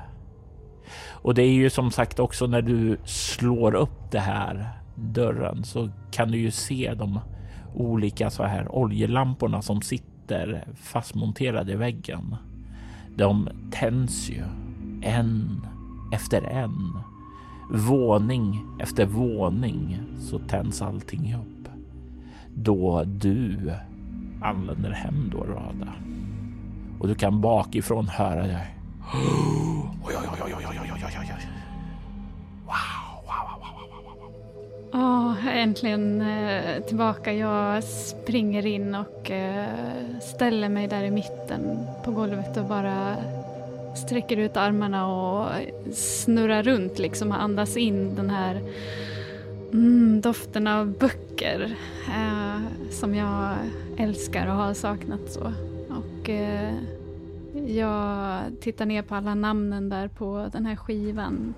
Och 1.10 1.34
det 1.34 1.44
är 1.44 1.54
ju 1.54 1.70
som 1.70 1.92
sagt 1.92 2.20
också 2.20 2.48
när 2.48 2.62
du 2.62 2.98
slår 3.06 3.76
upp 3.76 4.12
det 4.12 4.20
här 4.20 4.70
dörren 4.96 5.64
så 5.64 5.90
kan 6.12 6.32
du 6.32 6.38
ju 6.38 6.52
se 6.52 6.94
de 6.94 7.20
olika 7.76 8.30
så 8.30 8.44
här 8.44 8.76
oljelamporna 8.76 9.62
som 9.62 9.82
sitter 9.82 10.68
fastmonterade 10.76 11.72
i 11.72 11.76
väggen. 11.76 12.36
De 13.16 13.50
tänds 13.72 14.30
ju 14.30 14.44
en 15.02 15.66
efter 16.14 16.42
en. 16.42 17.00
Våning 17.74 18.66
efter 18.80 19.06
våning 19.06 20.02
så 20.20 20.40
tänds 20.40 20.82
allting 20.82 21.36
upp 21.36 21.61
då 22.56 23.04
du 23.06 23.74
anländer 24.42 24.92
hem 24.92 25.32
då 25.32 25.38
Rada. 25.38 25.94
Och 27.00 27.08
du 27.08 27.16
kan 27.16 27.42
bakifrån 27.42 28.08
höra 28.08 28.48
det. 28.48 28.68
Oj, 30.04 30.16
oj, 30.22 30.28
oj, 30.34 30.40
oj, 30.46 30.54
oj, 30.58 30.78
oj, 30.82 31.04
oj, 31.06 31.34
oj. 31.38 31.48
Wow, 32.66 33.24
wow, 33.26 33.44
wow, 33.60 33.80
wow, 33.92 35.02
wow. 35.02 35.38
Oh, 35.38 35.48
äntligen 35.48 36.22
eh, 36.22 36.84
tillbaka. 36.84 37.34
Jag 37.34 37.84
springer 37.84 38.66
in 38.66 38.96
och 38.96 39.32
eh, 39.32 39.68
ställer 40.22 40.70
mig 40.70 40.88
där 40.88 41.04
i 41.04 41.12
mitten 41.12 41.86
på 42.06 42.12
golvet 42.12 42.58
och 42.58 42.66
bara 42.66 43.16
sträcker 43.96 44.38
ut 44.38 44.58
armarna 44.58 45.08
och 45.08 45.48
snurrar 45.94 46.64
runt 46.64 47.00
liksom 47.00 47.32
och 47.32 47.42
andas 47.42 47.78
in 47.78 48.16
den 48.16 48.30
här 48.30 48.62
mm, 49.74 50.22
doften 50.22 50.68
av 50.68 50.98
böcker. 51.00 51.76
Eh, 52.08 52.62
som 52.92 53.16
jag 53.16 53.56
älskar 53.98 54.48
och 54.48 54.54
har 54.54 54.74
saknat 54.74 55.32
så. 55.32 55.54
Och 55.90 56.30
eh, 56.30 56.74
jag 57.68 58.42
tittar 58.62 58.86
ner 58.86 59.02
på 59.02 59.16
alla 59.16 59.36
namnen 59.36 59.90
där 59.90 60.08
på 60.08 60.50
den 60.52 60.66
här 60.66 60.76
skivan. 60.76 61.54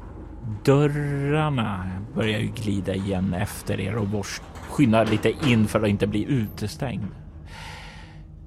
Dörrarna 0.65 1.91
börjar 2.15 2.39
ju 2.39 2.47
glida 2.47 2.95
igen 2.95 3.33
efter 3.33 3.79
er 3.79 3.95
och 3.95 4.07
Bors 4.07 4.41
skyndar 4.69 5.05
lite 5.05 5.33
in 5.47 5.67
för 5.67 5.83
att 5.83 5.89
inte 5.89 6.07
bli 6.07 6.23
utestängd. 6.23 7.07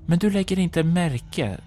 Men 0.07 0.19
du 0.19 0.31
lägger 0.31 0.59
inte 0.59 0.83
märke 0.83 1.59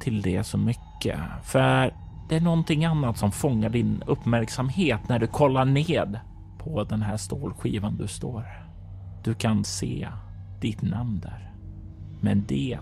till 0.00 0.22
det 0.22 0.44
så 0.44 0.58
mycket, 0.58 1.18
för 1.44 1.94
det 2.28 2.36
är 2.36 2.40
någonting 2.40 2.84
annat 2.84 3.18
som 3.18 3.32
fångar 3.32 3.68
din 3.68 4.02
uppmärksamhet 4.06 5.08
när 5.08 5.18
du 5.18 5.26
kollar 5.26 5.64
ned 5.64 6.20
på 6.66 6.84
den 6.84 7.02
här 7.02 7.16
stålskivan 7.16 7.96
du 7.96 8.06
står. 8.06 8.44
Du 9.24 9.34
kan 9.34 9.64
se 9.64 10.08
ditt 10.60 10.82
namn 10.82 11.20
där. 11.20 11.52
Men 12.20 12.44
det 12.48 12.78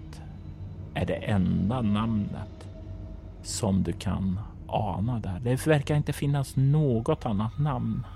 är 0.94 1.06
det 1.06 1.14
enda 1.14 1.82
namnet 1.82 2.68
som 3.42 3.82
du 3.82 3.92
kan 3.92 4.40
ana 4.68 5.20
där. 5.20 5.40
Det 5.40 5.66
verkar 5.66 5.96
inte 5.96 6.12
finnas 6.12 6.56
något 6.56 7.26
annat 7.26 7.58
namn. 7.58 8.06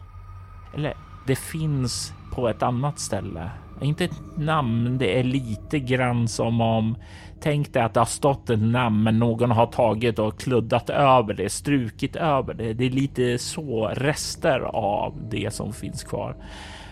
Eller 0.74 0.94
det 1.26 1.36
finns 1.36 2.12
på 2.34 2.48
ett 2.48 2.62
annat 2.62 2.98
ställe. 2.98 3.50
Inte 3.82 4.04
ett 4.04 4.20
namn, 4.36 4.98
det 4.98 5.18
är 5.18 5.24
lite 5.24 5.78
grann 5.78 6.28
som 6.28 6.60
om 6.60 6.96
Tänk 7.40 7.72
dig 7.72 7.82
att 7.82 7.94
det 7.94 8.00
har 8.00 8.04
stått 8.04 8.50
ett 8.50 8.60
namn 8.60 9.02
men 9.02 9.18
någon 9.18 9.50
har 9.50 9.66
tagit 9.66 10.18
och 10.18 10.40
kluddat 10.40 10.90
över 10.90 11.34
det, 11.34 11.48
strukit 11.48 12.16
över 12.16 12.54
det. 12.54 12.72
Det 12.72 12.84
är 12.84 12.90
lite 12.90 13.38
så 13.38 13.88
rester 13.88 14.60
av 14.60 15.14
det 15.30 15.54
som 15.54 15.72
finns 15.72 16.04
kvar. 16.04 16.36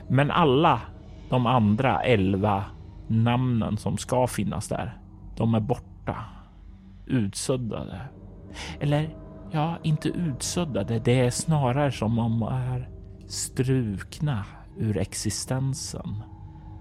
Men 0.09 0.30
alla 0.30 0.80
de 1.28 1.47
andra 1.47 2.01
elva 2.01 2.64
namnen 3.07 3.76
som 3.76 3.99
ska 3.99 4.26
finnas 4.26 4.68
där, 4.68 4.99
de 5.37 5.55
är 5.55 5.61
borta. 5.61 6.16
Utsuddade. 7.07 8.01
Eller 8.80 9.09
ja, 9.51 9.78
inte 9.82 10.09
utsuddade. 10.09 10.99
Det 10.99 11.20
är 11.20 11.30
snarare 11.30 11.93
som 11.93 12.18
om 12.18 12.41
de 12.41 12.49
är 12.49 12.89
strukna 13.26 14.45
ur 14.76 14.99
existensen. 14.99 16.22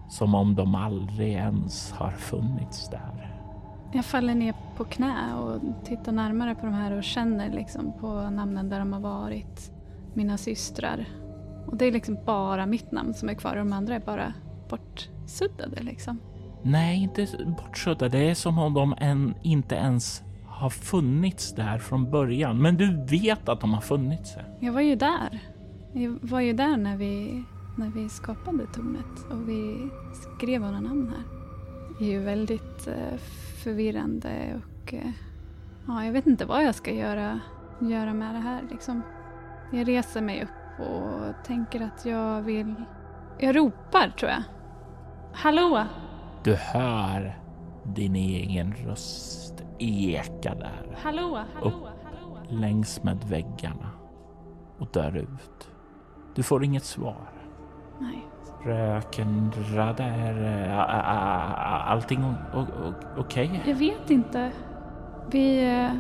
Som 0.10 0.36
om 0.36 0.56
de 0.56 0.76
aldrig 0.76 1.34
ens 1.34 1.92
har 1.92 2.12
funnits 2.12 2.90
där. 2.90 3.32
Jag 3.94 4.06
faller 4.06 4.36
ner 4.36 4.54
på 4.78 4.84
knä 4.84 5.36
och 5.36 5.62
tittar 5.86 6.12
närmare 6.12 6.56
på 6.56 6.66
de 6.66 6.74
här 6.74 6.92
och 6.92 7.04
känner 7.04 7.50
liksom 7.50 7.94
på 8.00 8.30
namnen 8.30 8.70
där 8.70 8.80
de 8.80 8.94
har 8.94 9.00
varit. 9.00 9.72
Mina 10.14 10.38
systrar. 10.38 11.06
Och 11.68 11.78
det 11.78 11.86
är 11.86 11.92
liksom 11.92 12.18
bara 12.26 12.66
mitt 12.66 12.92
namn 12.92 13.14
som 13.14 13.30
är 13.30 13.34
kvar 13.34 13.52
och 13.52 13.58
de 13.58 13.74
andra 13.74 13.96
är 13.96 14.00
bara 14.00 14.34
bortsuddade 14.70 15.84
liksom. 15.84 16.20
Nej, 16.64 17.04
inte 17.04 17.28
bortsuddade. 17.58 18.18
Det 18.18 18.30
är 18.30 18.36
som 18.36 18.60
om 18.60 18.74
de 18.74 18.96
än, 18.98 19.34
inte 19.42 19.76
ens 19.76 20.24
har 20.48 20.70
funnits 20.70 21.56
där 21.56 21.78
från 21.78 22.12
början. 22.12 22.62
Men 22.62 22.78
du 22.78 23.06
vet 23.06 23.50
att 23.50 23.62
de 23.62 23.74
har 23.74 23.82
funnits 23.82 24.34
där. 24.34 24.46
Jag 24.60 24.74
var 24.74 24.82
ju 24.82 24.96
där. 24.96 25.40
Jag 25.94 26.18
var 26.22 26.40
ju 26.40 26.54
där 26.54 26.78
när 26.78 26.98
vi, 26.98 27.44
när 27.76 27.90
vi 27.90 28.10
skapade 28.10 28.66
tornet 28.68 29.26
och 29.32 29.50
vi 29.50 29.90
skrev 30.14 30.62
våra 30.62 30.80
namn 30.80 31.10
här. 31.10 31.24
Det 32.00 32.06
är 32.06 32.10
ju 32.10 32.20
väldigt 32.20 32.88
eh, 32.88 33.18
förvirrande 33.64 34.62
och 34.62 34.94
eh, 34.94 35.12
ja, 35.88 36.06
jag 36.06 36.14
vet 36.14 36.28
inte 36.28 36.46
vad 36.46 36.64
jag 36.64 36.76
ska 36.76 36.92
göra, 36.92 37.40
göra 37.82 38.14
med 38.14 38.36
det 38.36 38.40
här 38.40 38.68
liksom. 38.72 39.02
Jag 39.72 39.88
reser 39.88 40.22
mig 40.22 40.44
upp 40.44 40.88
och 40.88 41.46
tänker 41.46 41.82
att 41.82 42.06
jag 42.06 42.42
vill... 42.42 42.76
Jag 43.40 43.56
ropar 43.56 44.10
tror 44.20 44.32
jag. 44.32 44.44
Hallå! 45.34 45.84
Du 46.44 46.56
hör 46.56 47.40
din 47.84 48.16
egen 48.16 48.74
röst 48.74 49.64
eka 49.80 50.56
där. 50.56 50.98
Hallå! 51.04 51.40
Hallå! 51.54 51.72
Hallå! 52.04 52.38
Längs 52.50 53.04
med 53.04 53.24
väggarna 53.24 53.90
och 54.78 54.88
dör 54.94 55.18
ut. 55.18 55.70
Du 56.36 56.44
får 56.44 56.64
inget 56.64 56.84
svar. 56.84 57.35
Nej. 58.00 58.28
Röken 58.64 59.52
radar. 59.74 60.70
Allting 61.88 62.36
okej? 63.18 63.48
Okay? 63.48 63.60
Jag 63.66 63.76
vet 63.76 64.10
inte. 64.10 64.52
Vi... 65.32 65.74
Eh, 65.80 65.92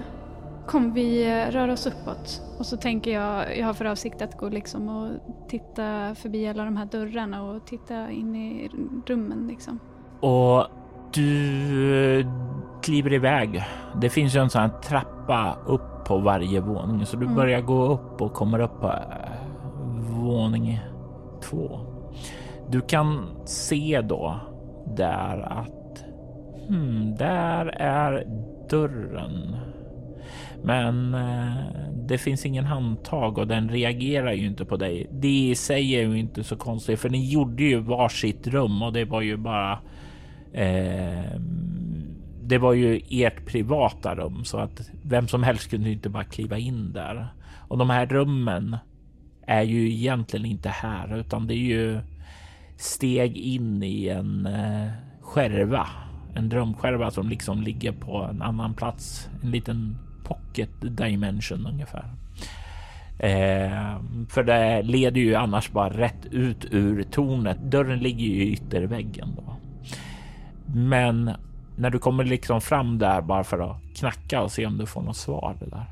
kom, 0.65 0.93
vi 0.93 1.25
eh, 1.27 1.51
rör 1.51 1.67
oss 1.67 1.87
uppåt. 1.87 2.41
Och 2.59 2.65
så 2.65 2.77
tänker 2.77 3.11
jag, 3.11 3.57
jag 3.57 3.65
har 3.65 3.73
för 3.73 3.85
avsikt 3.85 4.21
att 4.21 4.37
gå 4.37 4.49
liksom 4.49 4.89
och 4.89 5.09
titta 5.47 6.15
förbi 6.15 6.47
alla 6.47 6.65
de 6.65 6.77
här 6.77 6.85
dörrarna 6.85 7.43
och 7.43 7.65
titta 7.65 8.11
in 8.11 8.35
i 8.35 8.69
rummen 9.05 9.47
liksom. 9.47 9.79
Och 10.19 10.67
du 11.13 12.19
eh, 12.19 12.27
kliver 12.81 13.13
iväg. 13.13 13.63
Det 14.01 14.09
finns 14.09 14.35
ju 14.35 14.39
en 14.39 14.49
sån 14.49 14.61
här 14.61 14.69
trappa 14.69 15.57
upp 15.65 16.05
på 16.05 16.17
varje 16.17 16.59
våning 16.59 17.05
så 17.05 17.17
du 17.17 17.25
mm. 17.25 17.35
börjar 17.35 17.61
gå 17.61 17.85
upp 17.85 18.21
och 18.21 18.33
kommer 18.33 18.59
upp 18.59 18.81
på 18.81 18.93
våning 20.23 20.79
två. 21.41 21.79
Du 22.71 22.81
kan 22.81 23.27
se 23.45 24.01
då 24.01 24.39
där 24.95 25.39
att 25.39 26.05
hmm, 26.67 27.15
där 27.15 27.65
är 27.81 28.27
dörren. 28.69 29.55
Men 30.63 31.13
eh, 31.13 31.55
det 32.07 32.17
finns 32.17 32.45
ingen 32.45 32.65
handtag 32.65 33.37
och 33.37 33.47
den 33.47 33.69
reagerar 33.69 34.33
ju 34.33 34.45
inte 34.45 34.65
på 34.65 34.77
dig. 34.77 35.07
Det 35.11 35.49
i 35.49 35.55
sig 35.55 35.95
är 35.95 36.01
ju 36.01 36.19
inte 36.19 36.43
så 36.43 36.55
konstigt 36.55 36.99
för 36.99 37.09
ni 37.09 37.31
gjorde 37.31 37.63
ju 37.63 37.79
varsitt 37.79 38.47
rum 38.47 38.81
och 38.81 38.93
det 38.93 39.05
var 39.05 39.21
ju 39.21 39.37
bara 39.37 39.79
eh, 40.53 41.39
det 42.41 42.57
var 42.57 42.73
ju 42.73 43.01
ert 43.09 43.45
privata 43.45 44.15
rum 44.15 44.45
så 44.45 44.57
att 44.57 44.89
vem 45.03 45.27
som 45.27 45.43
helst 45.43 45.69
kunde 45.69 45.89
inte 45.89 46.09
bara 46.09 46.23
kliva 46.23 46.57
in 46.57 46.93
där. 46.93 47.27
Och 47.67 47.77
de 47.77 47.89
här 47.89 48.05
rummen 48.05 48.77
är 49.47 49.63
ju 49.63 49.93
egentligen 49.93 50.45
inte 50.45 50.69
här 50.69 51.17
utan 51.19 51.47
det 51.47 51.53
är 51.53 51.57
ju 51.57 51.99
steg 52.77 53.37
in 53.37 53.83
i 53.83 54.07
en 54.09 54.45
eh, 54.45 54.91
skärva. 55.21 55.87
En 56.35 56.49
drömskärva 56.49 57.11
som 57.11 57.29
liksom 57.29 57.61
ligger 57.61 57.91
på 57.91 58.17
en 58.17 58.41
annan 58.41 58.73
plats. 58.73 59.29
En 59.43 59.51
liten 59.51 59.97
pocket 60.23 60.69
dimension 60.81 61.67
ungefär. 61.67 62.05
Eh, 63.19 63.99
för 64.29 64.43
det 64.43 64.81
leder 64.81 65.21
ju 65.21 65.35
annars 65.35 65.71
bara 65.71 65.89
rätt 65.89 66.25
ut 66.25 66.65
ur 66.71 67.03
tornet. 67.03 67.57
Dörren 67.61 67.99
ligger 67.99 68.25
ju 68.25 68.43
i 68.43 68.53
ytterväggen 68.53 69.29
då. 69.35 69.55
Men 70.65 71.31
när 71.75 71.89
du 71.89 71.99
kommer 71.99 72.23
liksom 72.23 72.61
fram 72.61 72.97
där 72.97 73.21
bara 73.21 73.43
för 73.43 73.59
att 73.59 73.77
knacka 73.95 74.41
och 74.41 74.51
se 74.51 74.65
om 74.65 74.77
du 74.77 74.85
får 74.85 75.01
något 75.01 75.17
svar 75.17 75.55
där 75.59 75.85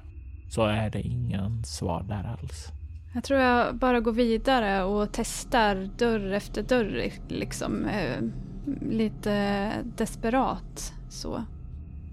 så 0.50 0.66
är 0.66 0.90
det 0.90 1.02
ingen 1.02 1.64
svar 1.64 2.04
där 2.08 2.38
alls. 2.42 2.72
Jag 3.14 3.24
tror 3.24 3.40
jag 3.40 3.76
bara 3.76 4.00
går 4.00 4.12
vidare 4.12 4.84
och 4.84 5.10
testar 5.12 5.90
dörr 5.98 6.32
efter 6.32 6.64
dörr 6.64 7.12
liksom. 7.28 7.86
Eh, 7.86 8.24
lite 8.82 9.72
desperat 9.98 10.94
så. 11.10 11.44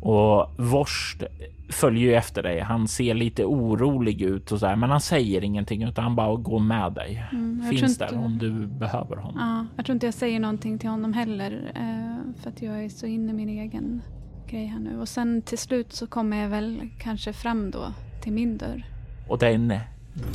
Och 0.01 0.55
Vorst 0.59 1.23
följer 1.69 2.03
ju 2.03 2.15
efter 2.15 2.43
dig. 2.43 2.61
Han 2.61 2.89
ser 2.89 3.15
lite 3.15 3.45
orolig 3.45 4.23
ut 4.23 4.53
och 4.53 4.59
så 4.59 4.67
här, 4.67 4.77
men 4.77 4.91
han 4.91 5.01
säger 5.01 5.45
ingenting 5.45 5.83
utan 5.83 6.05
han 6.05 6.17
bara 6.17 6.37
går 6.37 6.59
med 6.61 6.93
dig. 6.93 7.25
Mm, 7.33 7.63
Finns 7.71 7.99
där 7.99 8.19
om 8.19 8.39
du 8.39 8.67
behöver 8.67 9.17
honom. 9.17 9.39
Ja, 9.41 9.67
jag 9.77 9.87
tror 9.87 9.95
inte 9.95 10.07
jag 10.07 10.15
säger 10.15 10.41
någonting 10.41 10.79
till 10.79 10.89
honom 10.89 11.13
heller 11.13 11.73
eh, 11.75 12.43
för 12.43 12.51
att 12.51 12.63
jag 12.63 12.85
är 12.85 12.89
så 12.89 13.07
inne 13.07 13.33
i 13.33 13.35
min 13.35 13.49
egen 13.49 14.03
grej 14.49 14.67
här 14.67 14.79
nu. 14.79 15.01
Och 15.01 15.09
sen 15.09 15.43
till 15.43 15.59
slut 15.59 15.93
så 15.93 16.07
kommer 16.07 16.37
jag 16.37 16.49
väl 16.49 16.81
kanske 16.99 17.33
fram 17.33 17.71
då 17.71 17.85
till 18.23 18.33
min 18.33 18.59
dörr. 18.59 18.85
Och 19.29 19.39
den 19.39 19.79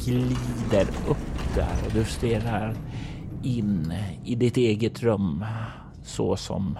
glider 0.05 0.87
upp 1.09 1.55
där 1.55 1.85
och 1.85 1.93
du 1.93 2.03
stirrar 2.03 2.75
in 3.43 3.93
i 4.23 4.35
ditt 4.35 4.57
eget 4.57 5.03
rum 5.03 5.45
så 6.03 6.35
som 6.35 6.79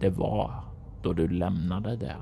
det 0.00 0.10
var 0.10 0.64
då 1.02 1.12
du 1.12 1.28
lämnade 1.28 1.96
det. 1.96 2.16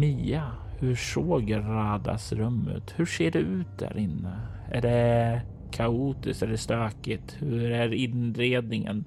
Mia, 0.00 0.42
hur 0.78 0.94
såg 0.94 1.54
Radas 1.54 2.32
rum 2.32 2.68
ut? 2.76 2.94
Hur 2.96 3.06
ser 3.06 3.30
det 3.30 3.38
ut 3.38 3.78
där 3.78 3.98
inne? 3.98 4.40
Är 4.70 4.80
det 4.82 5.42
kaotiskt? 5.70 6.42
Är 6.42 6.46
det 6.46 6.58
stökigt? 6.58 7.36
Hur 7.38 7.70
är 7.70 7.94
inredningen? 7.94 9.04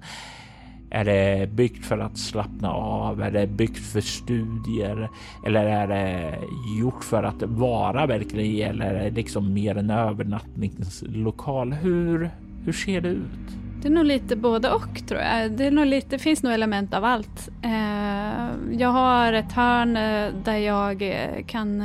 Är 0.94 1.04
det 1.04 1.50
byggt 1.50 1.86
för 1.86 1.98
att 1.98 2.18
slappna 2.18 2.72
av? 2.72 3.22
Är 3.22 3.30
det 3.30 3.46
byggt 3.46 3.92
för 3.92 4.00
studier? 4.00 5.10
Eller 5.46 5.64
är 5.64 5.86
det 5.86 6.38
gjort 6.80 7.04
för 7.04 7.22
att 7.22 7.42
vara 7.42 8.06
verkligen? 8.06 8.70
Eller 8.70 8.94
är 8.94 9.10
det 9.10 9.16
liksom 9.16 9.54
mer 9.54 9.76
en 9.76 9.90
övernattningslokal? 9.90 11.72
Hur, 11.72 12.30
hur 12.64 12.72
ser 12.72 13.00
det 13.00 13.08
ut? 13.08 13.56
Det 13.82 13.88
är 13.88 13.92
nog 13.92 14.04
lite 14.04 14.36
både 14.36 14.70
och 14.70 15.06
tror 15.08 15.20
jag. 15.20 15.52
Det, 15.52 15.66
är 15.66 15.70
nog 15.70 15.86
lite, 15.86 16.08
det 16.10 16.18
finns 16.18 16.42
nog 16.42 16.52
element 16.52 16.94
av 16.94 17.04
allt. 17.04 17.48
Eh, 17.62 18.78
jag 18.78 18.88
har 18.88 19.32
ett 19.32 19.52
hörn 19.52 19.96
eh, 19.96 20.30
där 20.44 20.56
jag 20.56 21.02
eh, 21.02 21.44
kan 21.46 21.82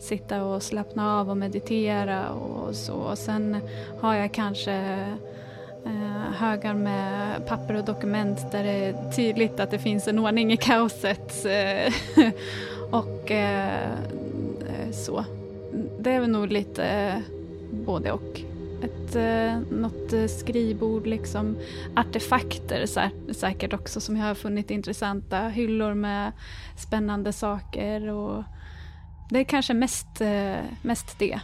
sitta 0.00 0.44
och 0.44 0.62
slappna 0.62 1.20
av 1.20 1.30
och 1.30 1.36
meditera 1.36 2.28
och 2.30 2.74
så. 2.74 2.94
Och 2.94 3.18
sen 3.18 3.56
har 4.00 4.14
jag 4.14 4.34
kanske 4.34 5.06
Eh, 5.86 6.32
högar 6.32 6.74
med 6.74 7.46
papper 7.46 7.74
och 7.74 7.84
dokument 7.84 8.52
där 8.52 8.64
det 8.64 8.70
är 8.70 9.12
tydligt 9.12 9.60
att 9.60 9.70
det 9.70 9.78
finns 9.78 10.08
en 10.08 10.18
ordning 10.18 10.52
i 10.52 10.56
kaoset. 10.56 11.46
Eh, 11.46 11.92
och 12.90 13.30
eh, 13.30 13.90
så. 14.92 15.24
Det 15.98 16.10
är 16.10 16.20
väl 16.20 16.30
nog 16.30 16.52
lite 16.52 17.22
både 17.70 18.12
och. 18.12 18.40
ett, 18.82 19.16
eh, 19.16 19.78
något 19.78 20.12
eh, 20.12 20.26
skrivbord, 20.26 21.06
liksom 21.06 21.56
artefakter 21.96 22.86
säkert 23.32 23.72
också 23.72 24.00
som 24.00 24.16
jag 24.16 24.24
har 24.24 24.34
funnit 24.34 24.70
intressanta. 24.70 25.48
Hyllor 25.48 25.94
med 25.94 26.32
spännande 26.76 27.32
saker 27.32 28.08
och 28.08 28.44
det 29.30 29.38
är 29.38 29.44
kanske 29.44 29.74
mest, 29.74 30.20
eh, 30.20 30.56
mest 30.82 31.18
det. 31.18 31.40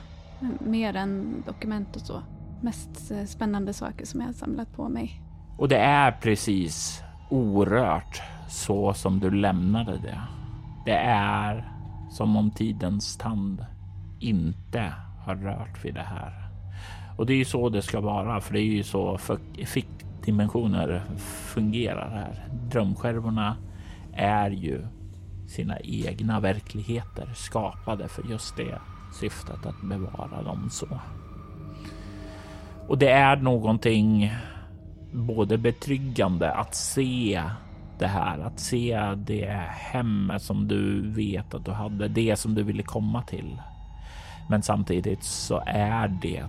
Mer 0.59 0.97
än 0.97 1.43
dokument 1.47 1.97
och 1.97 2.03
så. 2.03 2.23
Mest 2.61 3.11
eh, 3.11 3.25
spännande 3.25 3.73
saker 3.73 4.07
som 4.07 4.21
jag 4.21 4.29
har 4.29 4.33
samlat 4.33 4.73
på 4.77 4.89
mig. 4.89 5.23
Och 5.59 5.69
det 5.69 5.79
är 5.79 6.13
precis 6.13 7.03
orört 7.31 8.23
så 8.49 8.95
som 8.95 9.21
du 9.21 9.31
lämnade 9.31 9.93
det. 9.93 10.21
Det 10.85 10.97
är 10.97 11.73
som 12.11 12.37
om 12.37 12.51
tidens 12.51 13.17
tand 13.17 13.67
inte 14.21 14.95
har 15.25 15.37
rört 15.37 15.85
vid 15.85 15.95
det 15.95 16.03
här. 16.03 16.49
Och 17.19 17.27
det 17.27 17.33
är 17.33 17.37
ju 17.37 17.45
så 17.45 17.69
det 17.69 17.83
ska 17.83 18.01
vara, 18.01 18.41
för 18.41 18.55
det 18.55 18.61
är 18.61 18.65
ju 18.65 18.83
så 18.83 19.19
fickdimensioner 19.67 21.03
fungerar 21.55 22.11
här. 22.11 22.49
Drömskärvorna 22.71 23.57
är 24.13 24.51
ju 24.51 24.87
sina 25.49 25.79
egna 25.81 26.41
verkligheter 26.41 27.33
skapade 27.35 28.09
för 28.09 28.23
just 28.31 28.57
det 28.57 28.79
syftet 29.21 29.67
att 29.67 29.83
bevara 29.83 30.43
dem 30.43 30.71
så. 30.71 30.89
Och 32.91 32.99
det 32.99 33.11
är 33.11 33.37
någonting 33.37 34.33
både 35.13 35.59
betryggande 35.59 36.53
att 36.53 36.75
se 36.75 37.43
det 37.99 38.07
här, 38.07 38.39
att 38.39 38.61
se 38.61 39.01
det 39.17 39.67
hemmet 39.69 40.43
som 40.43 40.69
du 40.69 41.11
vet 41.11 41.55
att 41.55 41.65
du 41.65 41.71
hade, 41.71 42.09
det 42.09 42.37
som 42.37 42.55
du 42.55 42.63
ville 42.63 42.83
komma 42.83 43.23
till. 43.23 43.61
Men 44.49 44.63
samtidigt 44.63 45.25
så 45.25 45.63
är 45.67 46.09
det 46.23 46.47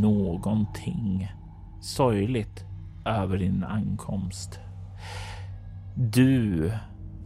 någonting 0.00 1.32
sorgligt 1.80 2.64
över 3.04 3.38
din 3.38 3.64
ankomst. 3.64 4.60
Du 5.94 6.72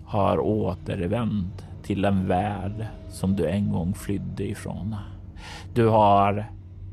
har 0.06 0.38
återvänt 0.38 1.66
till 1.82 2.04
en 2.04 2.26
värld 2.26 2.86
som 3.08 3.36
du 3.36 3.46
en 3.46 3.72
gång 3.72 3.94
flydde 3.94 4.48
ifrån. 4.48 4.96
Du 5.74 5.88
har 5.88 6.50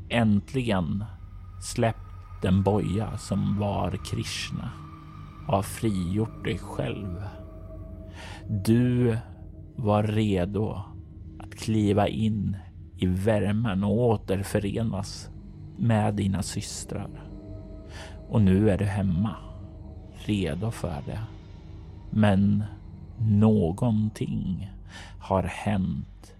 äntligen 0.08 1.04
släppt 1.74 2.42
den 2.42 2.62
boja 2.62 3.18
som 3.18 3.58
var 3.58 3.90
Krishna 4.04 4.70
och 5.46 5.54
har 5.54 5.62
frigjort 5.62 6.44
dig 6.44 6.58
själv. 6.58 7.22
Du 8.48 9.16
var 9.76 10.02
redo 10.02 10.82
att 11.38 11.54
kliva 11.54 12.08
in 12.08 12.56
i 12.96 13.06
värmen 13.06 13.84
och 13.84 13.98
återförenas 13.98 15.30
med 15.76 16.14
dina 16.14 16.42
systrar. 16.42 17.10
Och 18.28 18.42
nu 18.42 18.70
är 18.70 18.78
du 18.78 18.84
hemma, 18.84 19.36
redo 20.24 20.70
för 20.70 21.02
det. 21.06 21.20
Men 22.10 22.64
någonting 23.18 24.70
har 25.20 25.42
hänt 25.42 26.34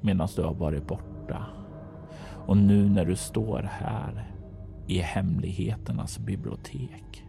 medan 0.00 0.28
du 0.36 0.42
har 0.42 0.54
varit 0.54 0.86
borta. 0.86 1.46
Och 2.46 2.56
nu 2.56 2.88
när 2.88 3.04
du 3.04 3.16
står 3.16 3.62
här 3.62 4.31
i 4.86 4.98
hemligheternas 4.98 6.18
bibliotek 6.18 7.24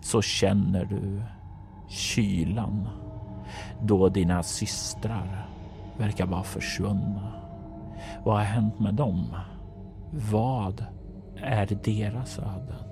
så 0.00 0.22
känner 0.22 0.84
du 0.84 1.22
kylan 1.88 2.88
då 3.82 4.08
dina 4.08 4.42
systrar 4.42 5.48
verkar 5.98 6.26
vara 6.26 6.42
försvunna. 6.42 7.32
Vad 8.24 8.36
har 8.36 8.44
hänt 8.44 8.80
med 8.80 8.94
dem? 8.94 9.36
Vad 10.10 10.84
är 11.36 11.78
deras 11.84 12.38
öden? 12.38 12.84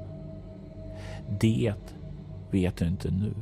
Det 1.40 1.74
vet 2.50 2.76
du 2.76 2.86
inte 2.86 3.10
nu. 3.10 3.34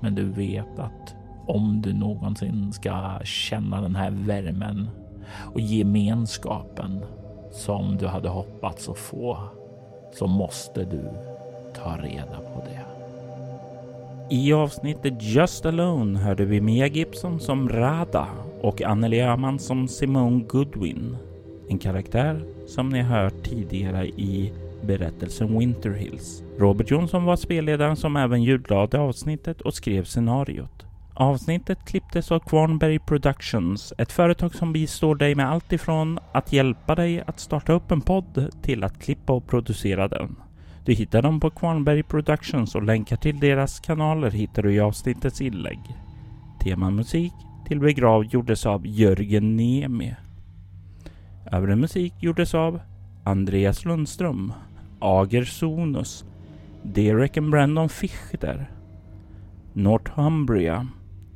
Men 0.00 0.14
du 0.14 0.24
vet 0.24 0.78
att 0.78 1.14
om 1.46 1.82
du 1.82 1.92
någonsin 1.92 2.72
ska 2.72 3.20
känna 3.24 3.80
den 3.80 3.96
här 3.96 4.10
värmen 4.10 4.90
och 5.54 5.60
gemenskapen 5.60 7.04
som 7.56 7.96
du 7.96 8.06
hade 8.06 8.28
hoppats 8.28 8.88
att 8.88 8.98
få 8.98 9.38
så 10.12 10.26
måste 10.26 10.84
du 10.84 11.04
ta 11.74 11.96
reda 11.96 12.36
på 12.54 12.62
det. 12.64 12.80
I 14.30 14.52
avsnittet 14.52 15.14
Just 15.20 15.66
Alone 15.66 16.18
hörde 16.18 16.44
vi 16.44 16.60
Mia 16.60 16.86
Gibson 16.86 17.40
som 17.40 17.68
Rada 17.68 18.26
och 18.60 18.82
Anneli 18.82 19.20
Öhman 19.20 19.58
som 19.58 19.88
Simone 19.88 20.44
Goodwin. 20.44 21.16
En 21.68 21.78
karaktär 21.78 22.40
som 22.66 22.88
ni 22.88 23.02
hört 23.02 23.42
tidigare 23.44 24.06
i 24.06 24.52
berättelsen 24.82 25.58
Winter 25.58 25.90
Hills. 25.90 26.42
Robert 26.58 26.90
Jonsson 26.90 27.24
var 27.24 27.36
spelledaren 27.36 27.96
som 27.96 28.16
även 28.16 28.42
ljudlade 28.42 28.98
avsnittet 28.98 29.60
och 29.60 29.74
skrev 29.74 30.04
scenariot. 30.04 30.85
Avsnittet 31.18 31.84
klipptes 31.84 32.32
av 32.32 32.38
Kvarnberg 32.38 32.98
Productions, 32.98 33.92
ett 33.98 34.12
företag 34.12 34.54
som 34.54 34.72
bistår 34.72 35.14
dig 35.14 35.34
med 35.34 35.50
allt 35.50 35.72
ifrån 35.72 36.18
att 36.32 36.52
hjälpa 36.52 36.94
dig 36.94 37.22
att 37.26 37.40
starta 37.40 37.72
upp 37.72 37.90
en 37.90 38.00
podd 38.00 38.50
till 38.62 38.84
att 38.84 38.98
klippa 38.98 39.32
och 39.32 39.46
producera 39.46 40.08
den. 40.08 40.36
Du 40.84 40.92
hittar 40.92 41.22
dem 41.22 41.40
på 41.40 41.50
Kvarnberg 41.50 42.02
Productions 42.02 42.74
och 42.74 42.82
länkar 42.82 43.16
till 43.16 43.40
deras 43.40 43.80
kanaler 43.80 44.30
hittar 44.30 44.62
du 44.62 44.74
i 44.74 44.80
avsnittets 44.80 45.40
inlägg. 45.40 45.78
Temamusik 46.64 47.32
till 47.66 47.80
Begrav 47.80 48.24
gjordes 48.24 48.66
av 48.66 48.86
Jörgen 48.86 49.56
Niemi. 49.56 50.14
Övrig 51.52 51.78
musik 51.78 52.14
gjordes 52.20 52.54
av 52.54 52.80
Andreas 53.24 53.84
Lundström, 53.84 54.52
Ager 54.98 55.44
Sonus, 55.44 56.24
Derek 56.82 57.36
and 57.36 57.50
Brandon 57.50 57.88
Fichter, 57.88 58.70
Northumbria, 59.72 60.86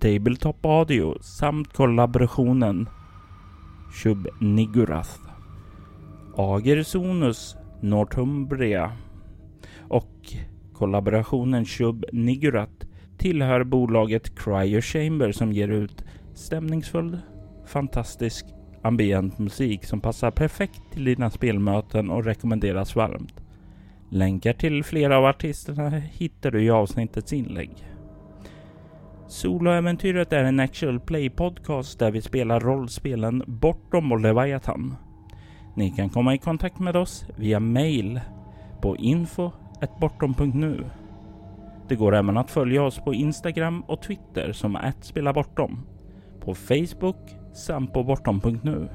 Tabletop 0.01 0.67
Audio 0.67 1.23
samt 1.23 1.73
kollaborationen 1.73 2.89
Shub 3.93 4.29
Nigurath. 4.41 5.21
Ager 6.37 6.83
Sonus, 6.83 7.57
Northumbria 7.81 8.93
och 9.79 10.13
kollaborationen 10.73 11.65
Shub 11.65 12.05
Nigurath 12.13 12.87
tillhör 13.19 13.65
bolaget 13.65 14.39
Cryo 14.39 14.81
Chamber 14.81 15.33
som 15.33 15.53
ger 15.53 15.69
ut 15.69 16.05
stämningsfull, 16.35 17.19
fantastisk 17.67 18.47
ambient 18.83 19.39
musik 19.39 19.85
som 19.85 20.01
passar 20.01 20.31
perfekt 20.31 20.83
till 20.93 21.05
dina 21.05 21.31
spelmöten 21.31 22.11
och 22.11 22.25
rekommenderas 22.25 22.97
varmt. 22.97 23.35
Länkar 24.11 24.53
till 24.53 24.85
flera 24.85 25.19
av 25.19 25.25
artisterna 25.25 25.91
hittar 25.91 26.51
du 26.51 26.63
i 26.63 26.71
avsnittets 26.71 27.33
inlägg. 27.33 27.90
Soloäventyret 29.31 30.33
är 30.33 30.45
en 30.45 30.61
actual 30.61 31.01
play 31.01 31.31
podcast 31.31 31.99
där 31.99 32.11
vi 32.11 32.23
spelar 32.23 32.61
rollspelen 32.61 33.43
Bortom 33.47 34.13
och 34.13 34.21
Leviathan. 34.21 34.97
Ni 35.75 35.91
kan 35.91 36.11
komma 36.11 36.35
i 36.35 36.39
kontakt 36.39 36.79
med 36.79 36.97
oss 36.97 37.27
via 37.37 37.61
mail 37.61 38.21
på 38.83 38.97
info.bortom.nu. 38.97 40.85
Det 41.89 41.97
går 41.97 42.15
även 42.15 42.37
att 42.37 42.51
följa 42.51 42.83
oss 42.83 42.99
på 42.99 43.15
Instagram 43.15 43.81
och 43.81 44.03
Twitter 44.03 44.53
som 44.53 44.79
@spelabortom. 45.01 45.87
På 46.41 46.55
Facebook 46.55 47.37
samt 47.55 47.93
på 47.93 48.05
bortom.nu. 48.05 48.89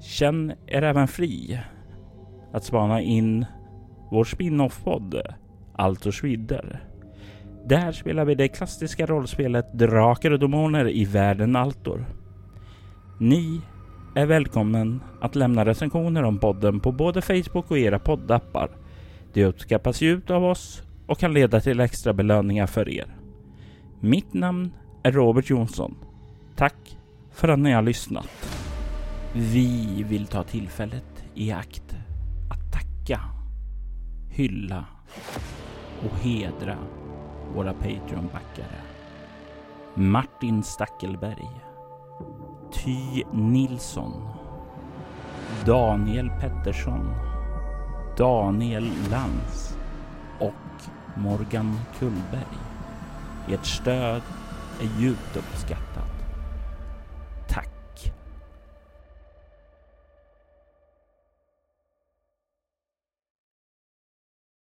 Känn 0.00 0.52
er 0.66 0.82
även 0.82 1.08
fri 1.08 1.60
att 2.52 2.64
spana 2.64 3.00
in 3.00 3.46
vår 4.10 4.24
spin-off-podd 4.24 5.22
Altors 5.76 6.24
vidder. 6.24 6.87
Där 7.68 7.92
spelar 7.92 8.24
vi 8.24 8.34
det 8.34 8.48
klassiska 8.48 9.06
rollspelet 9.06 9.72
Drakar 9.72 10.30
och 10.30 10.38
Demoner 10.38 10.90
i 10.90 11.04
världen 11.04 11.56
Altor. 11.56 12.06
Ni 13.18 13.60
är 14.14 14.26
välkommen 14.26 15.00
att 15.20 15.34
lämna 15.34 15.64
recensioner 15.64 16.22
om 16.22 16.38
podden 16.38 16.80
på 16.80 16.92
både 16.92 17.22
Facebook 17.22 17.70
och 17.70 17.78
era 17.78 17.98
poddappar. 17.98 18.70
Det 19.32 19.44
uppskattas 19.44 20.00
djupt 20.00 20.30
av 20.30 20.44
oss 20.44 20.82
och 21.06 21.18
kan 21.18 21.32
leda 21.32 21.60
till 21.60 21.80
extra 21.80 22.12
belöningar 22.12 22.66
för 22.66 22.88
er. 22.88 23.16
Mitt 24.00 24.34
namn 24.34 24.72
är 25.02 25.12
Robert 25.12 25.50
Jonsson. 25.50 25.94
Tack 26.56 26.98
för 27.32 27.48
att 27.48 27.58
ni 27.58 27.72
har 27.72 27.82
lyssnat. 27.82 28.28
Vi 29.34 30.04
vill 30.08 30.26
ta 30.26 30.42
tillfället 30.42 31.24
i 31.34 31.52
akt 31.52 31.96
att 32.50 32.72
tacka, 32.72 33.20
hylla 34.30 34.84
och 36.04 36.18
hedra 36.18 36.76
våra 37.54 37.72
Patreon-backare. 37.72 38.80
Martin 39.94 40.62
Stackelberg, 40.62 41.50
Ty 42.72 43.22
Nilsson, 43.32 44.28
Daniel 45.66 46.30
Pettersson, 46.40 47.14
Daniel 48.16 48.90
Lantz 49.10 49.76
och 50.38 50.88
Morgan 51.16 51.80
Kullberg. 51.98 52.58
Ert 53.48 53.66
stöd 53.66 54.22
är 54.80 55.00
djupt 55.00 55.36
uppskattat. 55.36 56.07